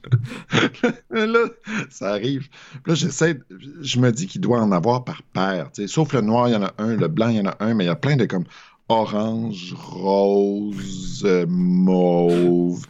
là, 1.10 1.46
ça 1.90 2.12
arrive. 2.12 2.48
Là, 2.86 2.96
j'essaie, 2.96 3.38
je 3.82 4.00
me 4.00 4.12
dis 4.14 4.28
qu'il 4.28 4.40
doit 4.40 4.62
en 4.62 4.72
avoir 4.72 5.04
par 5.04 5.22
paire. 5.24 5.70
Sauf 5.88 6.14
le 6.14 6.22
noir, 6.22 6.48
il 6.48 6.54
y 6.54 6.56
en 6.56 6.64
a 6.64 6.74
un, 6.78 6.96
le 6.96 7.10
blanc, 7.10 7.28
il 7.28 7.36
y 7.36 7.42
en 7.42 7.48
a 7.48 7.58
un, 7.60 7.74
mais 7.74 7.84
il 7.84 7.88
y 7.88 7.90
a 7.90 7.98
plein 7.98 8.16
de 8.16 8.26
comme 8.26 8.46
orange, 8.88 9.74
rose, 9.74 11.24
euh, 11.26 11.46
mauve. 11.50 12.86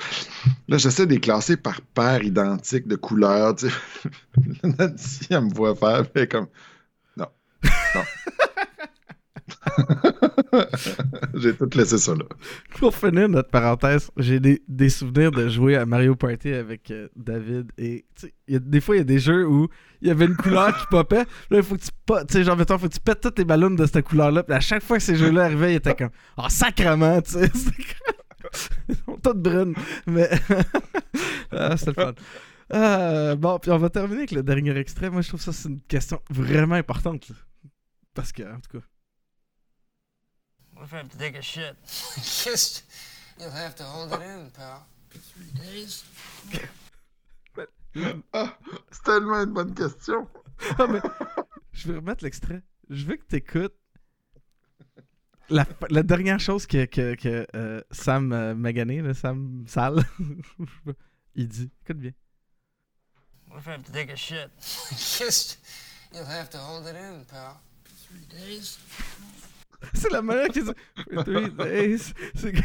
Là, 0.68 0.78
j'essaie 0.78 1.07
de 1.07 1.14
les 1.14 1.20
classer 1.20 1.57
par 1.57 1.82
paire 1.82 2.24
identique 2.24 2.88
de 2.88 2.95
couleurs. 2.95 3.55
tu 3.55 3.70
sais. 3.70 5.28
Elle 5.32 5.45
me 5.45 5.53
voit 5.53 5.76
faire, 5.76 6.05
est 6.14 6.28
comme 6.28 6.47
non, 7.18 7.28
non. 7.95 8.01
J'ai 11.36 11.56
tout 11.56 11.70
laissé 11.76 11.97
ça 11.97 12.14
là. 12.14 12.26
Pour 12.78 12.95
finir 12.95 13.28
notre 13.30 13.49
parenthèse, 13.49 14.12
j'ai 14.18 14.39
des, 14.39 14.89
souvenirs 14.89 15.32
de 15.32 15.49
jouer 15.49 15.76
à 15.76 15.86
Mario 15.86 16.16
Party 16.16 16.54
avec 16.54 16.91
euh, 16.91 17.08
David. 17.16 17.72
Et 17.78 18.06
des 18.47 18.82
fois, 18.82 18.95
il 18.95 18.99
y 18.99 19.01
a 19.01 19.06
des 19.06 19.20
jeux 19.20 19.47
où 19.47 19.68
il 20.01 20.08
y 20.08 20.12
avait 20.12 20.26
une 20.26 20.36
couleur 20.36 20.78
qui 20.78 20.86
popait. 20.88 21.26
Là, 21.49 21.58
il 21.58 21.64
faut 21.64 21.76
que 21.76 21.82
tu 21.82 21.89
tu 21.89 22.34
sais, 22.34 22.43
genre, 22.43 22.58
faut 22.58 22.88
que 22.88 22.93
tu 22.93 22.99
pètes 22.99 23.22
toutes 23.22 23.36
tes 23.36 23.45
ballons 23.45 23.72
de 23.72 23.86
cette 23.86 24.06
couleur-là. 24.06 24.43
Puis 24.43 24.56
à 24.56 24.60
chaque 24.60 24.84
fois 24.84 24.97
que 24.97 25.04
ces 25.04 25.16
jeux-là 25.16 25.45
arrivaient, 25.45 25.74
il 25.74 25.78
était 25.78 25.95
comme 25.95 26.12
Oh, 26.38 26.45
sacrement, 26.49 27.22
tu 27.22 27.32
sais. 27.32 27.49
Comme- 27.49 28.24
toutes 29.24 29.41
brunes. 29.41 29.76
Mais. 30.08 30.30
ah, 31.51 31.78
c'était 31.78 31.91
le 31.97 32.06
fun. 32.06 32.14
Euh, 32.74 33.36
bon, 33.36 33.60
puis 33.60 33.72
on 33.72 33.78
va 33.78 33.89
terminer 33.89 34.20
avec 34.20 34.32
le 34.32 34.43
dernier 34.43 34.76
extrait. 34.78 35.10
Moi, 35.10 35.22
je 35.22 35.30
trouve 35.30 35.41
ça, 35.41 35.51
c'est 35.51 35.70
une 35.70 35.82
question 35.82 36.22
vraiment 36.30 36.76
importante. 36.76 37.32
Parce 38.14 38.32
que, 38.32 38.43
en 38.43 38.60
tout 38.60 38.80
cas. 38.80 38.86
What 40.84 40.88
if 40.88 40.93
I 40.95 40.97
have 40.97 41.11
to 41.11 41.17
take 41.17 41.38
a 41.38 41.41
shit? 41.41 41.77
Just, 42.43 42.84
you'll 43.39 43.51
have 43.51 43.73
to 43.75 43.84
hold 43.84 44.11
it 44.11 44.19
in, 44.19 44.51
pal. 44.51 44.86
Ah, 48.34 48.57
c'est 48.91 49.03
tellement 49.03 49.43
une 49.43 49.53
bonne 49.53 49.73
question. 49.73 50.27
Ah, 50.77 50.88
mais 50.88 50.99
je 51.71 51.89
vais 51.89 51.99
remettre 51.99 52.25
l'extrait. 52.25 52.63
Je 52.89 53.05
veux 53.05 53.15
que 53.15 53.23
tu 53.29 53.38
écoutes 53.38 53.77
la, 55.49 55.65
la 55.89 56.03
dernière 56.03 56.41
chose 56.41 56.65
que, 56.65 56.84
que, 56.84 57.15
que 57.15 57.47
euh, 57.55 57.79
Sam 57.91 58.34
euh, 58.34 58.53
Magané, 58.53 59.01
là, 59.01 59.13
Sam 59.13 59.63
Sal, 59.65 60.03
Il 61.36 61.47
dit, 61.47 61.71
écoute 61.84 61.99
bien. 61.99 62.11
What 63.49 63.59
if 63.59 63.67
I 63.67 63.71
have 63.71 63.84
to 63.86 63.91
take 63.93 64.11
a 64.11 64.17
shit? 64.17 64.49
Just, 64.97 65.59
you'll 66.13 66.25
have 66.25 66.49
to 66.49 66.57
hold 66.57 66.88
it 66.88 66.97
in, 66.97 67.23
pal. 67.23 67.61
C'est 69.93 70.11
la 70.11 70.21
manière 70.21 70.47
qu'il 70.49 70.63
dit. 70.63 70.71
For 71.13 71.23
three 71.23 71.49
days. 71.51 72.13
C'est 72.36 72.53
comme- 72.53 72.63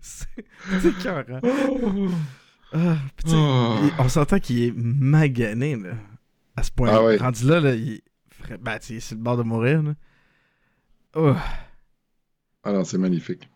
C'est 0.00 0.26
c'est 0.80 0.88
écœurant. 0.88 1.40
Ah, 2.72 2.96
Oh. 3.26 3.78
il- 3.82 3.92
on 3.98 4.08
s'entend 4.08 4.38
qu'il 4.38 4.62
est 4.62 4.72
magané, 4.76 5.76
là. 5.76 5.92
À 6.56 6.62
ce 6.62 6.70
point. 6.70 6.88
Ah 6.92 7.02
ouais. 7.02 7.16
Rendu 7.16 7.44
là, 7.46 7.60
là, 7.60 7.74
il 7.74 8.00
Ben, 8.60 8.78
tu 8.78 8.86
sais, 8.86 8.92
il 8.94 8.96
est 8.98 9.00
sur 9.00 9.16
le 9.16 9.22
bord 9.22 9.36
de 9.36 9.42
mourir, 9.42 9.82
là. 9.82 9.94
Oh. 11.16 11.34
Ah 12.64 12.84
c'est 12.84 12.98
magnifique. 12.98 13.48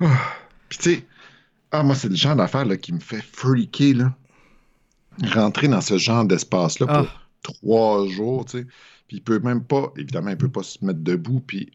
Ah. 0.00 0.18
Puis 0.68 0.78
tu 0.78 0.94
sais, 0.94 1.06
ah, 1.70 1.82
moi, 1.82 1.94
c'est 1.94 2.08
le 2.08 2.14
genre 2.16 2.36
d'affaire 2.36 2.64
là, 2.64 2.76
qui 2.76 2.92
me 2.92 3.00
fait 3.00 3.22
freaker, 3.22 3.94
là. 3.94 4.14
Rentrer 5.32 5.68
dans 5.68 5.80
ce 5.80 5.98
genre 5.98 6.24
d'espace-là 6.24 6.86
pour 6.86 6.96
Ah. 6.96 7.23
Trois 7.44 8.08
jours, 8.08 8.44
tu 8.44 8.58
sais. 8.58 8.66
Puis 9.06 9.18
il 9.18 9.22
peut 9.22 9.38
même 9.38 9.62
pas, 9.62 9.92
évidemment, 9.96 10.30
il 10.30 10.36
peut 10.36 10.50
pas 10.50 10.64
se 10.64 10.84
mettre 10.84 11.00
debout, 11.00 11.40
puis 11.40 11.70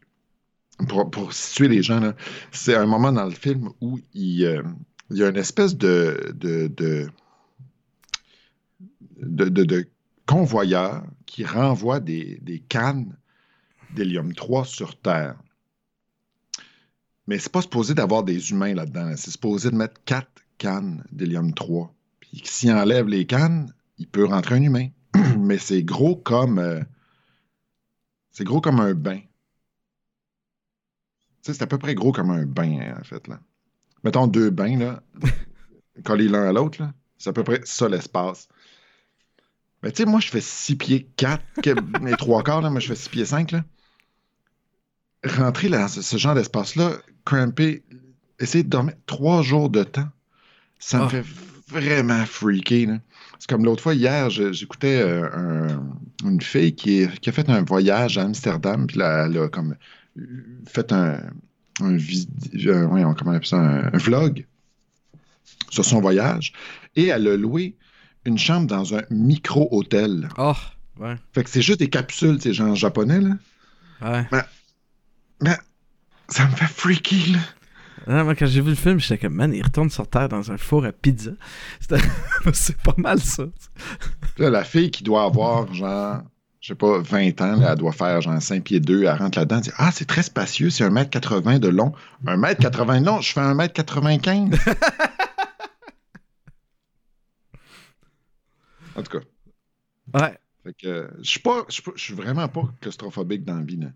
pour, 0.87 1.09
pour 1.09 1.31
situer 1.33 1.67
les 1.67 1.83
gens, 1.83 2.13
c'est 2.51 2.75
un 2.75 2.85
moment 2.85 3.11
dans 3.11 3.25
le 3.25 3.31
film 3.31 3.69
où 3.81 3.99
il, 4.13 4.45
euh, 4.45 4.63
y 5.11 5.23
a 5.23 5.29
une 5.29 5.37
espèce 5.37 5.75
de, 5.77 6.33
de, 6.35 6.67
de, 9.17 9.89
convoyeur 10.25 11.03
qui 11.25 11.43
renvoie 11.43 11.99
des, 11.99 12.39
des 12.41 12.59
cannes 12.59 13.15
d'hélium 13.95 14.33
3 14.33 14.65
sur 14.65 14.99
Terre. 14.99 15.35
Mais 17.27 17.39
c'est 17.39 17.51
pas 17.51 17.61
supposé 17.61 17.93
d'avoir 17.93 18.23
des 18.23 18.51
humains 18.51 18.73
là-dedans. 18.73 19.05
là. 19.05 19.17
C'est 19.17 19.31
supposé 19.31 19.69
de 19.69 19.75
mettre 19.75 20.01
quatre 20.05 20.31
cannes 20.57 21.03
d'hélium 21.11 21.53
3. 21.53 21.93
Puis 22.19 22.41
s'il 22.43 22.71
enlève 22.71 23.07
les 23.07 23.25
cannes, 23.25 23.73
il 23.97 24.07
peut 24.07 24.25
rentrer 24.25 24.55
un 24.55 24.61
humain. 24.61 24.89
Mais 25.39 25.57
c'est 25.57 25.83
gros 25.83 26.15
comme. 26.15 26.59
euh, 26.59 26.81
c'est 28.31 28.43
gros 28.43 28.61
comme 28.61 28.79
un 28.79 28.93
bain. 28.93 29.19
Tu 29.19 29.27
sais, 31.41 31.53
c'est 31.53 31.63
à 31.63 31.67
peu 31.67 31.77
près 31.77 31.95
gros 31.95 32.11
comme 32.11 32.31
un 32.31 32.45
bain, 32.45 32.95
en 32.99 33.03
fait. 33.03 33.27
Là. 33.27 33.39
Mettons 34.03 34.27
deux 34.27 34.49
bains, 34.49 34.77
là, 34.77 35.03
collés 36.05 36.27
l'un 36.27 36.47
à 36.49 36.53
l'autre, 36.53 36.81
là. 36.81 36.93
C'est 37.17 37.29
à 37.29 37.33
peu 37.33 37.43
près 37.43 37.61
ça 37.65 37.89
l'espace. 37.89 38.47
Mais 39.83 39.91
tu 39.91 40.03
sais, 40.03 40.05
moi, 40.09 40.19
je 40.19 40.29
fais 40.29 40.41
6 40.41 40.75
pieds 40.75 41.09
4, 41.17 41.41
les 42.03 42.11
trois 42.17 42.43
quarts, 42.43 42.61
là, 42.61 42.69
moi, 42.69 42.79
je 42.79 42.87
fais 42.87 42.95
6 42.95 43.09
pieds 43.09 43.25
5, 43.25 43.51
là. 43.51 43.63
Rentrer 45.25 45.67
dans 45.69 45.87
ce, 45.89 46.01
ce 46.01 46.15
genre 46.17 46.35
d'espace-là, 46.35 46.93
cramper, 47.25 47.83
essayer 48.39 48.63
de 48.63 48.69
dormir 48.69 48.95
trois 49.05 49.41
jours 49.41 49.69
de 49.69 49.83
temps, 49.83 50.07
ça 50.79 50.99
me 50.99 51.03
Ah. 51.05 51.09
fait 51.09 51.23
vraiment 51.69 52.25
freaker, 52.25 52.87
là. 52.87 52.99
C'est 53.39 53.49
comme 53.49 53.63
l'autre 53.63 53.81
fois, 53.83 53.93
hier, 53.93 54.29
j'écoutais 54.29 55.01
euh, 55.01 55.29
un- 55.33 56.27
une 56.27 56.41
fille 56.41 56.75
qui, 56.75 57.01
est- 57.03 57.19
qui 57.19 57.29
a 57.29 57.31
fait 57.31 57.49
un 57.49 57.61
voyage 57.63 58.17
à 58.17 58.23
Amsterdam, 58.23 58.85
puis 58.87 58.97
là, 58.97 59.25
elle 59.27 59.37
a 59.37 59.47
comme 59.47 59.75
euh, 60.19 60.21
fait 60.67 60.91
un, 60.91 61.21
un, 61.81 61.95
vid- 61.95 62.27
un- 62.69 62.87
voyons, 62.87 63.13
comment 63.13 63.31
on 63.31 63.35
appelle 63.35 63.47
ça, 63.47 63.57
un- 63.57 63.97
vlog 63.97 64.45
sur 65.69 65.85
son 65.85 66.01
voyage, 66.01 66.51
et 66.95 67.07
elle 67.07 67.27
a 67.27 67.37
loué 67.37 67.75
une 68.25 68.37
chambre 68.37 68.67
dans 68.67 68.93
un 68.95 69.01
micro-hôtel. 69.09 70.27
Oh, 70.37 70.53
ouais. 70.99 71.15
Fait 71.33 71.43
que 71.45 71.49
c'est 71.49 71.61
juste 71.61 71.79
des 71.79 71.89
capsules, 71.89 72.41
sais, 72.41 72.53
genre 72.53 72.75
japonais, 72.75 73.21
là. 73.21 73.35
Ouais. 74.31 74.43
Mais 75.41 75.55
ça 76.27 76.45
me 76.45 76.51
fait 76.55 76.67
freaky, 76.67 77.31
là. 77.33 77.39
Non, 78.07 78.23
moi, 78.23 78.35
quand 78.35 78.45
j'ai 78.47 78.61
vu 78.61 78.69
le 78.69 78.75
film, 78.75 78.99
j'étais 78.99 79.17
comme, 79.17 79.33
man, 79.35 79.53
il 79.53 79.61
retourne 79.63 79.89
sur 79.89 80.07
Terre 80.07 80.29
dans 80.29 80.51
un 80.51 80.57
four 80.57 80.85
à 80.85 80.91
pizza. 80.91 81.31
C'est 82.53 82.77
pas 82.81 82.93
mal 82.97 83.19
ça. 83.19 83.43
Là, 84.37 84.49
la 84.49 84.63
fille 84.63 84.89
qui 84.91 85.03
doit 85.03 85.23
avoir, 85.23 85.71
genre, 85.73 86.21
je 86.61 86.67
sais 86.69 86.75
pas, 86.75 86.99
20 86.99 87.41
ans, 87.41 87.55
là, 87.57 87.71
elle 87.71 87.77
doit 87.77 87.91
faire, 87.91 88.21
genre, 88.21 88.41
5 88.41 88.63
pieds 88.63 88.79
2, 88.79 89.03
elle 89.03 89.09
rentre 89.09 89.37
là-dedans, 89.37 89.57
elle 89.57 89.63
dit 89.63 89.71
Ah, 89.77 89.91
c'est 89.91 90.05
très 90.07 90.23
spacieux, 90.23 90.69
c'est 90.69 90.83
1m80 90.83 91.59
de 91.59 91.67
long. 91.67 91.93
1m80 92.25 93.01
de 93.01 93.05
long, 93.05 93.21
je 93.21 93.31
fais 93.33 93.41
1m95. 93.41 94.55
en 98.95 99.03
tout 99.03 99.17
cas, 99.19 99.25
Ouais. 100.19 100.37
fait 100.63 100.73
que, 100.73 101.09
je 101.21 101.29
suis 101.29 101.39
pas, 101.39 101.63
je 101.67 101.73
suis 101.73 101.83
pas- 101.83 101.91
je 101.95 102.01
suis 102.03 102.13
vraiment 102.13 102.47
pas 102.47 102.63
claustrophobique 102.81 103.45
dans 103.45 103.55
la 103.57 103.63
vie, 103.63 103.77
là. 103.77 103.87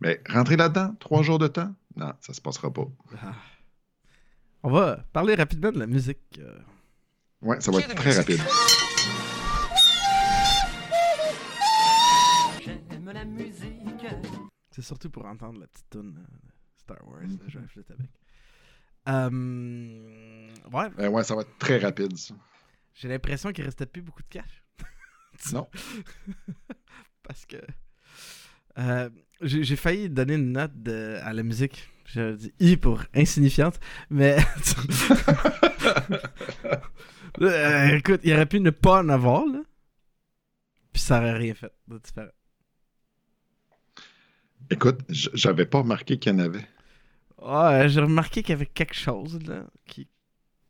Mais 0.00 0.20
rentrer 0.28 0.56
là-dedans, 0.56 0.94
trois 0.98 1.22
jours 1.22 1.38
de 1.38 1.46
temps, 1.46 1.72
non, 1.96 2.12
ça 2.20 2.32
se 2.32 2.40
passera 2.40 2.72
pas. 2.72 2.86
Ah. 3.22 3.34
On 4.62 4.70
va 4.70 4.96
parler 5.12 5.34
rapidement 5.34 5.72
de 5.72 5.78
la 5.78 5.86
musique. 5.86 6.38
euh. 6.38 6.58
Ouais, 7.42 7.60
ça 7.60 7.70
va 7.70 7.80
être 7.80 7.94
très 7.94 8.12
rapide. 8.16 8.40
J'aime 12.64 13.10
la 13.12 13.24
musique. 13.24 14.06
C'est 14.70 14.82
surtout 14.82 15.10
pour 15.10 15.24
entendre 15.26 15.60
la 15.60 15.66
petite 15.66 15.88
tune 15.90 16.18
euh, 16.18 16.48
Star 16.76 17.06
Wars. 17.06 17.20
là, 17.22 17.28
Je 17.46 17.58
vais 17.58 17.66
flûte 17.68 17.90
avec. 17.90 18.10
Euh, 19.08 20.50
ouais, 20.72 20.90
Euh, 20.98 21.08
ouais, 21.10 21.24
ça 21.24 21.34
va 21.34 21.42
être 21.42 21.58
très 21.58 21.78
rapide, 21.78 22.16
ça. 22.16 22.34
j'ai 22.94 23.08
l'impression 23.08 23.52
qu'il 23.52 23.64
restait 23.64 23.86
plus 23.86 24.02
beaucoup 24.02 24.22
de 24.22 24.28
cash. 24.28 24.62
Non. 25.52 25.68
Parce 27.22 27.44
que 27.44 27.56
euh, 28.78 29.10
j'ai 29.44 29.76
failli 29.76 30.08
donner 30.10 30.34
une 30.34 30.52
note 30.52 30.72
de- 30.82 31.18
à 31.22 31.32
la 31.32 31.42
musique. 31.42 31.88
J'ai 32.06 32.34
dit 32.36 32.52
I 32.60 32.76
pour 32.76 33.02
insignifiante, 33.14 33.78
mais 34.10 34.36
Euh, 37.40 37.96
écoute, 37.96 38.20
il 38.22 38.32
aurait 38.32 38.46
pu 38.46 38.60
ne 38.60 38.70
pas 38.70 39.00
en 39.02 39.08
avoir 39.08 39.44
là, 39.44 39.60
puis 40.92 41.02
ça 41.02 41.18
aurait 41.18 41.36
rien 41.36 41.52
fait 41.54 41.72
de 41.88 41.98
différent. 41.98 42.28
Écoute, 44.70 45.00
j'avais 45.08 45.66
pas 45.66 45.78
remarqué 45.78 46.16
qu'il 46.18 46.30
y 46.32 46.34
en 46.36 46.38
avait. 46.38 46.64
Ouais, 47.42 47.88
j'ai 47.88 48.00
remarqué 48.00 48.42
qu'il 48.42 48.50
y 48.52 48.56
avait 48.56 48.66
quelque 48.66 48.94
chose 48.94 49.40
là 49.48 49.64
qui. 49.84 50.06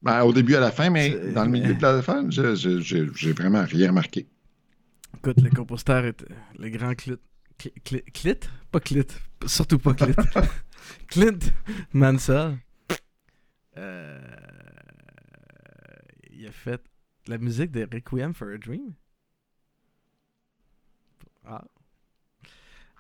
Ben, 0.01 0.22
au 0.22 0.33
début 0.33 0.55
à 0.55 0.61
la 0.61 0.70
fin, 0.72 0.89
mais 0.89 1.33
dans 1.33 1.45
le 1.45 1.51
milieu 1.51 1.75
de 1.75 1.83
la 1.83 2.01
fin, 2.03 2.25
j'ai 2.31 3.33
vraiment 3.33 3.64
rien 3.64 3.89
remarqué. 3.89 4.27
Écoute, 5.18 5.41
le 5.43 5.51
compositeur 5.51 6.05
est 6.07 6.22
euh, 6.22 6.35
le 6.59 6.70
grand 6.70 6.95
Clit. 6.95 7.16
Cli- 7.59 8.05
Clit? 8.13 8.41
Pas 8.71 8.81
Clit. 8.81 9.07
Surtout 9.47 9.79
pas 9.79 9.95
Clit. 9.95 10.15
Clint 11.09 11.39
Mansell. 11.93 12.59
Euh, 13.77 14.21
il 16.31 16.47
a 16.47 16.53
fait 16.53 16.83
la 17.27 17.39
musique 17.39 17.71
de 17.71 17.89
Requiem 17.91 18.35
for 18.35 18.49
a 18.49 18.59
Dream. 18.59 18.95
Ah. 21.47 21.65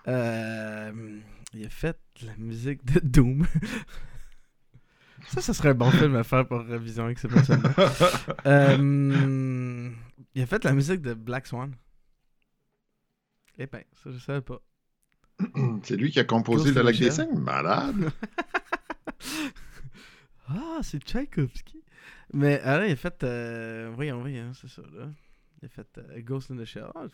Euh, 0.06 1.20
il 1.52 1.64
a 1.64 1.68
fait 1.70 1.98
la 2.22 2.36
musique 2.36 2.84
de 2.84 3.00
Doom. 3.00 3.46
ça, 5.28 5.40
ça 5.40 5.54
serait 5.54 5.70
un 5.70 5.74
bon 5.74 5.90
film 5.90 6.14
à 6.16 6.24
faire 6.24 6.46
pour 6.46 6.60
révision 6.60 7.04
avec 7.04 7.18
ces 7.18 7.28
personnes 7.28 7.62
euh, 8.46 9.90
il 10.34 10.42
a 10.42 10.46
fait 10.46 10.64
la 10.64 10.72
musique 10.72 11.00
de 11.00 11.14
Black 11.14 11.46
Swan. 11.46 11.74
Eh 13.58 13.66
ben, 13.66 13.82
ça 14.02 14.10
je 14.10 14.18
savais 14.18 14.40
pas. 14.40 14.60
C'est 15.82 15.96
lui 15.96 16.10
qui 16.10 16.20
a 16.20 16.24
composé 16.24 16.72
le 16.72 16.80
in 16.80 16.82
lac 16.84 16.94
the 16.94 16.98
des 16.98 17.10
Shell. 17.10 17.26
Cygnes? 17.28 17.38
Malade! 17.40 18.10
Ah, 20.46 20.80
c'est 20.82 21.02
Tchaïkovski. 21.02 21.82
Mais 22.34 22.60
alors, 22.60 22.84
il 22.84 22.92
a 22.92 22.96
fait. 22.96 23.24
euh, 23.24 23.90
voyons, 23.94 24.20
voyons, 24.20 24.52
c'est 24.52 24.68
ça, 24.68 24.82
là. 24.92 25.08
Il 25.62 25.66
a 25.66 25.68
fait 25.70 25.88
euh, 25.96 26.20
Ghost 26.20 26.50
in 26.50 26.56
the 26.58 26.66
Shell. 26.66 26.88
Ah, 26.94 27.04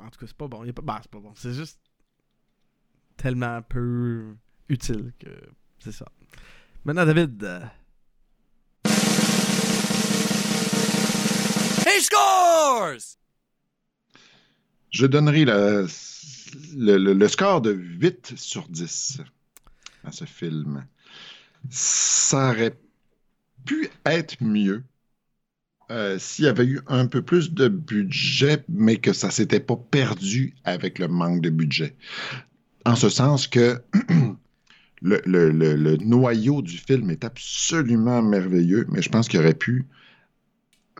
en 0.00 0.10
tout 0.10 0.20
cas, 0.20 0.26
c'est 0.28 0.36
pas 0.36 0.46
bon. 0.46 0.62
Il 0.62 0.68
est 0.70 0.72
pas... 0.72 0.82
bah, 0.82 1.00
c'est 1.02 1.10
pas 1.10 1.18
bon. 1.18 1.32
C'est 1.34 1.52
juste 1.54 1.80
tellement 3.16 3.60
peu 3.62 4.36
utile 4.68 5.12
que 5.18 5.28
c'est 5.80 5.90
ça. 5.90 6.06
Maintenant, 6.84 7.04
David. 7.04 7.42
euh, 7.42 7.60
He 11.86 12.00
scores! 12.00 13.16
Je 14.90 15.06
donnerai 15.06 15.44
le, 15.44 17.28
score 17.28 17.60
de 17.60 17.72
8 17.72 18.34
sur 18.36 18.68
10 18.68 19.20
à 20.04 20.12
ce 20.12 20.24
film. 20.24 20.86
Ça 21.70 22.50
aurait 22.50 22.78
pu 23.64 23.90
être 24.06 24.42
mieux 24.42 24.84
euh, 25.90 26.18
s'il 26.18 26.44
y 26.44 26.48
avait 26.48 26.66
eu 26.66 26.80
un 26.86 27.06
peu 27.06 27.22
plus 27.22 27.52
de 27.52 27.68
budget, 27.68 28.64
mais 28.68 28.96
que 28.96 29.12
ça 29.12 29.30
s'était 29.30 29.60
pas 29.60 29.76
perdu 29.76 30.54
avec 30.64 30.98
le 30.98 31.08
manque 31.08 31.40
de 31.40 31.50
budget. 31.50 31.96
En 32.84 32.94
ce 32.94 33.08
sens 33.08 33.46
que 33.46 33.80
le 35.02 35.96
noyau 35.96 36.62
du 36.62 36.78
film 36.78 37.10
est 37.10 37.24
absolument 37.24 38.22
merveilleux, 38.22 38.86
mais 38.90 39.02
je 39.02 39.08
pense 39.08 39.28
qu'il 39.28 39.40
aurait 39.40 39.54
pu 39.54 39.86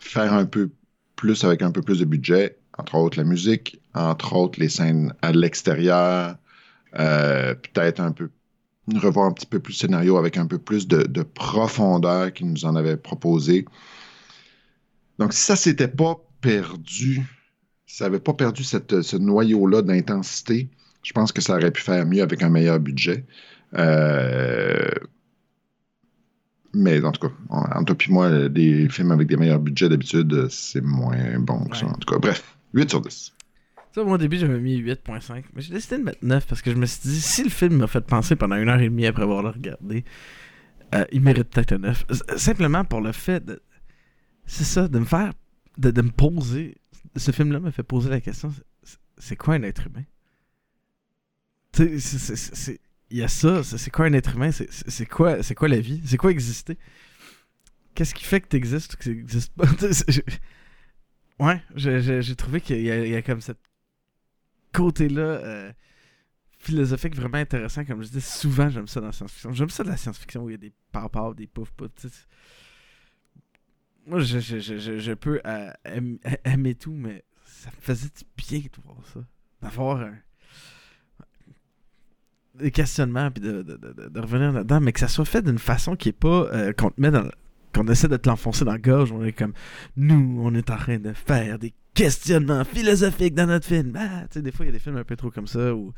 faire 0.01 0.33
un 0.33 0.47
peu 0.47 0.71
plus 1.17 1.45
avec 1.45 1.63
un 1.63 1.71
peu 1.71 1.83
plus 1.83 1.99
de 1.99 2.05
budget, 2.05 2.57
entre 2.79 2.95
autres 2.95 3.19
la 3.19 3.25
musique, 3.25 3.81
entre 3.95 4.35
autres 4.35 4.59
les 4.61 4.69
scènes 4.69 5.13
à 5.23 5.33
l'extérieur, 5.33 6.37
euh, 6.99 7.55
peut-être 7.55 8.01
un 8.01 8.13
peu 8.13 8.31
revoir 8.97 9.27
un 9.27 9.33
petit 9.33 9.47
peu 9.47 9.59
plus 9.59 9.73
le 9.75 9.79
scénario 9.79 10.17
avec 10.17 10.39
un 10.39 10.47
peu 10.47 10.59
plus 10.59 10.89
de, 10.89 11.03
de 11.03 11.23
profondeur 11.23 12.33
qu'il 12.33 12.51
nous 12.51 12.65
en 12.65 12.75
avait 12.77 12.97
proposé. 12.97 13.67
Donc, 15.19 15.33
si 15.35 15.43
ça 15.43 15.57
s'était 15.57 15.89
pas 15.89 16.17
perdu, 16.41 17.23
si 17.87 17.97
ça 17.97 18.05
n'avait 18.05 18.21
pas 18.21 18.33
perdu 18.33 18.65
cette, 18.65 19.03
ce 19.03 19.17
noyau-là 19.17 19.83
d'intensité, 19.83 20.71
je 21.03 21.13
pense 21.13 21.33
que 21.33 21.41
ça 21.41 21.55
aurait 21.57 21.71
pu 21.71 21.83
faire 21.83 22.07
mieux 22.07 22.23
avec 22.23 22.43
un 22.43 22.49
meilleur 22.49 22.81
budget. 22.81 23.27
Euh, 23.75 24.89
mais 26.75 27.03
en 27.05 27.13
tout 27.13 27.29
cas, 27.29 27.35
en- 27.49 27.81
entre 27.81 27.95
toi 27.95 28.07
et 28.09 28.13
moi, 28.13 28.49
des 28.49 28.89
films 28.89 29.11
avec 29.11 29.29
des 29.29 29.37
meilleurs 29.37 29.59
budgets 29.59 29.89
d'habitude, 29.89 30.49
c'est 30.51 30.83
moins 30.83 31.39
bon 31.41 31.65
que 31.65 31.77
ça. 31.77 31.87
Ouais. 31.87 31.93
En 31.93 31.95
tout 31.97 32.13
cas, 32.13 32.19
bref, 32.19 32.58
8 32.75 32.91
sur 32.91 33.01
10. 33.01 33.33
Ça, 33.95 34.05
moi, 34.05 34.15
au 34.15 34.19
début, 34.19 34.37
j'avais 34.39 34.61
mis 34.61 34.79
8.5. 34.83 35.45
Mais 35.55 35.63
j'ai 35.63 35.73
décidé 35.73 35.99
de 35.99 36.03
mettre 36.03 36.19
9 36.23 36.47
parce 36.47 36.61
que 36.63 36.71
je 36.71 36.77
me 36.77 36.87
suis 36.87 37.01
dit, 37.09 37.21
si 37.21 37.43
le 37.43 37.51
film 37.51 37.77
m'a 37.79 37.87
fait 37.87 38.01
penser 38.03 38.37
pendant 38.37 38.57
une 38.57 38.69
heure 38.69 38.81
et 38.81 38.89
demie 38.89 39.07
après 39.07 39.23
avoir 39.23 39.43
le 39.43 39.49
regardé, 39.49 40.05
euh, 40.95 41.05
il 41.13 41.21
mérite 41.23 41.49
peut-être 41.51 41.73
un 41.73 41.79
9. 41.79 42.05
S- 42.11 42.23
Simplement 42.37 42.85
pour 42.85 43.01
le 43.01 43.13
fait 43.13 43.45
de. 43.45 43.61
C'est 44.47 44.65
ça, 44.65 44.89
de 44.89 44.99
me 44.99 45.05
faire. 45.05 45.33
De, 45.79 46.03
me 46.03 46.11
poser. 46.11 46.77
Ce 47.17 47.31
film-là 47.31 47.61
me 47.61 47.71
fait 47.71 47.83
poser 47.83 48.11
la 48.11 48.21
question 48.21 48.53
c'est- 49.19 49.37
quoi 49.37 49.55
un 49.55 49.63
être 49.63 49.87
humain? 49.87 50.05
Tu 51.73 51.99
sais, 52.01 52.81
il 53.11 53.19
y 53.19 53.23
a 53.23 53.29
ça. 53.29 53.63
C'est 53.65 53.91
quoi 53.91 54.07
un 54.07 54.13
être 54.13 54.35
humain? 54.37 54.51
C'est- 54.53 55.07
quoi, 55.07 55.39
quoi 55.57 55.69
la 55.69 55.81
vie? 55.81 56.01
C'est 56.05 56.17
quoi 56.17 56.31
exister? 56.31 56.77
Qu'est-ce 57.95 58.15
qui 58.15 58.25
fait 58.25 58.41
que 58.41 58.49
tu 58.49 58.57
existes 58.57 58.95
ou 58.95 58.97
que 58.97 59.03
tu 59.11 59.17
n'existes 59.17 59.53
pas 59.55 59.67
Tu 59.67 59.79
sais, 59.81 59.93
c'est- 59.93 60.13
je- 60.13 60.21
Ouais, 61.41 61.63
j'ai- 61.75 62.35
trouvé 62.37 62.61
qu'il 62.61 62.81
y, 62.83 62.91
a- 62.91 63.23
comme 63.23 63.41
cette 63.41 63.61
côté-là 64.73 65.21
euh, 65.23 65.73
philosophique 66.59 67.15
vraiment 67.15 67.39
intéressant. 67.39 67.85
Comme 67.85 68.03
je 68.03 68.09
dis, 68.09 68.21
souvent 68.21 68.69
j'aime 68.69 68.89
ça 68.89 69.01
dans 69.01 69.07
la 69.07 69.13
science-fiction. 69.13 69.53
J'aime 69.53 69.71
ça 69.71 69.85
de 69.85 69.89
la 69.89 69.97
science-fiction 69.97 70.43
où 70.43 70.49
il 70.51 70.53
y 70.53 70.55
a 70.55 70.59
des 70.59 70.73
papas, 70.93 71.35
des 71.35 71.47
pouf 71.47 71.71
pouf. 71.71 71.89
tu 72.01 72.09
sais. 72.09 72.15
Moi, 74.07 74.21
je, 74.21 74.41
je, 74.41 74.59
je, 74.59 74.99
je, 74.99 75.13
peux 75.13 75.41
euh, 75.47 75.71
aim- 75.85 76.19
aimer 76.45 76.75
tout, 76.75 76.93
mais 76.93 77.25
ça 77.45 77.71
me 77.71 77.81
faisait 77.81 78.09
du 78.09 78.25
bien 78.37 78.61
de 78.61 78.83
voir 78.85 78.97
ça. 79.13 79.21
D'avoir 79.63 80.01
un- 80.01 80.17
des 82.55 82.71
questionnements 82.73 83.31
puis 83.31 83.43
de, 83.43 83.63
de, 83.63 83.77
de, 83.77 83.93
de- 83.93 84.09
de 84.09 84.21
revenir 84.21 84.51
là-dedans, 84.53 84.81
mais 84.81 84.93
que 84.93 85.01
ça 85.01 85.09
soit 85.09 85.25
fait 85.25 85.43
d'une 85.43 85.59
façon 85.59 85.95
qui 85.95 86.09
est 86.09 86.13
pas 86.13 86.49
euh, 86.53 86.73
qu'on 86.73 86.91
te 86.91 87.01
met 87.01 87.11
dans 87.11 87.29
qu'on 87.79 87.89
essaie 87.89 88.09
de 88.09 88.17
te 88.17 88.29
l'enfoncer 88.29 88.65
dans 88.65 88.73
la 88.73 88.79
gorge, 88.79 89.13
on 89.13 89.25
est 89.25 89.33
comme 89.33 89.53
nous, 89.97 90.41
on 90.43 90.55
est 90.55 90.71
en 90.71 90.77
train 90.77 90.99
de 90.99 91.13
faire 91.13 91.59
des 91.59 91.75
questionnements 91.95 92.65
philosophiques 92.65 93.35
dans 93.35 93.47
notre 93.47 93.67
film. 93.67 93.97
Ah, 93.97 94.23
tu 94.23 94.35
sais, 94.35 94.43
des 94.43 94.51
fois, 94.51 94.67
il 94.67 94.69
y 94.69 94.71
a 94.71 94.73
des 94.73 94.79
films 94.79 94.97
un 94.97 95.05
peu 95.05 95.17
trop 95.17 95.31
comme 95.31 95.47
ça, 95.47 95.75
où, 95.75 95.93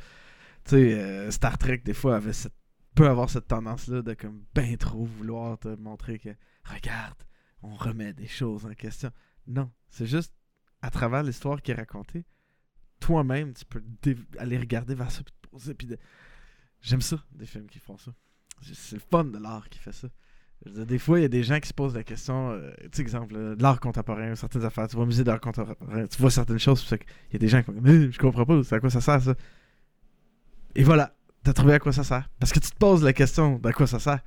tu 0.65 0.77
euh, 0.77 1.31
Star 1.31 1.57
Trek, 1.57 1.79
des 1.79 1.95
fois, 1.95 2.17
avait 2.17 2.33
peut 2.95 3.09
avoir 3.09 3.31
cette 3.31 3.47
tendance-là 3.47 4.03
de, 4.03 4.15
comme, 4.15 4.45
ben 4.55 4.77
trop 4.77 5.05
vouloir 5.05 5.59
te 5.59 5.69
montrer 5.69 6.19
que, 6.19 6.31
regarde, 6.65 7.23
on 7.63 7.75
remet 7.75 8.13
des 8.13 8.27
choses 8.27 8.67
en 8.67 8.75
question. 8.75 9.11
Non, 9.47 9.71
c'est 9.89 10.07
juste, 10.07 10.35
à 10.83 10.91
travers 10.91 11.23
l'histoire 11.23 11.63
qui 11.63 11.71
est 11.71 11.75
racontée, 11.75 12.27
toi-même, 12.99 13.55
tu 13.55 13.65
peux 13.65 13.83
aller 14.39 14.59
regarder 14.59 14.95
vers 14.95 15.11
ça, 15.11 15.23
puis 15.23 15.33
te 15.41 15.49
poser. 15.49 15.77
J'aime 16.83 17.01
ça, 17.01 17.25
des 17.33 17.47
films 17.47 17.69
qui 17.69 17.79
font 17.79 17.97
ça. 17.97 18.13
C'est 18.61 18.97
le 18.97 19.03
fun 19.11 19.25
de 19.25 19.39
l'art 19.39 19.69
qui 19.71 19.79
fait 19.79 19.93
ça. 19.93 20.09
Des 20.67 20.99
fois, 20.99 21.19
il 21.19 21.23
y 21.23 21.25
a 21.25 21.29
des 21.29 21.43
gens 21.43 21.59
qui 21.59 21.69
se 21.69 21.73
posent 21.73 21.95
la 21.95 22.05
question, 22.05 22.51
euh, 22.51 22.71
tu 22.83 22.89
sais, 22.93 23.03
exemple, 23.03 23.33
de 23.33 23.57
l'art 23.63 23.81
contemporain, 23.81 24.35
certaines 24.35 24.65
affaires. 24.65 24.89
Tu 24.89 24.97
vois, 24.97 25.07
musée 25.07 25.25
d'art 25.25 25.41
contemporain, 25.41 26.07
tu 26.07 26.21
vois 26.21 26.31
certaines 26.31 26.59
choses, 26.59 26.87
il 26.91 27.33
y 27.33 27.37
a 27.37 27.39
des 27.39 27.49
gens 27.49 27.63
qui 27.63 27.71
vont 27.71 27.81
dire, 27.81 28.13
je 28.13 28.19
comprends 28.19 28.45
pas, 28.45 28.63
c'est 28.63 28.75
à 28.75 28.81
quoi 28.81 28.91
ça 28.91 29.01
sert 29.01 29.23
ça? 29.23 29.35
Et 30.75 30.83
voilà, 30.83 31.15
t'as 31.43 31.55
trouvé 31.55 31.75
à 31.75 31.79
quoi 31.79 31.93
ça 31.93 32.05
sert. 32.05 32.29
Parce 32.39 32.53
que 32.53 32.59
tu 32.59 32.71
te 32.71 32.77
poses 32.77 33.03
la 33.03 33.15
question 33.15 33.59
d'à 33.59 33.73
quoi 33.73 33.87
ça 33.87 33.99
sert. 33.99 34.21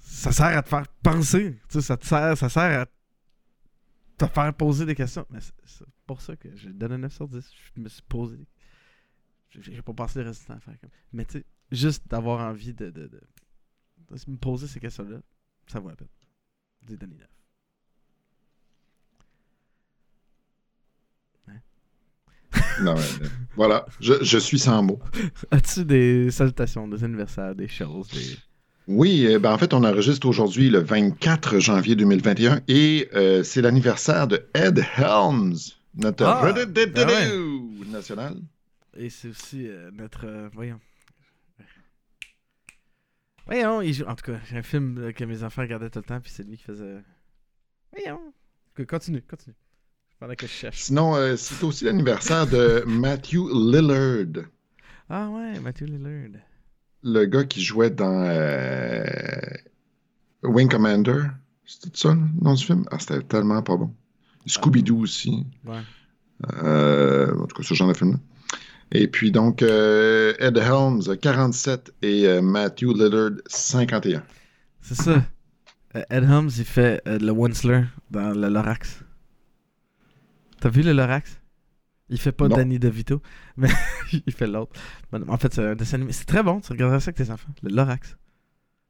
Ça 0.00 0.32
sert 0.32 0.46
à 0.46 0.62
te 0.62 0.68
faire 0.68 0.88
penser, 1.02 1.56
tu 1.68 1.74
sais, 1.74 1.82
ça 1.82 1.96
te 1.96 2.04
sert, 2.04 2.36
ça 2.36 2.48
sert 2.48 2.80
à 2.80 2.86
te 4.18 4.26
faire 4.26 4.54
poser 4.54 4.86
des 4.86 4.94
questions. 4.96 5.24
Mais 5.30 5.38
c'est 5.40 5.86
pour 6.06 6.20
ça 6.20 6.34
que 6.36 6.48
j'ai 6.56 6.72
donné 6.72 6.98
9 6.98 7.12
sur 7.12 7.28
10. 7.28 7.48
Je 7.76 7.80
me 7.80 7.88
suis 7.88 8.02
posé. 8.02 8.38
J'ai 9.50 9.82
pas 9.82 9.92
passé 9.92 10.20
le 10.20 10.26
reste 10.28 10.40
du 10.40 10.46
temps 10.48 10.54
à 10.54 10.60
faire. 10.60 10.76
Mais 11.12 11.24
tu 11.24 11.38
sais, 11.38 11.44
juste 11.70 12.08
d'avoir 12.08 12.40
envie 12.40 12.74
de, 12.74 12.90
de, 12.90 13.06
de, 13.06 13.20
de 14.10 14.30
me 14.30 14.36
poser 14.36 14.66
ces 14.66 14.80
questions-là, 14.80 15.18
ça 15.66 15.80
vaut 15.80 15.88
la 15.88 15.96
peine. 15.96 16.08
J'ai 16.88 16.96
donné 16.96 17.16
9. 17.16 17.28
Non, 22.82 22.94
mais, 22.94 23.00
euh, 23.26 23.28
voilà, 23.56 23.86
je, 24.00 24.14
je 24.22 24.38
suis 24.38 24.58
sans 24.58 24.82
mots. 24.82 24.98
As-tu 25.50 25.84
des 25.84 26.30
salutations, 26.30 26.88
des 26.88 27.04
anniversaires, 27.04 27.54
des 27.54 27.68
choses, 27.68 28.08
des. 28.08 28.36
Oui, 28.86 29.26
euh, 29.26 29.38
ben 29.38 29.52
en 29.52 29.58
fait, 29.58 29.72
on 29.74 29.82
enregistre 29.84 30.26
aujourd'hui 30.28 30.70
le 30.70 30.80
24 30.80 31.58
janvier 31.58 31.94
2021 31.96 32.60
et 32.68 33.08
euh, 33.14 33.42
c'est 33.42 33.62
l'anniversaire 33.62 34.26
de 34.26 34.46
Ed 34.54 34.84
Helms, 34.98 35.54
notre 35.96 36.24
Ah, 36.24 36.52
ben 36.52 37.90
national. 37.90 38.36
Et 38.96 39.08
c'est 39.08 39.28
aussi 39.28 39.66
euh, 39.68 39.90
notre. 39.92 40.26
euh, 40.26 40.48
voyons. 40.52 40.80
Voyons, 43.46 43.80
il 43.82 43.92
joue. 43.92 44.04
En 44.06 44.14
tout 44.14 44.24
cas, 44.32 44.38
j'ai 44.48 44.56
un 44.56 44.62
film 44.62 44.96
euh, 44.98 45.12
que 45.12 45.24
mes 45.24 45.42
enfants 45.42 45.62
regardaient 45.62 45.90
tout 45.90 45.98
le 45.98 46.04
temps, 46.04 46.20
puis 46.20 46.32
c'est 46.34 46.42
lui 46.46 46.56
qui 46.56 46.64
faisait. 46.64 47.02
Voyons. 47.92 48.20
Que- 48.74 48.82
Continue, 48.82 49.22
continue. 49.22 49.54
Pendant 50.18 50.34
que 50.34 50.46
je 50.46 50.52
cherche. 50.52 50.78
Sinon, 50.84 51.14
euh, 51.16 51.36
c'est 51.36 51.62
aussi 51.64 51.84
l'anniversaire 51.84 52.46
de 52.46 52.82
Matthew 52.86 53.48
Lillard, 53.52 54.44
Ah 55.10 55.28
ouais, 55.28 55.60
Matthew 55.60 55.82
Lillard. 55.84 56.40
le 57.02 57.24
gars 57.26 57.44
qui 57.44 57.62
jouait 57.62 57.90
dans 57.90 58.22
euh, 58.26 59.44
Wing 60.42 60.68
Commander. 60.68 61.24
C'était 61.66 61.90
ça, 61.96 62.14
le 62.14 62.20
nom 62.42 62.54
du 62.54 62.64
film? 62.64 62.84
Ah, 62.90 62.98
c'était 62.98 63.20
tellement 63.22 63.62
pas 63.62 63.76
bon. 63.76 63.94
Scooby-Doo 64.46 64.98
aussi. 65.00 65.46
Ouais. 65.64 65.80
Euh, 66.62 67.34
en 67.38 67.46
tout 67.46 67.56
cas, 67.56 67.62
ce 67.62 67.74
genre 67.74 67.88
de 67.88 67.94
film-là. 67.94 68.18
Et 68.92 69.08
puis 69.08 69.32
donc, 69.32 69.62
euh, 69.62 70.34
Ed 70.38 70.56
Helms, 70.56 71.16
47 71.20 71.94
et 72.02 72.28
euh, 72.28 72.42
Matthew 72.42 72.92
Lillard, 72.94 73.30
51. 73.46 74.22
C'est 74.80 74.94
ça. 74.94 75.24
Euh, 75.96 76.02
Ed 76.10 76.24
Helms, 76.24 76.50
il 76.56 76.64
fait 76.64 77.02
euh, 77.08 77.18
le 77.18 77.32
Wensler 77.32 77.84
dans 78.10 78.30
le 78.32 78.48
Lorax. 78.48 79.00
T'as 80.60 80.68
vu 80.68 80.82
le 80.82 80.92
Lorax? 80.92 81.40
Il 82.10 82.18
fait 82.18 82.32
pas 82.32 82.48
Non. 82.48 82.56
Danny 82.56 82.78
DeVito, 82.78 83.22
mais 83.56 83.68
il 84.26 84.32
fait 84.32 84.46
l'autre. 84.46 84.72
Ben, 85.10 85.24
en 85.28 85.38
fait, 85.38 85.52
c'est 85.54 85.64
un 85.64 85.74
dessin 85.74 85.96
animé. 85.96 86.12
C'est 86.12 86.26
très 86.26 86.42
bon, 86.42 86.60
tu 86.60 86.70
regarderas 86.72 87.00
ça 87.00 87.08
avec 87.10 87.16
tes 87.16 87.30
enfants. 87.30 87.52
Le 87.62 87.70
Lorax. 87.74 88.16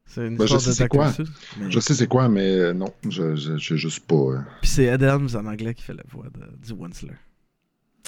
C'est 0.07 0.26
une 0.26 0.36
Ben, 0.36 0.47
je 0.47 0.57
histoire 0.57 0.61
sais 0.61 0.72
c'est 0.74 0.88
quoi. 0.88 1.12
Mais- 1.59 1.70
Je 1.70 1.80
sais 1.80 1.95
c'est 1.95 2.07
quoi, 2.09 2.28
mais 2.28 2.74
non, 2.74 2.92
je 3.09 3.34
je- 3.36 3.57
je 3.57 3.68
sais 3.68 3.76
juste 3.78 4.07
pas. 4.07 4.45
Puis 4.61 4.70
c'est 4.70 4.84
Ed 4.84 5.03
Helms 5.03 5.28
en 5.34 5.47
anglais 5.47 5.72
qui 5.74 5.82
fait 5.82 5.95
la 5.95 6.03
voix 6.11 6.26
de- 6.28 6.57
du 6.66 6.72
Wensler. 6.74 7.14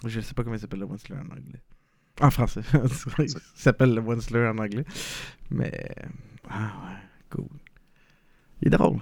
Je 0.05 0.21
sais 0.21 0.35
pas 0.35 0.43
comment 0.43 0.57
il 0.57 0.61
s'appelle 0.61 0.81
le 0.81 0.87
Wensler 0.87 1.17
en 1.17 1.31
anglais. 1.33 1.63
En 2.21 2.31
français. 2.31 2.63
il 3.19 3.29
s'appelle 3.55 3.95
le 3.95 4.01
Wensler 4.01 4.47
en 4.47 4.59
anglais. 4.59 4.85
Mais. 5.51 5.73
Ah 6.49 6.73
ouais, 6.85 6.97
cool. 7.31 7.49
Il 8.63 8.69
est 8.69 8.71
drôle. 8.71 9.01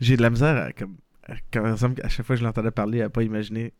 J'ai 0.00 0.16
de 0.16 0.22
la 0.22 0.30
misère 0.30 0.56
à, 0.56 0.72
comme, 0.72 0.96
quand, 1.52 1.64
à 1.64 2.08
chaque 2.08 2.26
fois 2.26 2.36
que 2.36 2.40
je 2.40 2.44
l'entendais 2.44 2.70
parler, 2.70 3.02
à 3.02 3.08
pas 3.08 3.22
imaginer, 3.22 3.72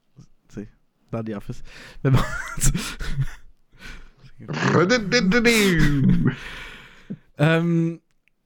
tu 0.49 0.61
sais, 0.61 0.69
dans 1.13 1.23
The 1.23 1.31
Office. 1.31 1.63
Mais 2.05 2.11
bon. 2.11 2.19
Euh, 7.41 7.97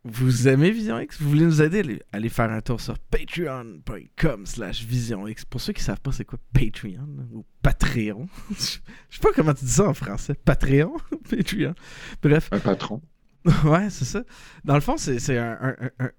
vous 0.05 0.48
aimez 0.48 0.70
Vision 0.70 0.98
X? 0.98 1.20
Vous 1.20 1.28
voulez 1.28 1.44
nous 1.44 1.62
aider? 1.62 2.03
Allez, 2.12 2.28
faire 2.28 2.50
un 2.50 2.61
tour 2.61 2.80
sur 2.80 2.98
patreon.com 2.98 4.46
slash 4.46 4.84
Vision 4.84 5.26
X. 5.28 5.44
Pour 5.44 5.61
ceux 5.61 5.72
qui 5.72 5.82
savent 5.82 6.00
pas 6.00 6.12
c'est 6.12 6.24
quoi 6.24 6.38
Patreon 6.53 7.09
ou 7.32 7.44
Patreon. 7.62 8.28
Je 8.50 8.55
sais 8.57 9.20
pas 9.20 9.30
comment 9.34 9.55
tu 9.55 9.64
dis 9.64 9.70
ça 9.70 9.88
en 9.88 9.94
français. 9.94 10.34
Patreon? 10.34 10.96
Patreon. 11.30 11.74
Bref. 12.22 12.48
Un 12.53 12.59
patron. 12.59 13.00
ouais, 13.64 13.90
c'est 13.90 14.05
ça. 14.05 14.22
Dans 14.64 14.74
le 14.74 14.80
fond, 14.80 14.96
c'est 14.96 15.36
un- 15.38 15.76
un- 15.98 16.11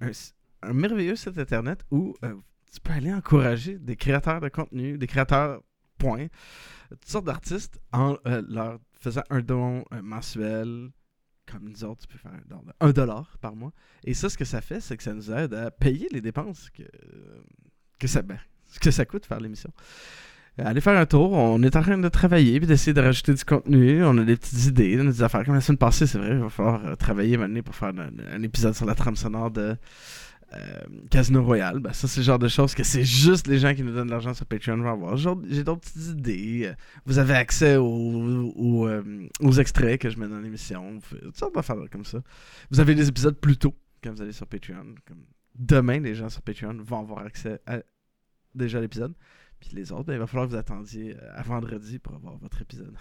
un 0.61 0.73
merveilleux 0.73 1.15
site 1.15 1.38
internet 1.38 1.84
où 1.91 2.15
euh, 2.23 2.34
tu 2.73 2.79
peux 2.81 2.93
aller 2.93 3.13
encourager 3.13 3.77
des 3.79 3.95
créateurs 3.95 4.39
de 4.41 4.49
contenu, 4.49 4.97
des 4.97 5.07
créateurs, 5.07 5.61
point, 5.97 6.27
toutes 6.89 7.05
sortes 7.07 7.25
d'artistes 7.25 7.79
en 7.91 8.17
euh, 8.27 8.41
leur 8.47 8.79
faisant 8.99 9.23
un 9.29 9.41
don 9.41 9.84
euh, 9.93 10.01
mensuel. 10.01 10.89
Comme 11.54 11.70
nous 11.70 11.84
autres, 11.84 12.01
tu 12.01 12.08
peux 12.08 12.18
faire 12.18 12.32
un 12.32 12.41
don 12.49 12.62
de 12.66 12.72
1 12.80 12.91
dollar 12.91 13.38
par 13.39 13.56
mois. 13.56 13.72
Et 14.04 14.14
ça, 14.14 14.30
ce 14.30 14.38
que 14.38 14.45
ça 14.45 14.60
fait, 14.60 14.80
c'est 14.80 14.97
que 14.97 15.04
ça 15.04 15.14
nous 15.14 15.32
aide 15.32 15.54
à 15.54 15.70
payer 15.70 16.08
les 16.12 16.22
dépenses 16.22 16.70
que, 16.72 16.84
que, 17.99 18.08
ça, 18.08 18.24
ben, 18.24 18.39
que 18.82 18.89
ça 18.91 19.06
coûte 19.06 19.26
faire 19.26 19.39
l'émission. 19.39 19.72
Euh, 20.60 20.64
Allez 20.66 20.82
faire 20.82 20.97
un 20.97 21.06
tour. 21.06 21.32
On 21.34 21.62
est 21.62 21.76
en 21.76 21.82
train 21.82 21.97
de 21.97 22.10
travailler 22.10 22.60
puis 22.60 22.68
d'essayer 22.68 22.93
de 22.93 23.01
rajouter 23.01 23.34
du 23.34 23.45
contenu. 23.45 24.04
On 24.04 24.18
a 24.18 24.24
des 24.24 24.36
petites 24.36 24.66
idées, 24.66 24.97
on 24.99 25.08
a 25.08 25.12
des 25.12 25.24
affaires. 25.24 25.45
Comme 25.45 25.56
la 25.56 25.62
semaine 25.62 25.78
passée, 25.78 26.08
c'est 26.08 26.18
vrai, 26.18 26.32
il 26.32 26.39
va 26.39 26.49
falloir 26.49 26.86
euh, 26.86 26.95
travailler 26.95 27.38
maintenant 27.38 27.62
pour 27.62 27.76
faire 27.76 27.89
un, 27.89 28.10
un 28.32 28.43
épisode 28.43 28.74
sur 28.74 28.86
la 28.86 28.95
trame 28.95 29.16
sonore 29.16 29.51
de 29.51 29.76
euh, 30.56 30.82
Casino 31.10 31.43
Royale, 31.43 31.80
ben 31.80 31.93
ça 31.93 32.08
c'est 32.08 32.20
le 32.22 32.26
genre 32.26 32.39
de 32.39 32.47
choses 32.47 32.74
que 32.76 32.84
c'est 32.84 33.04
juste 33.04 33.47
les 33.47 33.58
gens 33.60 33.74
qui 33.74 33.84
nous 33.84 33.93
donnent 33.93 34.08
de 34.08 34.12
l'argent 34.12 34.34
sur 34.34 34.45
Patreon 34.45 34.78
vont 34.78 34.91
avoir. 34.91 35.18
J'ai 35.18 35.64
d'autres 35.64 35.82
petites 35.82 36.08
idées. 36.10 36.66
euh, 36.68 36.74
Vous 37.06 37.18
avez 37.20 37.34
accès 37.34 37.78
aux, 37.78 38.88
euh, 38.88 39.28
aux 39.39 39.51
extraits 39.54 39.99
que 40.01 40.10
je 40.10 40.18
mets 40.20 40.28
dans 40.28 40.39
l'émission. 40.39 40.99
Toutes 41.22 41.38
sortes 41.38 41.56
d'affaires 41.56 41.78
comme 41.91 42.06
ça. 42.06 42.22
Vous 42.72 42.80
avez 42.80 42.95
des 42.95 43.08
épisodes 43.10 43.38
plus 43.39 43.58
tôt 43.58 43.74
quand 44.04 44.12
vous 44.12 44.22
allez 44.22 44.32
sur 44.32 44.47
Patreon. 44.47 44.95
Demain, 45.56 45.99
les 45.99 46.16
gens 46.16 46.30
sur 46.30 46.41
Patreon 46.41 46.78
vont 46.84 46.99
avoir 46.99 47.20
accès 47.26 47.60
à 47.66 47.80
déjà 48.56 48.80
l'épisode. 48.82 49.14
Puis 49.60 49.70
les 49.74 49.91
autres, 49.91 50.04
ben, 50.06 50.14
il 50.14 50.20
va 50.20 50.28
falloir 50.28 50.47
que 50.47 50.51
vous 50.51 50.58
attendiez 50.60 51.16
à 51.36 51.41
vendredi 51.41 51.99
pour 51.99 52.16
avoir 52.16 52.38
votre 52.38 52.62
épisode. 52.62 52.93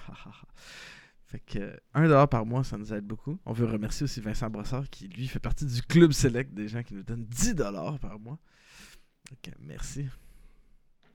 Fait 1.33 1.41
que 1.41 1.59
euh, 1.59 1.77
1$ 1.95 2.29
par 2.29 2.45
mois, 2.47 2.63
ça 2.63 2.77
nous 2.77 2.93
aide 2.93 3.05
beaucoup. 3.07 3.39
On 3.47 3.53
veut 3.55 3.65
remercier 3.67 4.05
aussi 4.05 4.21
Vincent 4.21 4.51
Brossard 4.51 4.89
qui, 4.91 5.09
lui, 5.09 5.27
fait 5.27 5.39
partie 5.41 5.65
du 5.65 5.81
club 5.83 6.13
select 6.13 6.53
des 6.53 6.69
gens 6.69 6.83
qui 6.83 6.95
nous 6.95 7.03
donnent 7.03 7.25
10$ 7.35 7.99
par 7.99 8.19
mois. 8.21 8.39
Ok, 9.33 9.51
merci. 9.61 10.07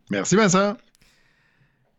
Merci, 0.09 0.35
Vincent. 0.35 0.75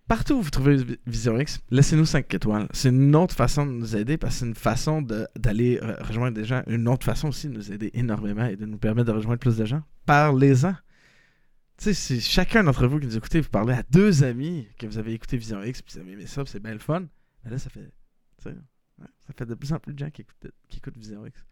Partout 0.09 0.35
où 0.37 0.43
vous 0.43 0.51
trouvez 0.51 0.77
Vi- 0.83 0.99
Vision 1.07 1.39
X, 1.39 1.61
laissez-nous 1.71 2.07
5 2.07 2.33
étoiles. 2.33 2.67
C'est 2.73 2.89
une 2.89 3.15
autre 3.15 3.35
façon 3.35 3.67
de 3.67 3.73
nous 3.73 3.95
aider 3.95 4.17
parce 4.17 4.35
que 4.35 4.39
c'est 4.41 4.47
une 4.47 4.55
façon 4.55 5.03
d'aller 5.37 5.79
euh, 5.83 5.95
rejoindre 6.01 6.35
des 6.35 6.45
gens. 6.45 6.63
Une 6.67 6.89
autre 6.89 7.05
façon 7.05 7.29
aussi 7.29 7.47
de 7.49 7.53
nous 7.53 7.71
aider 7.73 7.91
énormément 7.95 8.47
et 8.47 8.57
de 8.57 8.65
nous 8.67 8.79
permettre 8.79 9.09
de 9.13 9.17
rejoindre 9.17 9.39
plus 9.39 9.57
de 9.59 9.65
gens. 9.67 9.83
Parlez-en. 10.07 10.73
Tu 11.77 11.85
sais, 11.85 11.95
si 11.95 12.21
chacun 12.23 12.65
d'entre 12.65 12.87
vous 12.89 12.99
qui 12.99 13.07
nous 13.07 13.17
écoutez, 13.19 13.41
vous 13.43 13.51
parlez 13.51 13.75
à 13.75 13.83
deux 13.91 14.25
amis 14.25 14.67
que 14.79 14.87
vous 14.87 14.97
avez 14.99 15.13
écouté 15.13 15.37
Vision 15.37 15.63
X, 15.63 15.83
puis 15.83 15.93
vous 15.95 16.01
avez 16.01 16.13
aimé 16.13 16.27
ça, 16.27 16.43
c'est 16.47 16.59
bien 16.61 16.73
le 16.73 16.79
fun, 16.81 17.03
ben 17.45 17.51
là, 17.51 17.59
ça 17.59 17.71
fait, 17.71 17.89
ça 18.99 19.33
fait 19.37 19.47
de 19.47 19.55
plus 19.55 19.73
en 19.73 19.79
plus 19.79 19.95
de 19.95 19.99
gens 19.99 20.11
qui 20.11 20.23
écoutent, 20.23 20.53
qui 20.69 20.79
écoutent 20.79 20.97
Vision 20.97 21.25
X. 21.27 21.45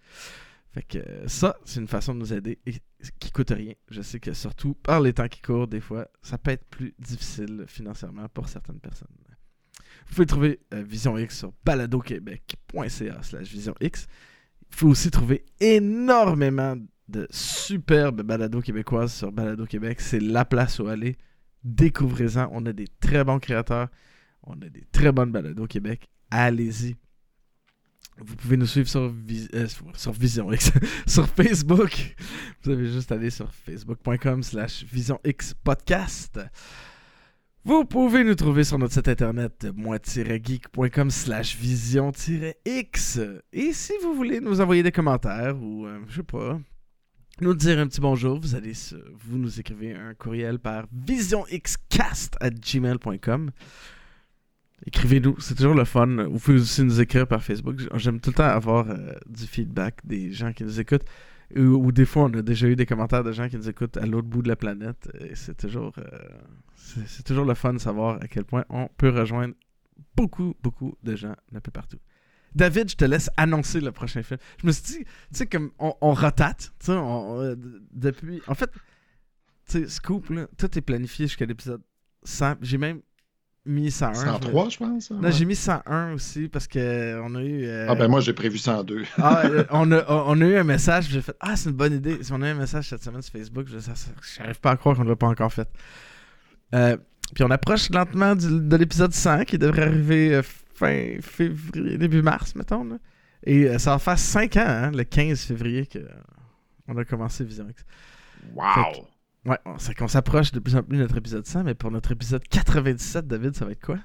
Fait 0.70 0.82
que 0.82 0.98
euh, 0.98 1.28
ça, 1.28 1.56
c'est 1.64 1.80
une 1.80 1.88
façon 1.88 2.14
de 2.14 2.18
nous 2.18 2.34
aider 2.34 2.58
et 2.66 2.74
qui 3.18 3.30
coûte 3.30 3.50
rien. 3.50 3.72
Je 3.88 4.02
sais 4.02 4.20
que 4.20 4.32
surtout 4.34 4.74
par 4.74 5.00
les 5.00 5.12
temps 5.14 5.28
qui 5.28 5.40
courent, 5.40 5.68
des 5.68 5.80
fois, 5.80 6.08
ça 6.22 6.36
peut 6.36 6.50
être 6.50 6.66
plus 6.66 6.94
difficile 6.98 7.64
financièrement 7.66 8.28
pour 8.28 8.48
certaines 8.48 8.80
personnes. 8.80 9.08
Vous 10.06 10.14
pouvez 10.14 10.26
trouver 10.26 10.60
euh, 10.74 10.82
Vision 10.82 11.16
X 11.18 11.38
sur 11.38 11.52
baladoquebec.ca 11.64 13.22
slash 13.22 13.50
Vision 13.50 13.74
X. 13.80 14.06
Il 14.70 14.76
faut 14.76 14.88
aussi 14.88 15.10
trouver 15.10 15.44
énormément 15.60 16.76
de 17.08 17.26
superbes 17.30 18.22
balados 18.22 18.60
québécoises 18.60 19.12
sur 19.12 19.32
Balado 19.32 19.64
Québec. 19.66 20.00
C'est 20.00 20.20
la 20.20 20.44
place 20.44 20.78
où 20.78 20.88
aller. 20.88 21.16
Découvrez-en. 21.64 22.48
On 22.52 22.66
a 22.66 22.72
des 22.72 22.88
très 23.00 23.24
bons 23.24 23.38
créateurs. 23.38 23.88
On 24.42 24.54
a 24.62 24.68
des 24.68 24.84
très 24.92 25.12
bonnes 25.12 25.32
balados 25.32 25.66
Québec. 25.66 26.08
Allez-y. 26.30 26.96
Vous 28.18 28.34
pouvez 28.34 28.56
nous 28.56 28.66
suivre 28.66 28.88
sur, 28.88 29.08
Vis- 29.10 29.48
euh, 29.54 29.66
sur, 29.94 30.12
Vision 30.12 30.50
X, 30.52 30.70
sur 31.06 31.28
Facebook. 31.28 32.14
Vous 32.62 32.70
avez 32.70 32.90
juste 32.90 33.12
aller 33.12 33.28
sur 33.30 33.52
facebook.com 33.52 34.42
slash 34.42 34.84
Vision 34.84 35.20
X 35.24 35.52
Podcast. 35.62 36.40
Vous 37.62 37.84
pouvez 37.84 38.22
nous 38.24 38.34
trouver 38.36 38.64
sur 38.64 38.78
notre 38.78 38.94
site 38.94 39.08
internet 39.08 39.66
moi-geek.com 39.74 41.10
slash 41.10 41.56
vision-x. 41.56 43.18
Et 43.52 43.72
si 43.72 43.92
vous 44.02 44.14
voulez 44.14 44.40
nous 44.40 44.60
envoyer 44.60 44.82
des 44.84 44.92
commentaires 44.92 45.60
ou, 45.60 45.84
euh, 45.84 45.98
je 46.08 46.16
sais 46.16 46.22
pas, 46.22 46.58
nous 47.40 47.54
dire 47.54 47.78
un 47.80 47.86
petit 47.88 48.00
bonjour, 48.00 48.40
vous 48.40 48.54
allez 48.54 48.72
vous 49.18 49.36
nous 49.36 49.58
écrivez 49.60 49.94
un 49.94 50.14
courriel 50.14 50.58
par 50.60 50.86
visionxcast 50.92 52.36
à 52.40 52.50
gmail.com. 52.50 53.50
Écrivez-nous, 54.84 55.40
c'est 55.40 55.54
toujours 55.54 55.74
le 55.74 55.84
fun. 55.84 56.24
Vous 56.24 56.38
pouvez 56.38 56.60
aussi 56.60 56.82
nous 56.82 57.00
écrire 57.00 57.26
par 57.26 57.42
Facebook. 57.42 57.80
J'aime 57.94 58.20
tout 58.20 58.30
le 58.30 58.34
temps 58.34 58.44
avoir 58.44 58.90
euh, 58.90 59.14
du 59.26 59.46
feedback 59.46 60.00
des 60.04 60.32
gens 60.32 60.52
qui 60.52 60.64
nous 60.64 60.80
écoutent. 60.80 61.06
Ou, 61.54 61.92
des 61.92 62.04
fois, 62.04 62.24
on 62.24 62.34
a 62.34 62.42
déjà 62.42 62.66
eu 62.66 62.74
des 62.74 62.86
commentaires 62.86 63.22
de 63.22 63.30
gens 63.30 63.48
qui 63.48 63.56
nous 63.56 63.68
écoutent 63.68 63.96
à 63.96 64.04
l'autre 64.04 64.26
bout 64.26 64.42
de 64.42 64.48
la 64.48 64.56
planète. 64.56 65.08
C'est 65.34 65.56
toujours, 65.56 65.94
euh, 65.98 66.04
c'est 67.06 67.22
toujours 67.22 67.44
le 67.44 67.54
fun 67.54 67.72
de 67.72 67.78
savoir 67.78 68.16
à 68.20 68.26
quel 68.26 68.44
point 68.44 68.64
on 68.68 68.88
peut 68.96 69.10
rejoindre 69.10 69.54
beaucoup, 70.16 70.54
beaucoup 70.62 70.96
de 71.04 71.14
gens 71.14 71.36
un 71.54 71.60
peu 71.60 71.70
partout. 71.70 71.98
David, 72.54 72.90
je 72.90 72.96
te 72.96 73.04
laisse 73.04 73.30
annoncer 73.36 73.80
le 73.80 73.92
prochain 73.92 74.22
film. 74.22 74.40
Je 74.60 74.66
me 74.66 74.72
suis 74.72 74.82
dit, 74.82 75.04
tu 75.04 75.08
sais, 75.32 75.46
comme 75.46 75.70
on, 75.78 75.94
on 76.00 76.14
rotate, 76.14 76.72
tu 76.80 76.86
sais, 76.86 76.92
euh, 76.92 77.54
depuis. 77.92 78.40
En 78.48 78.54
fait, 78.54 78.70
tu 79.68 79.82
sais, 79.84 79.88
Scoop, 79.88 80.30
là, 80.30 80.48
tout 80.56 80.76
est 80.76 80.80
planifié 80.80 81.26
jusqu'à 81.26 81.46
l'épisode 81.46 81.82
100. 82.24 82.56
J'ai 82.62 82.78
même 82.78 83.02
mis 83.66 83.90
101. 83.90 84.14
je 84.14 84.20
me- 84.20 84.24
103, 84.32 84.68
je 84.70 84.76
pense. 84.78 85.10
hein? 85.10 85.18
Non, 85.20 85.30
j'ai 85.30 85.44
mis 85.44 85.56
101 85.56 86.12
aussi 86.14 86.48
parce 86.48 86.66
que 86.66 87.20
on 87.22 87.34
a 87.34 87.42
eu. 87.42 87.64
euh, 87.66 87.86
Ah, 87.90 87.94
ben 87.94 88.08
moi, 88.08 88.20
j'ai 88.20 88.32
prévu 88.32 88.58
102. 88.58 89.04
ah, 89.18 89.42
euh, 89.46 89.64
on, 89.70 89.90
a, 89.92 90.04
on 90.08 90.40
a 90.40 90.44
eu 90.44 90.56
un 90.56 90.64
message, 90.64 91.08
j'ai 91.10 91.20
fait 91.20 91.36
Ah, 91.40 91.56
c'est 91.56 91.70
une 91.70 91.76
bonne 91.76 91.92
idée. 91.94 92.22
Si 92.22 92.32
on 92.32 92.40
a 92.42 92.48
eu 92.48 92.50
un 92.52 92.54
message 92.54 92.88
cette 92.88 93.02
semaine 93.02 93.22
sur 93.22 93.32
Facebook, 93.32 93.66
je 93.68 93.76
n'arrive 94.40 94.60
pas 94.60 94.70
à 94.70 94.76
croire 94.76 94.96
qu'on 94.96 95.04
ne 95.04 95.08
l'a 95.10 95.16
pas 95.16 95.26
encore 95.28 95.52
fait. 95.52 95.68
Euh, 96.74 96.96
puis 97.34 97.44
on 97.44 97.50
approche 97.50 97.90
lentement 97.90 98.34
du- 98.36 98.60
de 98.60 98.76
l'épisode 98.76 99.12
100 99.12 99.44
qui 99.44 99.58
devrait 99.58 99.82
arriver 99.82 100.40
fin 100.74 101.16
février, 101.20 101.98
début 101.98 102.22
mars, 102.22 102.54
mettons. 102.54 102.84
là. 102.84 102.96
Et 103.44 103.78
ça 103.78 103.92
va 103.92 103.98
faire 103.98 104.18
5 104.18 104.56
ans, 104.56 104.64
hein, 104.66 104.90
le 104.92 105.04
15 105.04 105.40
février, 105.40 105.86
que, 105.86 105.98
euh, 105.98 106.08
on 106.88 106.96
a 106.96 107.04
commencé 107.04 107.44
Vision 107.44 107.66
X. 107.68 107.84
Wow! 108.54 109.06
Ouais, 109.46 109.58
on- 109.64 109.78
c'est 109.78 109.94
qu'on 109.94 110.08
s'approche 110.08 110.52
de 110.52 110.58
plus 110.60 110.76
en 110.76 110.82
plus 110.82 110.96
de 110.98 111.02
notre 111.02 111.16
épisode 111.16 111.46
100, 111.46 111.64
mais 111.64 111.74
pour 111.74 111.90
notre 111.90 112.12
épisode 112.12 112.46
97, 112.48 113.26
David, 113.26 113.54
ça 113.56 113.64
va 113.64 113.72
être 113.72 113.84
quoi? 113.84 113.98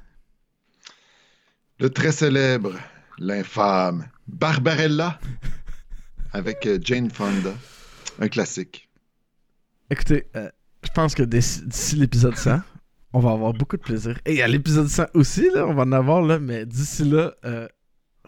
Le 1.79 1.89
très 1.89 2.11
célèbre, 2.11 2.73
l'infâme 3.17 4.07
Barbarella 4.27 5.19
avec 6.33 6.65
euh, 6.67 6.77
Jane 6.81 7.09
Fonda. 7.09 7.53
Un 8.19 8.27
classique. 8.27 8.87
Écoutez, 9.89 10.27
euh, 10.35 10.49
je 10.83 10.89
pense 10.91 11.15
que 11.15 11.23
d'ici 11.23 11.61
d'ici 11.65 11.95
l'épisode 11.95 12.35
100, 12.35 12.59
on 13.13 13.19
va 13.19 13.31
avoir 13.31 13.53
beaucoup 13.53 13.77
de 13.77 13.81
plaisir. 13.81 14.19
Et 14.25 14.41
à 14.43 14.47
l'épisode 14.47 14.87
100 14.87 15.05
aussi, 15.15 15.49
là, 15.53 15.65
on 15.67 15.73
va 15.73 15.83
en 15.83 15.91
avoir, 15.91 16.21
là, 16.21 16.37
mais 16.39 16.65
d'ici 16.65 17.03
là, 17.03 17.33
euh, 17.45 17.67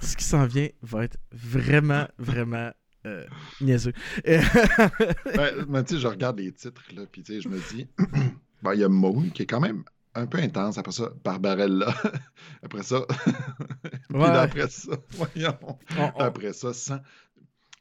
ce 0.02 0.16
qui 0.18 0.24
s'en 0.26 0.46
vient 0.48 0.68
va 0.82 1.04
être 1.06 1.18
vraiment, 1.32 2.08
vraiment 2.18 2.72
euh, 3.06 3.26
niaiseux. 3.62 3.94
Et- 4.26 4.40
Ben, 5.36 5.66
mais 5.68 5.84
tu 5.84 5.96
sais, 5.96 6.00
je 6.02 6.08
regarde 6.08 6.40
les 6.40 6.52
titres, 6.52 6.84
là, 6.96 7.04
puis 7.12 7.24
tu 7.24 7.34
sais, 7.34 7.42
je 7.42 7.50
me 7.50 7.60
dis, 7.74 7.88
ben, 8.64 8.74
il 8.74 8.80
y 8.80 8.84
a 8.84 8.90
Moon 8.90 9.30
qui 9.34 9.44
est 9.44 9.48
quand 9.48 9.60
même 9.62 9.84
un 10.16 10.26
peu 10.28 10.38
intense. 10.38 10.78
Après 10.78 10.92
ça, 10.92 11.10
Barbarella. 11.24 11.94
après 12.64 12.84
ça. 12.84 13.02
puis 14.10 14.18
Ouais. 14.18 14.28
après 14.28 14.70
ça, 14.70 14.92
voyons. 15.12 15.58
on, 15.64 15.78
on- 15.98 16.20
Après 16.20 16.54
ça, 16.54 16.74
100. 16.74 17.00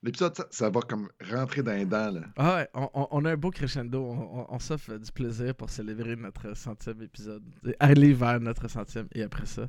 L'épisode, 0.05 0.35
ça, 0.37 0.47
ça 0.51 0.68
va 0.68 0.81
comme 0.81 1.09
rentrer 1.31 1.62
dans 1.62 1.75
les 1.75 1.85
dents, 1.87 2.11
là. 2.11 2.23
ah 2.37 2.57
ouais, 2.57 2.68
on, 2.93 3.25
a 3.25 3.31
un 3.31 3.37
beau 3.37 3.51
crescendo. 3.53 4.03
On, 4.05 4.47
on- 4.53 4.59
s'offre 4.59 4.95
du 4.99 5.12
plaisir 5.12 5.55
pour 5.55 5.70
célébrer 5.70 6.16
notre 6.16 6.57
centième 6.57 7.03
épisode. 7.03 7.45
Aller 7.79 8.12
vers 8.12 8.41
notre 8.41 8.66
centième 8.68 9.07
et 9.12 9.23
après 9.23 9.47
ça. 9.47 9.68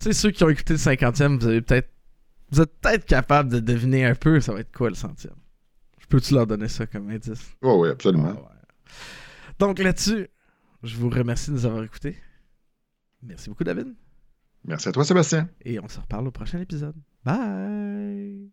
Tu 0.00 0.06
sais, 0.06 0.12
ceux 0.14 0.30
qui 0.32 0.42
ont 0.42 0.48
écouté 0.48 0.72
le 0.72 0.78
cinquantième, 0.80 1.38
vous 1.38 1.46
avez 1.46 1.60
peut-être. 1.62 1.90
Vous 2.52 2.60
êtes 2.60 2.78
peut-être 2.80 3.06
capable 3.06 3.50
de 3.50 3.60
deviner 3.60 4.04
un 4.04 4.14
peu 4.14 4.38
ça 4.40 4.52
va 4.52 4.60
être 4.60 4.76
quoi 4.76 4.90
le 4.90 4.94
centième. 4.94 5.34
Je 5.98 6.06
peux-tu 6.06 6.34
leur 6.34 6.46
donner 6.46 6.68
ça 6.68 6.86
comme 6.86 7.08
indice? 7.08 7.56
Oui, 7.62 7.72
oui, 7.76 7.88
absolument. 7.88 8.34
Ah 8.36 8.40
ouais. 8.40 8.92
Donc 9.58 9.78
là-dessus, 9.78 10.28
je 10.82 10.96
vous 10.96 11.08
remercie 11.08 11.50
de 11.50 11.56
nous 11.56 11.66
avoir 11.66 11.82
écoutés. 11.82 12.16
Merci 13.22 13.48
beaucoup, 13.48 13.64
David. 13.64 13.94
Merci 14.64 14.88
à 14.88 14.92
toi, 14.92 15.04
Sébastien. 15.04 15.48
Et 15.64 15.80
on 15.80 15.88
se 15.88 15.98
reparle 15.98 16.28
au 16.28 16.30
prochain 16.30 16.60
épisode. 16.60 16.94
Bye! 17.24 18.50